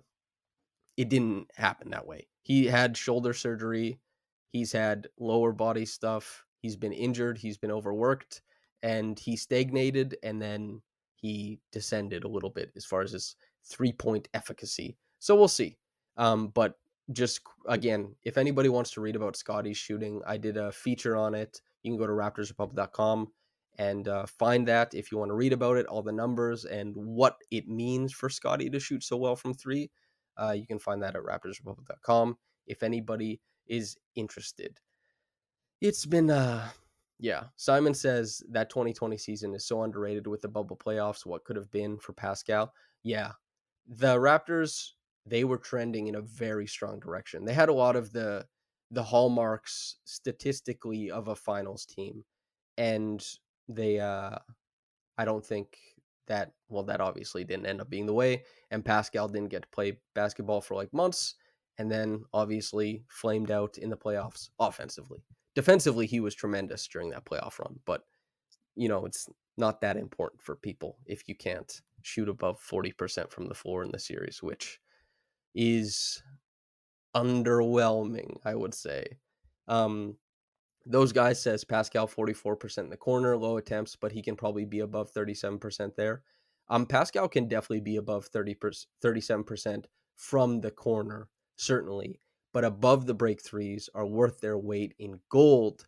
it 0.97 1.09
didn't 1.09 1.49
happen 1.55 1.91
that 1.91 2.07
way. 2.07 2.27
He 2.41 2.65
had 2.65 2.97
shoulder 2.97 3.33
surgery, 3.33 3.99
he's 4.51 4.71
had 4.71 5.07
lower 5.19 5.51
body 5.53 5.85
stuff, 5.85 6.45
he's 6.61 6.75
been 6.75 6.91
injured, 6.91 7.37
he's 7.37 7.57
been 7.57 7.71
overworked, 7.71 8.41
and 8.83 9.17
he 9.17 9.37
stagnated 9.37 10.17
and 10.23 10.41
then 10.41 10.81
he 11.15 11.59
descended 11.71 12.23
a 12.23 12.29
little 12.29 12.49
bit 12.49 12.71
as 12.75 12.85
far 12.85 13.01
as 13.01 13.11
his 13.11 13.35
three 13.65 13.93
point 13.93 14.27
efficacy. 14.33 14.97
So 15.19 15.35
we'll 15.35 15.47
see. 15.47 15.77
Um, 16.17 16.47
but 16.49 16.75
just 17.11 17.41
again, 17.67 18.15
if 18.23 18.37
anybody 18.37 18.69
wants 18.69 18.91
to 18.91 19.01
read 19.01 19.15
about 19.15 19.35
Scottie's 19.35 19.77
shooting, 19.77 20.21
I 20.27 20.37
did 20.37 20.57
a 20.57 20.71
feature 20.71 21.15
on 21.15 21.33
it. 21.33 21.61
You 21.83 21.91
can 21.91 21.99
go 21.99 22.07
to 22.07 22.13
raptorsrepublic.com 22.13 23.27
and 23.77 24.07
uh, 24.07 24.25
find 24.25 24.67
that 24.67 24.93
if 24.93 25.11
you 25.11 25.17
want 25.17 25.29
to 25.29 25.35
read 25.35 25.53
about 25.53 25.77
it, 25.77 25.85
all 25.87 26.01
the 26.01 26.11
numbers 26.11 26.65
and 26.65 26.93
what 26.95 27.37
it 27.49 27.67
means 27.67 28.13
for 28.13 28.29
Scottie 28.29 28.69
to 28.69 28.79
shoot 28.79 29.03
so 29.03 29.17
well 29.17 29.35
from 29.35 29.53
three. 29.53 29.89
Uh, 30.37 30.51
you 30.51 30.67
can 30.67 30.79
find 30.79 31.01
that 31.01 31.15
at 31.15 31.23
raptorsrepublic.com 31.23 32.37
if 32.67 32.83
anybody 32.83 33.39
is 33.67 33.97
interested. 34.15 34.79
It's 35.81 36.05
been 36.05 36.29
uh 36.29 36.69
yeah, 37.21 37.45
Simon 37.57 37.93
says 37.93 38.41
that 38.49 38.69
2020 38.69 39.17
season 39.17 39.53
is 39.53 39.67
so 39.67 39.83
underrated 39.83 40.25
with 40.25 40.41
the 40.41 40.47
bubble 40.47 40.77
playoffs. 40.77 41.25
What 41.25 41.43
could 41.43 41.57
have 41.57 41.69
been 41.69 41.97
for 41.97 42.13
Pascal? 42.13 42.73
Yeah, 43.03 43.33
the 43.85 44.15
Raptors 44.15 44.91
they 45.29 45.43
were 45.43 45.57
trending 45.57 46.07
in 46.07 46.15
a 46.15 46.21
very 46.21 46.67
strong 46.67 46.99
direction. 46.99 47.45
They 47.45 47.53
had 47.53 47.69
a 47.69 47.73
lot 47.73 47.95
of 47.95 48.11
the 48.11 48.45
the 48.91 49.03
hallmarks 49.03 49.97
statistically 50.05 51.11
of 51.11 51.27
a 51.27 51.35
finals 51.35 51.85
team, 51.85 52.23
and 52.77 53.23
they 53.67 53.99
uh, 53.99 54.37
I 55.17 55.25
don't 55.25 55.45
think 55.45 55.77
that 56.27 56.51
well 56.69 56.83
that 56.83 57.01
obviously 57.01 57.43
didn't 57.43 57.67
end 57.67 57.81
up 57.81 57.89
being 57.89 58.05
the 58.05 58.13
way, 58.13 58.43
and 58.71 58.85
Pascal 58.85 59.27
didn't 59.27 59.49
get 59.49 59.63
to 59.63 59.69
play 59.69 59.99
basketball 60.15 60.61
for 60.61 60.75
like 60.75 60.93
months, 60.93 61.35
and 61.77 61.91
then 61.91 62.23
obviously 62.33 63.03
flamed 63.09 63.51
out 63.51 63.77
in 63.77 63.89
the 63.89 63.97
playoffs 63.97 64.49
offensively 64.59 65.23
defensively 65.55 66.05
he 66.05 66.19
was 66.19 66.35
tremendous 66.35 66.87
during 66.87 67.09
that 67.09 67.25
playoff 67.25 67.59
run 67.59 67.79
but 67.85 68.03
you 68.75 68.87
know 68.87 69.05
it's 69.05 69.27
not 69.57 69.81
that 69.81 69.97
important 69.97 70.41
for 70.41 70.55
people 70.55 70.97
if 71.05 71.27
you 71.27 71.35
can't 71.35 71.81
shoot 72.01 72.29
above 72.29 72.57
40% 72.61 73.29
from 73.29 73.47
the 73.47 73.53
floor 73.53 73.83
in 73.83 73.91
the 73.91 73.99
series 73.99 74.41
which 74.41 74.79
is 75.55 76.21
underwhelming 77.15 78.37
i 78.45 78.53
would 78.53 78.73
say 78.73 79.05
um 79.67 80.15
those 80.85 81.11
guys 81.11 81.41
says 81.41 81.63
pascal 81.63 82.07
44% 82.07 82.77
in 82.79 82.89
the 82.89 82.97
corner 82.97 83.35
low 83.35 83.57
attempts 83.57 83.95
but 83.95 84.11
he 84.11 84.21
can 84.21 84.35
probably 84.35 84.65
be 84.65 84.79
above 84.79 85.11
37% 85.13 85.95
there 85.95 86.21
um 86.69 86.85
pascal 86.85 87.27
can 87.27 87.47
definitely 87.47 87.81
be 87.81 87.97
above 87.97 88.25
30 88.27 88.55
37% 89.03 89.85
from 90.15 90.61
the 90.61 90.71
corner 90.71 91.27
certainly 91.57 92.19
but 92.53 92.65
above 92.65 93.05
the 93.05 93.13
break 93.13 93.41
threes 93.41 93.89
are 93.93 94.05
worth 94.05 94.39
their 94.39 94.57
weight 94.57 94.95
in 94.99 95.19
gold. 95.29 95.85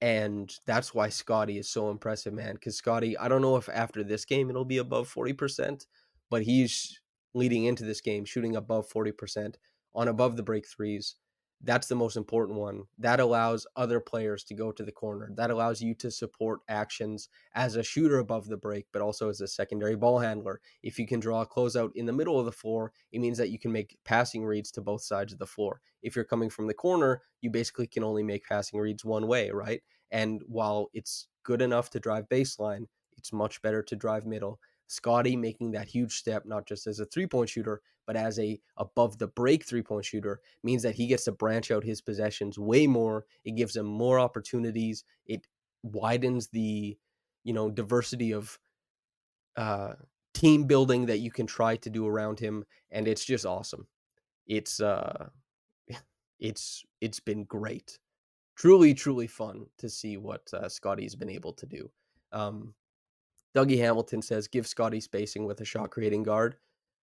And 0.00 0.52
that's 0.66 0.92
why 0.92 1.08
Scottie 1.10 1.58
is 1.58 1.68
so 1.68 1.90
impressive, 1.90 2.32
man. 2.32 2.54
Because 2.54 2.76
Scottie, 2.76 3.16
I 3.16 3.28
don't 3.28 3.42
know 3.42 3.56
if 3.56 3.68
after 3.68 4.02
this 4.02 4.24
game 4.24 4.50
it'll 4.50 4.64
be 4.64 4.78
above 4.78 5.12
40%, 5.12 5.86
but 6.28 6.42
he's 6.42 7.00
leading 7.34 7.64
into 7.64 7.84
this 7.84 8.00
game 8.00 8.24
shooting 8.24 8.56
above 8.56 8.88
40% 8.90 9.56
on 9.94 10.08
above 10.08 10.36
the 10.36 10.42
break 10.42 10.66
threes 10.66 11.16
that's 11.64 11.86
the 11.86 11.94
most 11.94 12.16
important 12.16 12.58
one. 12.58 12.84
That 12.98 13.20
allows 13.20 13.66
other 13.76 14.00
players 14.00 14.42
to 14.44 14.54
go 14.54 14.72
to 14.72 14.82
the 14.82 14.92
corner. 14.92 15.30
That 15.36 15.50
allows 15.50 15.80
you 15.80 15.94
to 15.96 16.10
support 16.10 16.60
actions 16.68 17.28
as 17.54 17.76
a 17.76 17.82
shooter 17.82 18.18
above 18.18 18.48
the 18.48 18.56
break, 18.56 18.86
but 18.92 19.02
also 19.02 19.28
as 19.28 19.40
a 19.40 19.46
secondary 19.46 19.94
ball 19.94 20.18
handler. 20.18 20.60
If 20.82 20.98
you 20.98 21.06
can 21.06 21.20
draw 21.20 21.42
a 21.42 21.46
closeout 21.46 21.92
in 21.94 22.06
the 22.06 22.12
middle 22.12 22.38
of 22.38 22.46
the 22.46 22.52
floor, 22.52 22.92
it 23.12 23.20
means 23.20 23.38
that 23.38 23.50
you 23.50 23.58
can 23.58 23.70
make 23.70 23.96
passing 24.04 24.44
reads 24.44 24.72
to 24.72 24.80
both 24.80 25.02
sides 25.02 25.32
of 25.32 25.38
the 25.38 25.46
floor. 25.46 25.80
If 26.02 26.16
you're 26.16 26.24
coming 26.24 26.50
from 26.50 26.66
the 26.66 26.74
corner, 26.74 27.22
you 27.40 27.50
basically 27.50 27.86
can 27.86 28.02
only 28.02 28.24
make 28.24 28.44
passing 28.44 28.80
reads 28.80 29.04
one 29.04 29.28
way, 29.28 29.50
right? 29.50 29.82
And 30.10 30.42
while 30.46 30.88
it's 30.92 31.28
good 31.44 31.62
enough 31.62 31.90
to 31.90 32.00
drive 32.00 32.28
baseline, 32.28 32.86
it's 33.16 33.32
much 33.32 33.62
better 33.62 33.82
to 33.84 33.96
drive 33.96 34.26
middle. 34.26 34.58
Scottie 34.88 35.36
making 35.36 35.72
that 35.72 35.88
huge 35.88 36.14
step, 36.14 36.44
not 36.44 36.66
just 36.66 36.86
as 36.86 37.00
a 37.00 37.06
three 37.06 37.26
point 37.26 37.48
shooter, 37.48 37.80
but 38.06 38.16
as 38.16 38.38
a 38.38 38.60
above 38.76 39.18
the 39.18 39.28
break 39.28 39.64
three 39.64 39.82
point 39.82 40.04
shooter, 40.04 40.40
means 40.62 40.82
that 40.82 40.94
he 40.94 41.06
gets 41.06 41.24
to 41.24 41.32
branch 41.32 41.70
out 41.70 41.84
his 41.84 42.00
possessions 42.00 42.58
way 42.58 42.86
more. 42.86 43.24
It 43.44 43.56
gives 43.56 43.76
him 43.76 43.86
more 43.86 44.20
opportunities. 44.20 45.04
It 45.26 45.46
widens 45.82 46.48
the, 46.48 46.96
you 47.44 47.52
know, 47.52 47.70
diversity 47.70 48.32
of 48.32 48.58
uh, 49.56 49.94
team 50.34 50.64
building 50.64 51.06
that 51.06 51.18
you 51.18 51.30
can 51.30 51.46
try 51.46 51.76
to 51.76 51.90
do 51.90 52.06
around 52.06 52.40
him, 52.40 52.64
and 52.90 53.06
it's 53.06 53.24
just 53.24 53.46
awesome. 53.46 53.86
It's 54.46 54.80
uh, 54.80 55.28
it's 56.40 56.84
it's 57.00 57.20
been 57.20 57.44
great, 57.44 57.98
truly, 58.56 58.94
truly 58.94 59.26
fun 59.26 59.66
to 59.78 59.88
see 59.88 60.16
what 60.16 60.42
uh, 60.52 60.68
Scottie's 60.68 61.14
been 61.14 61.30
able 61.30 61.52
to 61.54 61.66
do. 61.66 61.90
Um, 62.32 62.74
Dougie 63.54 63.78
Hamilton 63.78 64.22
says, 64.22 64.48
give 64.48 64.66
Scottie 64.66 65.00
spacing 65.00 65.44
with 65.44 65.60
a 65.60 65.64
shot 65.64 65.90
creating 65.90 66.22
guard. 66.22 66.56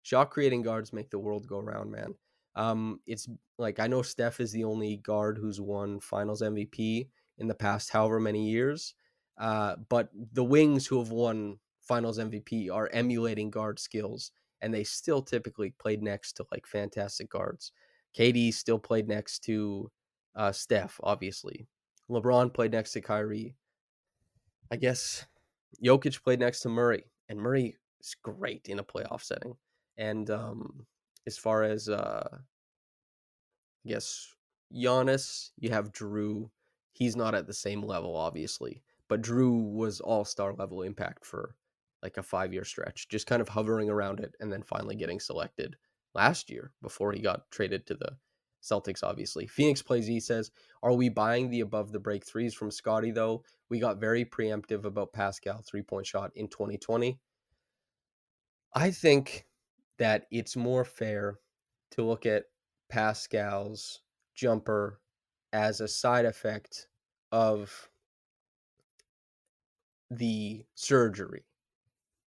Shot 0.03 0.29
creating 0.29 0.61
guards 0.61 0.93
make 0.93 1.09
the 1.09 1.19
world 1.19 1.47
go 1.47 1.59
round, 1.59 1.91
man. 1.91 2.15
Um, 2.55 3.01
it's 3.05 3.27
like 3.57 3.79
I 3.79 3.87
know 3.87 4.01
Steph 4.01 4.39
is 4.39 4.51
the 4.51 4.63
only 4.63 4.97
guard 4.97 5.37
who's 5.37 5.61
won 5.61 5.99
Finals 5.99 6.41
MVP 6.41 7.09
in 7.37 7.47
the 7.47 7.53
past 7.53 7.91
however 7.91 8.19
many 8.19 8.49
years. 8.49 8.95
Uh, 9.37 9.75
but 9.89 10.09
the 10.33 10.43
wings 10.43 10.87
who 10.87 10.97
have 10.99 11.11
won 11.11 11.59
Finals 11.81 12.17
MVP 12.17 12.71
are 12.71 12.89
emulating 12.91 13.51
guard 13.51 13.79
skills, 13.79 14.31
and 14.61 14.73
they 14.73 14.83
still 14.83 15.21
typically 15.21 15.71
played 15.79 16.01
next 16.01 16.33
to 16.33 16.45
like 16.51 16.65
fantastic 16.65 17.29
guards. 17.29 17.71
KD 18.17 18.53
still 18.53 18.79
played 18.79 19.07
next 19.07 19.39
to 19.43 19.91
uh, 20.35 20.51
Steph, 20.51 20.99
obviously. 21.03 21.67
LeBron 22.09 22.53
played 22.53 22.71
next 22.71 22.93
to 22.93 23.01
Kyrie. 23.01 23.55
I 24.71 24.77
guess 24.77 25.25
Jokic 25.83 26.23
played 26.23 26.39
next 26.39 26.61
to 26.61 26.69
Murray, 26.69 27.03
and 27.29 27.39
Murray 27.39 27.77
is 27.99 28.15
great 28.21 28.67
in 28.67 28.79
a 28.79 28.83
playoff 28.83 29.23
setting. 29.23 29.55
And 29.97 30.29
um, 30.29 30.85
as 31.25 31.37
far 31.37 31.63
as 31.63 31.89
uh, 31.89 32.27
I 33.85 33.89
guess 33.89 34.33
Giannis, 34.73 35.51
you 35.57 35.69
have 35.69 35.91
Jrue. 35.91 36.49
He's 36.91 37.15
not 37.15 37.35
at 37.35 37.47
the 37.47 37.53
same 37.53 37.83
level, 37.83 38.15
obviously, 38.15 38.81
but 39.07 39.21
Jrue 39.21 39.71
was 39.71 39.99
all 39.99 40.25
star 40.25 40.53
level 40.53 40.81
impact 40.81 41.25
for 41.25 41.55
like 42.03 42.17
a 42.17 42.23
five 42.23 42.53
year 42.53 42.63
stretch, 42.63 43.07
just 43.09 43.27
kind 43.27 43.41
of 43.41 43.49
hovering 43.49 43.89
around 43.89 44.19
it, 44.19 44.35
and 44.39 44.51
then 44.51 44.63
finally 44.63 44.95
getting 44.95 45.19
selected 45.19 45.75
last 46.13 46.49
year 46.49 46.71
before 46.81 47.11
he 47.11 47.19
got 47.19 47.49
traded 47.51 47.85
to 47.87 47.95
the 47.95 48.17
Celtics, 48.67 49.03
obviously. 49.03 49.47
Phoenix 49.47 49.81
Plays 49.81 50.09
E 50.09 50.19
says, 50.19 50.51
Are 50.83 50.93
we 50.93 51.09
buying 51.09 51.49
the 51.49 51.61
above 51.61 51.91
the 51.91 51.99
break 51.99 52.25
threes 52.25 52.53
from 52.53 52.71
Scottie, 52.71 53.11
though? 53.11 53.43
We 53.69 53.79
got 53.79 53.99
very 53.99 54.25
preemptive 54.25 54.85
about 54.85 55.13
Pascal 55.13 55.61
three 55.65 55.81
point 55.81 56.05
shot 56.05 56.31
in 56.35 56.47
2020. 56.47 57.19
I 58.73 58.91
think 58.91 59.45
that 59.97 60.27
it's 60.31 60.55
more 60.55 60.85
fair 60.85 61.39
to 61.91 62.03
look 62.03 62.25
at 62.25 62.45
Pascal's 62.89 64.01
jumper 64.35 64.99
as 65.53 65.81
a 65.81 65.87
side 65.87 66.25
effect 66.25 66.87
of 67.31 67.89
the 70.09 70.65
surgery, 70.75 71.45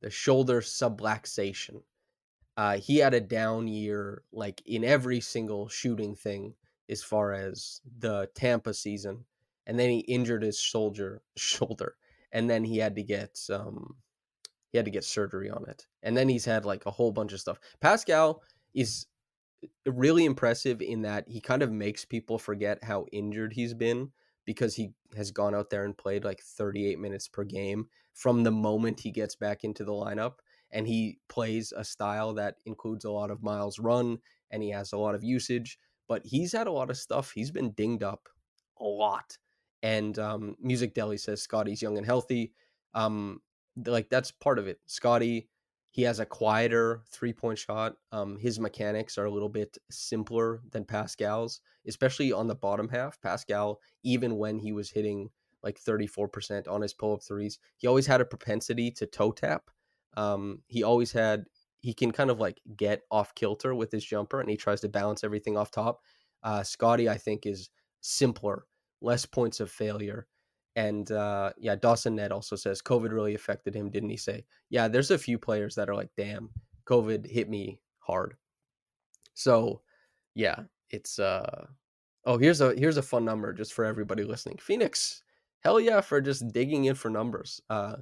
the 0.01 0.11
shoulder 0.11 0.61
subluxation. 0.61 1.83
Uh, 2.59 2.77
he 2.77 2.97
had 2.99 3.15
a 3.15 3.21
down 3.21 3.69
year, 3.69 4.25
like 4.33 4.61
in 4.67 4.83
every 4.83 5.21
single 5.21 5.69
shooting 5.69 6.17
thing, 6.17 6.55
as 6.91 7.05
far 7.05 7.33
as 7.33 7.81
the 8.01 8.29
Tampa 8.35 8.75
season, 8.75 9.25
and 9.65 9.79
then 9.79 9.91
he 9.91 10.01
injured 10.01 10.43
his 10.43 10.59
shoulder, 10.59 11.23
shoulder, 11.37 11.95
and 12.33 12.51
then 12.51 12.65
he 12.65 12.79
had 12.79 12.97
to 12.97 13.03
get 13.05 13.39
um, 13.53 13.95
he 14.73 14.77
had 14.77 14.87
to 14.87 14.91
get 14.91 15.05
surgery 15.05 15.49
on 15.49 15.67
it, 15.69 15.87
and 16.03 16.17
then 16.17 16.29
he's 16.29 16.45
had 16.45 16.65
like 16.65 16.85
a 16.85 16.91
whole 16.91 17.13
bunch 17.13 17.33
of 17.33 17.39
stuff. 17.39 17.61
Pascal 17.81 18.43
is 18.75 19.07
really 19.87 20.25
impressive 20.25 20.83
in 20.83 21.03
that 21.03 21.29
he 21.29 21.41
kind 21.41 21.63
of 21.63 21.71
makes 21.71 22.05
people 22.05 22.41
forget 22.41 22.83
how 22.83 23.07
injured 23.13 23.53
he's 23.53 23.73
been 23.73 24.11
because 24.45 24.75
he 24.75 24.91
has 25.17 25.31
gone 25.31 25.55
out 25.55 25.71
there 25.71 25.85
and 25.85 25.97
played 25.97 26.25
like 26.25 26.41
38 26.43 26.99
minutes 26.99 27.29
per 27.29 27.45
game 27.45 27.87
from 28.15 28.43
the 28.43 28.51
moment 28.51 28.99
he 28.99 29.13
gets 29.13 29.37
back 29.37 29.63
into 29.63 29.85
the 29.85 29.93
lineup. 29.93 30.35
And 30.71 30.87
he 30.87 31.19
plays 31.29 31.73
a 31.77 31.85
style 31.85 32.35
that 32.35 32.57
includes 32.67 33.05
a 33.05 33.11
lot 33.11 33.31
of 33.31 33.43
miles 33.43 33.79
run 33.79 34.19
and 34.51 34.63
he 34.63 34.71
has 34.71 34.93
a 34.93 34.99
lot 34.99 35.15
of 35.15 35.25
usage. 35.25 35.79
But 36.09 36.25
he's 36.25 36.53
had 36.53 36.67
a 36.67 36.73
lot 36.73 36.91
of 36.91 36.97
stuff. 36.97 37.33
He's 37.35 37.51
been 37.51 37.73
dinged 37.73 38.03
up 38.03 38.29
a 38.81 38.85
lot. 38.85 39.37
And 39.83 40.19
um, 40.19 40.57
Music 40.61 40.95
Deli 40.95 41.19
says 41.19 41.43
Scottie's 41.43 41.83
young 41.83 41.99
and 41.99 42.07
healthy. 42.07 42.53
Um, 42.95 43.41
like 43.87 44.09
that's 44.09 44.31
part 44.31 44.59
of 44.59 44.67
it. 44.67 44.81
Scottie, 44.87 45.49
he 45.91 46.03
has 46.03 46.21
a 46.21 46.27
quieter 46.27 47.03
three 47.11 47.33
point 47.33 47.59
shot. 47.59 47.95
Um, 48.13 48.39
his 48.39 48.59
mechanics 48.59 49.19
are 49.19 49.27
a 49.27 49.31
little 49.31 49.49
bit 49.49 49.77
simpler 49.91 50.61
than 50.71 50.85
Pascal's, 50.85 51.61
especially 51.87 52.33
on 52.33 52.47
the 52.47 52.55
bottom 52.55 52.89
half. 52.89 53.21
Pascal, 53.21 53.81
even 54.03 54.37
when 54.37 54.59
he 54.59 54.73
was 54.73 54.91
hitting 54.91 55.31
like 55.63 55.81
34% 55.81 56.69
on 56.69 56.83
his 56.83 56.95
pull 56.95 57.15
up 57.15 57.23
threes, 57.23 57.59
he 57.77 57.87
always 57.87 58.07
had 58.07 58.21
a 58.21 58.25
propensity 58.25 58.91
to 58.93 59.07
toe 59.07 59.33
tap. 59.33 59.71
Um, 60.19 60.63
he 60.67 60.83
always 60.83 61.13
had, 61.13 61.47
he 61.81 61.95
can 61.95 62.11
kind 62.11 62.31
of 62.31 62.41
like 62.41 62.61
get 62.77 63.03
off 63.11 63.35
kilter 63.35 63.75
with 63.75 63.93
his 63.93 64.05
jumper 64.05 64.41
and 64.41 64.51
he 64.51 64.57
tries 64.57 64.81
to 64.81 64.89
balance 64.89 65.23
everything 65.23 65.57
off 65.57 65.71
top. 65.71 66.01
Uh, 66.43 66.63
Scottie, 66.63 67.09
I 67.09 67.17
think, 67.17 67.47
is 67.47 67.71
simpler, 68.01 68.67
less 69.01 69.25
points 69.25 69.61
of 69.61 69.71
failure. 69.71 70.27
And 70.75 71.11
uh, 71.13 71.53
yeah, 71.57 71.77
Dawson 71.77 72.17
Ned 72.17 72.33
also 72.33 72.57
says 72.57 72.83
COVID 72.83 73.13
really 73.13 73.35
affected 73.35 73.75
him, 73.75 73.91
didn't 73.91 74.11
he 74.11 74.17
say? 74.17 74.45
Yeah, 74.71 74.89
there's 74.89 75.11
a 75.11 75.19
few 75.19 75.39
players 75.39 75.75
that 75.77 75.89
are 75.89 75.95
like, 75.95 76.11
damn, 76.17 76.51
COVID 76.87 77.31
hit 77.31 77.49
me 77.49 77.81
hard. 78.01 78.35
So 79.35 79.83
yeah, 80.35 80.63
it's 80.91 81.19
uh 81.19 81.67
oh 82.25 82.39
here's 82.39 82.61
a 82.61 82.75
here's 82.75 82.97
a 82.97 83.03
fun 83.03 83.25
number 83.25 83.53
just 83.53 83.73
for 83.73 83.85
everybody 83.85 84.25
listening. 84.25 84.59
Phoenix, 84.61 85.23
hell 85.61 85.79
yeah, 85.79 86.01
for 86.01 86.21
just 86.21 86.49
digging 86.53 86.87
in 86.87 86.95
for 86.95 87.11
numbers. 87.11 87.61
Uh 87.71 87.97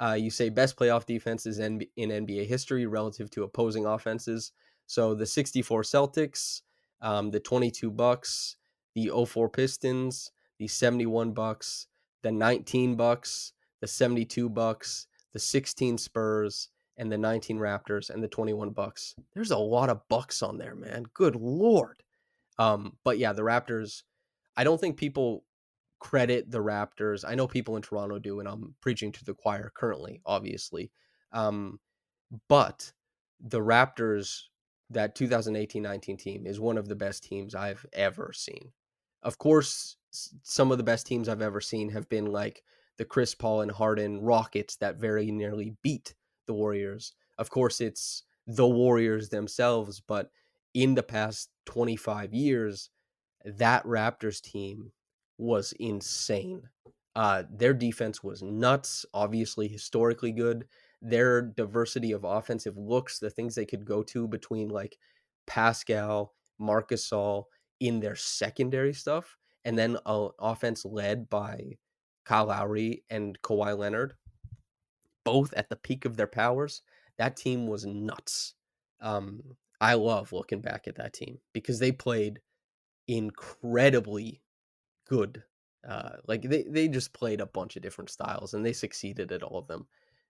uh, 0.00 0.14
you 0.14 0.30
say 0.30 0.48
best 0.48 0.76
playoff 0.76 1.04
defenses 1.04 1.58
in, 1.58 1.82
in 1.96 2.10
NBA 2.10 2.46
history 2.46 2.86
relative 2.86 3.30
to 3.30 3.44
opposing 3.44 3.84
offenses. 3.84 4.52
So 4.86 5.14
the 5.14 5.26
64 5.26 5.82
Celtics, 5.82 6.62
um, 7.02 7.30
the 7.30 7.40
22 7.40 7.90
Bucks, 7.90 8.56
the 8.94 9.10
04 9.26 9.48
Pistons, 9.50 10.32
the 10.58 10.66
71 10.66 11.32
Bucks, 11.32 11.86
the 12.22 12.32
19 12.32 12.96
Bucks, 12.96 13.52
the 13.80 13.86
72 13.86 14.48
Bucks, 14.48 15.06
the 15.32 15.38
16 15.38 15.98
Spurs, 15.98 16.68
and 16.96 17.10
the 17.10 17.18
19 17.18 17.58
Raptors 17.58 18.10
and 18.10 18.22
the 18.22 18.28
21 18.28 18.70
Bucks. 18.70 19.14
There's 19.34 19.52
a 19.52 19.58
lot 19.58 19.88
of 19.88 20.06
Bucks 20.08 20.42
on 20.42 20.58
there, 20.58 20.74
man. 20.74 21.04
Good 21.14 21.36
lord. 21.36 22.02
Um, 22.58 22.96
but 23.04 23.18
yeah, 23.18 23.32
the 23.32 23.42
Raptors. 23.42 24.02
I 24.56 24.64
don't 24.64 24.80
think 24.80 24.98
people 24.98 25.44
credit 26.00 26.50
the 26.50 26.58
Raptors. 26.58 27.24
I 27.26 27.34
know 27.34 27.46
people 27.46 27.76
in 27.76 27.82
Toronto 27.82 28.18
do, 28.18 28.40
and 28.40 28.48
I'm 28.48 28.74
preaching 28.80 29.12
to 29.12 29.24
the 29.24 29.34
choir 29.34 29.70
currently, 29.74 30.20
obviously. 30.26 30.90
Um, 31.32 31.78
but 32.48 32.92
the 33.40 33.60
Raptors, 33.60 34.42
that 34.88 35.14
2018-19 35.14 36.18
team, 36.18 36.46
is 36.46 36.58
one 36.58 36.78
of 36.78 36.88
the 36.88 36.96
best 36.96 37.22
teams 37.22 37.54
I've 37.54 37.86
ever 37.92 38.32
seen. 38.34 38.72
Of 39.22 39.38
course, 39.38 39.96
some 40.10 40.72
of 40.72 40.78
the 40.78 40.84
best 40.84 41.06
teams 41.06 41.28
I've 41.28 41.42
ever 41.42 41.60
seen 41.60 41.90
have 41.90 42.08
been 42.08 42.26
like 42.26 42.64
the 42.96 43.04
Chris 43.04 43.34
Paul 43.34 43.60
and 43.60 43.70
Harden 43.70 44.20
Rockets 44.20 44.76
that 44.76 44.96
very 44.96 45.30
nearly 45.30 45.76
beat 45.82 46.14
the 46.46 46.54
Warriors. 46.54 47.12
Of 47.38 47.50
course, 47.50 47.80
it's 47.80 48.24
the 48.46 48.66
Warriors 48.66 49.28
themselves, 49.28 50.00
but 50.00 50.30
in 50.74 50.94
the 50.94 51.02
past 51.02 51.50
25 51.66 52.32
years, 52.32 52.90
that 53.44 53.84
Raptors 53.84 54.40
team 54.40 54.92
was 55.40 55.72
insane. 55.80 56.62
Uh, 57.16 57.42
their 57.50 57.74
defense 57.74 58.22
was 58.22 58.42
nuts, 58.42 59.04
obviously 59.12 59.68
historically 59.68 60.32
good. 60.32 60.66
Their 61.02 61.42
diversity 61.42 62.12
of 62.12 62.24
offensive 62.24 62.76
looks, 62.76 63.18
the 63.18 63.30
things 63.30 63.54
they 63.54 63.66
could 63.66 63.84
go 63.84 64.02
to 64.04 64.28
between 64.28 64.68
like 64.68 64.96
Pascal, 65.46 66.34
Marc 66.58 66.90
Gasol 66.90 67.44
in 67.80 68.00
their 68.00 68.14
secondary 68.14 68.92
stuff 68.92 69.36
and 69.64 69.78
then 69.78 69.96
an 70.06 70.30
offense 70.38 70.84
led 70.84 71.28
by 71.28 71.78
Kyle 72.24 72.46
Lowry 72.46 73.04
and 73.10 73.40
Kawhi 73.42 73.76
Leonard, 73.76 74.14
both 75.24 75.52
at 75.54 75.68
the 75.68 75.76
peak 75.76 76.04
of 76.04 76.16
their 76.16 76.26
powers, 76.26 76.82
that 77.18 77.36
team 77.36 77.66
was 77.66 77.84
nuts. 77.84 78.54
Um, 79.00 79.42
I 79.80 79.94
love 79.94 80.32
looking 80.32 80.60
back 80.60 80.86
at 80.86 80.96
that 80.96 81.12
team 81.12 81.38
because 81.52 81.78
they 81.78 81.92
played 81.92 82.40
incredibly 83.08 84.42
good. 85.10 85.42
Uh, 85.86 86.12
like 86.28 86.42
they, 86.42 86.62
they 86.62 86.86
just 86.88 87.12
played 87.12 87.40
a 87.40 87.46
bunch 87.46 87.76
of 87.76 87.82
different 87.82 88.10
styles 88.10 88.54
and 88.54 88.64
they 88.64 88.72
succeeded 88.72 89.32
at 89.32 89.42
all 89.42 89.58
of 89.58 89.66
them. 89.66 89.86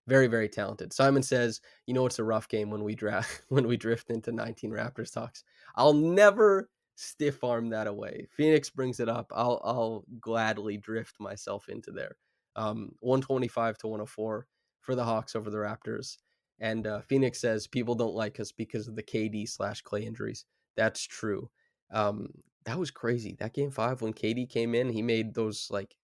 Very, 0.06 0.26
very 0.26 0.48
talented. 0.48 0.92
Simon 0.92 1.22
says, 1.22 1.60
you 1.86 1.92
know, 1.92 2.06
it's 2.06 2.18
a 2.18 2.24
rough 2.24 2.48
game 2.48 2.70
when 2.70 2.82
we 2.82 2.94
draft 2.94 3.42
when 3.48 3.68
we 3.68 3.76
drift 3.76 4.10
into 4.10 4.32
19 4.32 4.70
Raptors 4.70 5.12
talks. 5.12 5.44
I'll 5.76 5.92
never 5.92 6.70
stiff 6.96 7.44
arm 7.44 7.68
that 7.70 7.86
away. 7.86 8.26
Phoenix 8.30 8.70
brings 8.70 9.00
it 9.00 9.08
up. 9.08 9.30
I'll 9.34 9.60
I'll 9.62 10.04
gladly 10.18 10.78
drift 10.78 11.16
myself 11.20 11.68
into 11.68 11.90
there. 11.90 12.16
Um, 12.56 12.92
125 13.00 13.78
to 13.78 13.88
104 13.88 14.46
for 14.80 14.94
the 14.94 15.04
Hawks 15.04 15.36
over 15.36 15.50
the 15.50 15.58
Raptors. 15.58 16.16
And 16.58 16.86
uh, 16.86 17.00
Phoenix 17.02 17.40
says 17.40 17.66
people 17.66 17.94
don't 17.94 18.14
like 18.14 18.40
us 18.40 18.52
because 18.52 18.88
of 18.88 18.96
the 18.96 19.02
KD 19.02 19.48
slash 19.48 19.82
Clay 19.82 20.04
injuries. 20.04 20.44
That's 20.76 21.02
true. 21.02 21.50
Um, 21.92 22.28
that 22.64 22.78
was 22.78 22.90
crazy. 22.90 23.36
That 23.38 23.54
game 23.54 23.70
five 23.70 24.02
when 24.02 24.12
KD 24.12 24.48
came 24.48 24.74
in, 24.74 24.90
he 24.90 25.02
made 25.02 25.34
those 25.34 25.68
like 25.70 25.96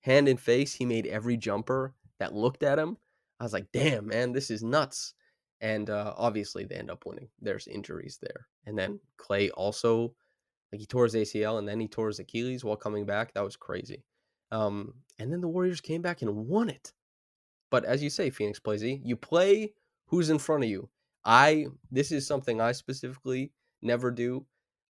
hand 0.00 0.28
and 0.28 0.40
face. 0.40 0.74
He 0.74 0.84
made 0.84 1.06
every 1.06 1.36
jumper 1.36 1.94
that 2.18 2.34
looked 2.34 2.62
at 2.62 2.78
him. 2.78 2.96
I 3.40 3.44
was 3.44 3.52
like, 3.52 3.68
damn, 3.72 4.06
man, 4.06 4.32
this 4.32 4.50
is 4.50 4.62
nuts. 4.62 5.14
And 5.60 5.90
uh, 5.90 6.14
obviously, 6.16 6.64
they 6.64 6.76
end 6.76 6.90
up 6.90 7.04
winning. 7.06 7.28
There's 7.40 7.66
injuries 7.66 8.18
there. 8.20 8.46
And 8.66 8.78
then 8.78 9.00
Clay 9.16 9.50
also, 9.50 10.14
like, 10.72 10.80
he 10.80 10.86
tore 10.86 11.04
his 11.04 11.14
ACL 11.14 11.58
and 11.58 11.66
then 11.66 11.80
he 11.80 11.88
tore 11.88 12.08
his 12.08 12.20
Achilles 12.20 12.64
while 12.64 12.76
coming 12.76 13.06
back. 13.06 13.34
That 13.34 13.44
was 13.44 13.56
crazy. 13.56 14.04
Um, 14.52 14.94
and 15.18 15.32
then 15.32 15.40
the 15.40 15.48
Warriors 15.48 15.80
came 15.80 16.02
back 16.02 16.22
and 16.22 16.46
won 16.46 16.68
it. 16.68 16.92
But 17.70 17.84
as 17.84 18.02
you 18.02 18.10
say, 18.10 18.30
Phoenix 18.30 18.58
plays 18.58 18.82
you 18.82 19.16
play 19.16 19.72
who's 20.06 20.30
in 20.30 20.38
front 20.38 20.64
of 20.64 20.70
you. 20.70 20.88
I, 21.24 21.66
this 21.90 22.12
is 22.12 22.26
something 22.26 22.60
I 22.60 22.72
specifically 22.72 23.52
never 23.82 24.10
do. 24.10 24.46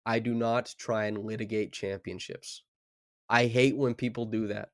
I 0.06 0.20
do 0.20 0.34
not 0.34 0.72
try 0.78 1.06
and 1.06 1.18
litigate 1.18 1.72
championships. 1.72 2.62
I 3.28 3.46
hate 3.46 3.76
when 3.76 3.94
people 3.94 4.24
do 4.24 4.46
that. 4.46 4.68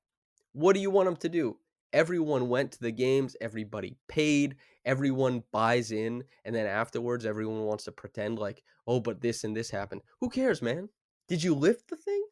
What 0.53 0.75
do 0.75 0.81
you 0.81 0.91
want 0.91 1.07
them 1.07 1.17
to 1.17 1.29
do? 1.31 1.57
Everyone 1.95 2.51
went 2.51 2.73
to 2.73 2.81
the 2.81 2.91
games, 2.91 3.35
everybody 3.41 3.97
paid, 4.09 4.57
everyone 4.85 5.43
buys 5.51 5.91
in 5.91 6.25
and 6.45 6.55
then 6.55 6.67
afterwards 6.67 7.25
everyone 7.25 7.63
wants 7.63 7.85
to 7.85 7.93
pretend 7.93 8.39
like 8.39 8.63
oh 8.87 8.99
but 9.01 9.23
this 9.23 9.45
and 9.45 9.57
this 9.57 9.71
happened. 9.71 10.03
Who 10.21 10.29
cares 10.29 10.61
man? 10.61 10.91
Did 11.29 11.43
you 11.43 11.55
lift 11.55 11.89
the 11.89 11.97
thing? 11.97 12.25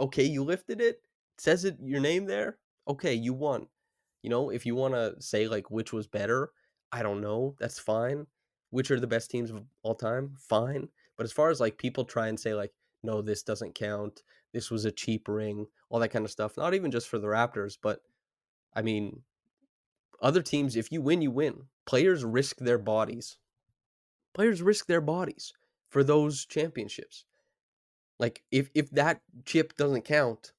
Okay 0.00 0.24
you 0.24 0.42
lifted 0.42 0.80
it, 0.80 0.86
it 0.86 1.00
says 1.38 1.64
it 1.64 1.76
your 1.80 2.00
name 2.00 2.26
there? 2.26 2.58
Okay 2.88 3.14
you 3.14 3.32
won. 3.32 3.68
You 4.22 4.30
know 4.30 4.50
if 4.50 4.66
you 4.66 4.74
want 4.74 4.94
to 4.94 5.14
say 5.20 5.46
like 5.46 5.70
which 5.70 5.92
was 5.92 6.06
better 6.08 6.50
i 6.90 7.02
don't 7.02 7.20
know 7.20 7.54
that's 7.60 7.78
fine. 7.78 8.26
Which 8.70 8.90
are 8.90 8.98
the 8.98 9.06
best 9.06 9.30
teams 9.30 9.52
of 9.52 9.62
all 9.84 9.94
time? 9.94 10.34
Fine 10.36 10.88
but 11.16 11.24
as 11.24 11.32
far 11.32 11.50
as 11.50 11.60
like 11.60 11.78
people 11.78 12.04
try 12.04 12.28
and 12.28 12.38
say 12.38 12.54
like 12.54 12.72
no 13.02 13.20
this 13.20 13.42
doesn't 13.42 13.74
count 13.74 14.22
this 14.52 14.70
was 14.70 14.84
a 14.84 14.92
cheap 14.92 15.28
ring 15.28 15.66
all 15.90 16.00
that 16.00 16.10
kind 16.10 16.24
of 16.24 16.30
stuff 16.30 16.56
not 16.56 16.74
even 16.74 16.90
just 16.90 17.08
for 17.08 17.18
the 17.18 17.26
raptors 17.26 17.76
but 17.80 18.00
i 18.74 18.82
mean 18.82 19.22
other 20.24 20.42
teams, 20.42 20.74
if 20.74 20.90
you 20.90 21.02
win, 21.02 21.20
you 21.20 21.30
win. 21.30 21.64
Players 21.84 22.24
risk 22.24 22.56
their 22.56 22.78
bodies. 22.78 23.36
Players 24.32 24.62
risk 24.62 24.86
their 24.86 25.02
bodies 25.02 25.52
for 25.90 26.02
those 26.02 26.46
championships. 26.46 27.26
Like 28.18 28.42
if 28.50 28.70
if 28.74 28.90
that 28.92 29.20
chip 29.44 29.76
doesn't 29.76 30.06
count, 30.06 30.52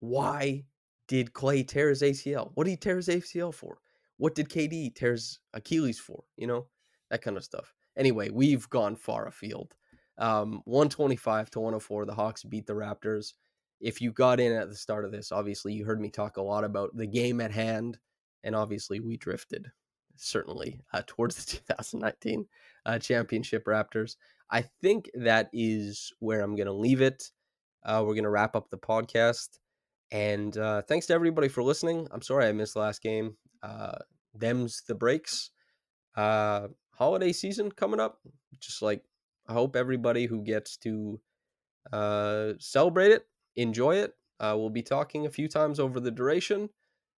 why 0.00 0.64
did 1.06 1.34
Clay 1.34 1.62
tear 1.62 1.90
his 1.90 2.00
ACL? 2.00 2.50
What 2.54 2.64
did 2.64 2.70
he 2.70 2.76
tear 2.76 2.96
his 2.96 3.08
ACL 3.08 3.52
for? 3.52 3.78
What 4.16 4.34
did 4.34 4.48
KD 4.48 4.94
tear 4.94 5.12
his 5.12 5.38
Achilles 5.52 5.98
for? 5.98 6.24
You 6.36 6.46
know, 6.46 6.66
that 7.10 7.22
kind 7.22 7.36
of 7.36 7.44
stuff. 7.44 7.74
Anyway, 7.96 8.30
we've 8.30 8.70
gone 8.70 8.96
far 8.96 9.26
afield. 9.26 9.74
Um, 10.20 10.62
125 10.66 11.50
to 11.50 11.60
104, 11.60 12.06
the 12.06 12.14
Hawks 12.14 12.44
beat 12.44 12.66
the 12.66 12.74
Raptors. 12.74 13.32
If 13.80 14.00
you 14.00 14.12
got 14.12 14.38
in 14.38 14.52
at 14.52 14.68
the 14.68 14.76
start 14.76 15.04
of 15.04 15.12
this, 15.12 15.32
obviously 15.32 15.72
you 15.72 15.84
heard 15.84 16.00
me 16.00 16.10
talk 16.10 16.36
a 16.36 16.42
lot 16.42 16.64
about 16.64 16.94
the 16.94 17.06
game 17.06 17.40
at 17.40 17.50
hand 17.50 17.98
and 18.44 18.54
obviously 18.54 19.00
we 19.00 19.16
drifted 19.16 19.70
certainly 20.16 20.80
uh, 20.92 21.02
towards 21.06 21.44
the 21.44 21.56
2019 21.56 22.46
uh, 22.86 22.98
championship 22.98 23.64
Raptors. 23.64 24.16
I 24.50 24.62
think 24.82 25.10
that 25.14 25.48
is 25.52 26.12
where 26.18 26.42
I'm 26.42 26.56
going 26.56 26.66
to 26.66 26.72
leave 26.72 27.00
it. 27.00 27.30
Uh, 27.84 28.02
we're 28.04 28.14
going 28.14 28.24
to 28.24 28.30
wrap 28.30 28.56
up 28.56 28.70
the 28.70 28.78
podcast. 28.78 29.58
And 30.10 30.56
uh, 30.58 30.82
thanks 30.82 31.06
to 31.06 31.14
everybody 31.14 31.48
for 31.48 31.62
listening. 31.62 32.08
I'm 32.10 32.22
sorry 32.22 32.46
I 32.46 32.52
missed 32.52 32.74
the 32.74 32.80
last 32.80 33.00
game. 33.00 33.36
Uh, 33.62 33.98
them's 34.34 34.82
the 34.88 34.94
breaks. 34.94 35.50
Uh, 36.16 36.68
holiday 36.92 37.32
season 37.32 37.70
coming 37.70 38.00
up. 38.00 38.18
Just 38.58 38.82
like 38.82 39.04
I 39.50 39.52
hope 39.52 39.74
everybody 39.74 40.26
who 40.26 40.42
gets 40.42 40.76
to 40.78 41.20
celebrate 42.60 43.10
it, 43.10 43.26
enjoy 43.56 43.96
it. 43.96 44.14
Uh, 44.38 44.54
we'll 44.56 44.70
be 44.70 44.82
talking 44.82 45.26
a 45.26 45.30
few 45.30 45.48
times 45.48 45.80
over 45.80 45.98
the 45.98 46.12
duration. 46.12 46.70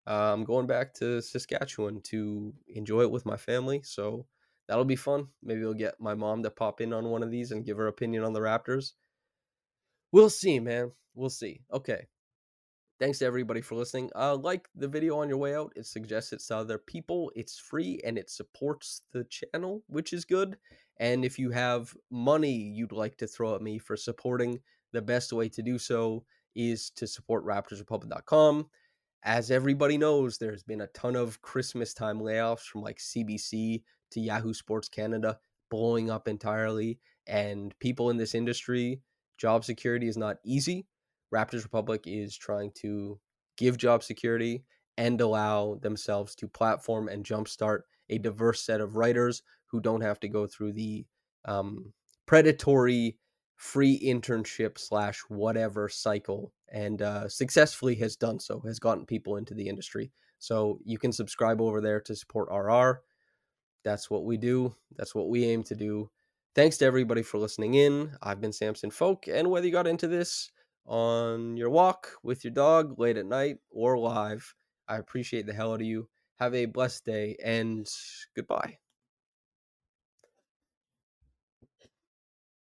Uh, 0.08 0.32
I'm 0.32 0.44
going 0.44 0.66
back 0.66 0.94
to 0.94 1.20
Saskatchewan 1.20 2.00
to 2.04 2.54
enjoy 2.68 3.02
it 3.02 3.10
with 3.10 3.26
my 3.26 3.36
family, 3.36 3.82
so 3.84 4.24
that'll 4.66 4.86
be 4.86 4.96
fun. 4.96 5.28
Maybe 5.42 5.60
we'll 5.60 5.74
get 5.74 6.00
my 6.00 6.14
mom 6.14 6.42
to 6.42 6.50
pop 6.50 6.80
in 6.80 6.94
on 6.94 7.10
one 7.10 7.22
of 7.22 7.30
these 7.30 7.52
and 7.52 7.66
give 7.66 7.76
her 7.76 7.86
opinion 7.86 8.24
on 8.24 8.32
the 8.32 8.40
Raptors. 8.40 8.92
We'll 10.10 10.30
see, 10.30 10.58
man. 10.58 10.92
We'll 11.14 11.30
see. 11.30 11.60
Okay. 11.70 12.06
Thanks 12.98 13.18
to 13.18 13.26
everybody 13.26 13.60
for 13.60 13.74
listening. 13.74 14.10
Uh, 14.16 14.36
like 14.36 14.68
the 14.74 14.88
video 14.88 15.18
on 15.18 15.28
your 15.28 15.38
way 15.38 15.54
out. 15.54 15.72
It 15.76 15.86
suggests 15.86 16.32
it 16.32 16.40
to 16.48 16.56
other 16.56 16.78
people. 16.78 17.30
It's 17.36 17.58
free 17.58 18.00
and 18.04 18.16
it 18.16 18.30
supports 18.30 19.02
the 19.12 19.24
channel, 19.24 19.82
which 19.88 20.12
is 20.12 20.24
good. 20.24 20.56
And 21.02 21.24
if 21.24 21.36
you 21.36 21.50
have 21.50 21.96
money 22.12 22.52
you'd 22.52 22.92
like 22.92 23.16
to 23.16 23.26
throw 23.26 23.56
at 23.56 23.60
me 23.60 23.76
for 23.76 23.96
supporting, 23.96 24.60
the 24.92 25.02
best 25.02 25.32
way 25.32 25.48
to 25.48 25.60
do 25.60 25.76
so 25.76 26.24
is 26.54 26.90
to 26.90 27.08
support 27.08 27.44
RaptorsRepublic.com. 27.44 28.68
As 29.24 29.50
everybody 29.50 29.98
knows, 29.98 30.38
there's 30.38 30.62
been 30.62 30.82
a 30.82 30.86
ton 30.88 31.16
of 31.16 31.42
Christmas 31.42 31.92
time 31.92 32.20
layoffs 32.20 32.62
from 32.62 32.82
like 32.82 32.98
CBC 32.98 33.82
to 34.12 34.20
Yahoo 34.20 34.54
Sports 34.54 34.88
Canada 34.88 35.38
blowing 35.72 36.08
up 36.08 36.28
entirely. 36.28 37.00
And 37.26 37.76
people 37.80 38.10
in 38.10 38.16
this 38.16 38.36
industry, 38.36 39.00
job 39.38 39.64
security 39.64 40.06
is 40.06 40.16
not 40.16 40.36
easy. 40.44 40.86
Raptors 41.34 41.64
Republic 41.64 42.02
is 42.06 42.36
trying 42.36 42.70
to 42.76 43.18
give 43.56 43.76
job 43.76 44.04
security 44.04 44.62
and 44.96 45.20
allow 45.20 45.80
themselves 45.82 46.36
to 46.36 46.46
platform 46.46 47.08
and 47.08 47.24
jumpstart 47.24 47.80
a 48.08 48.18
diverse 48.18 48.62
set 48.62 48.80
of 48.80 48.94
writers 48.94 49.42
who 49.72 49.80
don't 49.80 50.02
have 50.02 50.20
to 50.20 50.28
go 50.28 50.46
through 50.46 50.72
the 50.74 51.04
um, 51.46 51.92
predatory 52.26 53.18
free 53.56 53.98
internship 54.00 54.78
slash 54.78 55.20
whatever 55.28 55.88
cycle 55.88 56.52
and 56.70 57.02
uh, 57.02 57.28
successfully 57.28 57.94
has 57.94 58.16
done 58.16 58.38
so 58.38 58.60
has 58.60 58.78
gotten 58.78 59.06
people 59.06 59.36
into 59.36 59.54
the 59.54 59.68
industry. 59.68 60.12
So 60.38 60.78
you 60.84 60.98
can 60.98 61.12
subscribe 61.12 61.60
over 61.60 61.80
there 61.80 62.00
to 62.00 62.14
support 62.14 62.48
rr 62.50 63.02
that's 63.84 64.10
what 64.10 64.24
we 64.24 64.36
do. 64.36 64.74
That's 64.96 65.14
what 65.14 65.28
we 65.28 65.44
aim 65.44 65.62
to 65.64 65.74
do. 65.74 66.10
Thanks 66.54 66.78
to 66.78 66.84
everybody 66.84 67.22
for 67.22 67.38
listening 67.38 67.74
in. 67.74 68.12
I've 68.22 68.40
been 68.40 68.52
samson 68.52 68.90
folk 68.90 69.26
and 69.26 69.50
whether 69.50 69.66
you 69.66 69.72
got 69.72 69.86
into 69.86 70.06
this 70.06 70.50
on 70.86 71.56
your 71.56 71.70
walk 71.70 72.08
with 72.22 72.44
your 72.44 72.52
dog 72.52 72.98
late 72.98 73.16
at 73.16 73.24
night 73.24 73.58
or 73.70 73.96
live 73.96 74.52
i 74.88 74.96
appreciate 74.96 75.46
the 75.46 75.52
hell 75.52 75.72
out 75.72 75.80
of 75.80 75.86
you. 75.86 76.08
Have 76.40 76.54
a 76.54 76.66
blessed 76.66 77.04
day 77.04 77.36
and 77.42 77.88
goodbye 78.34 78.81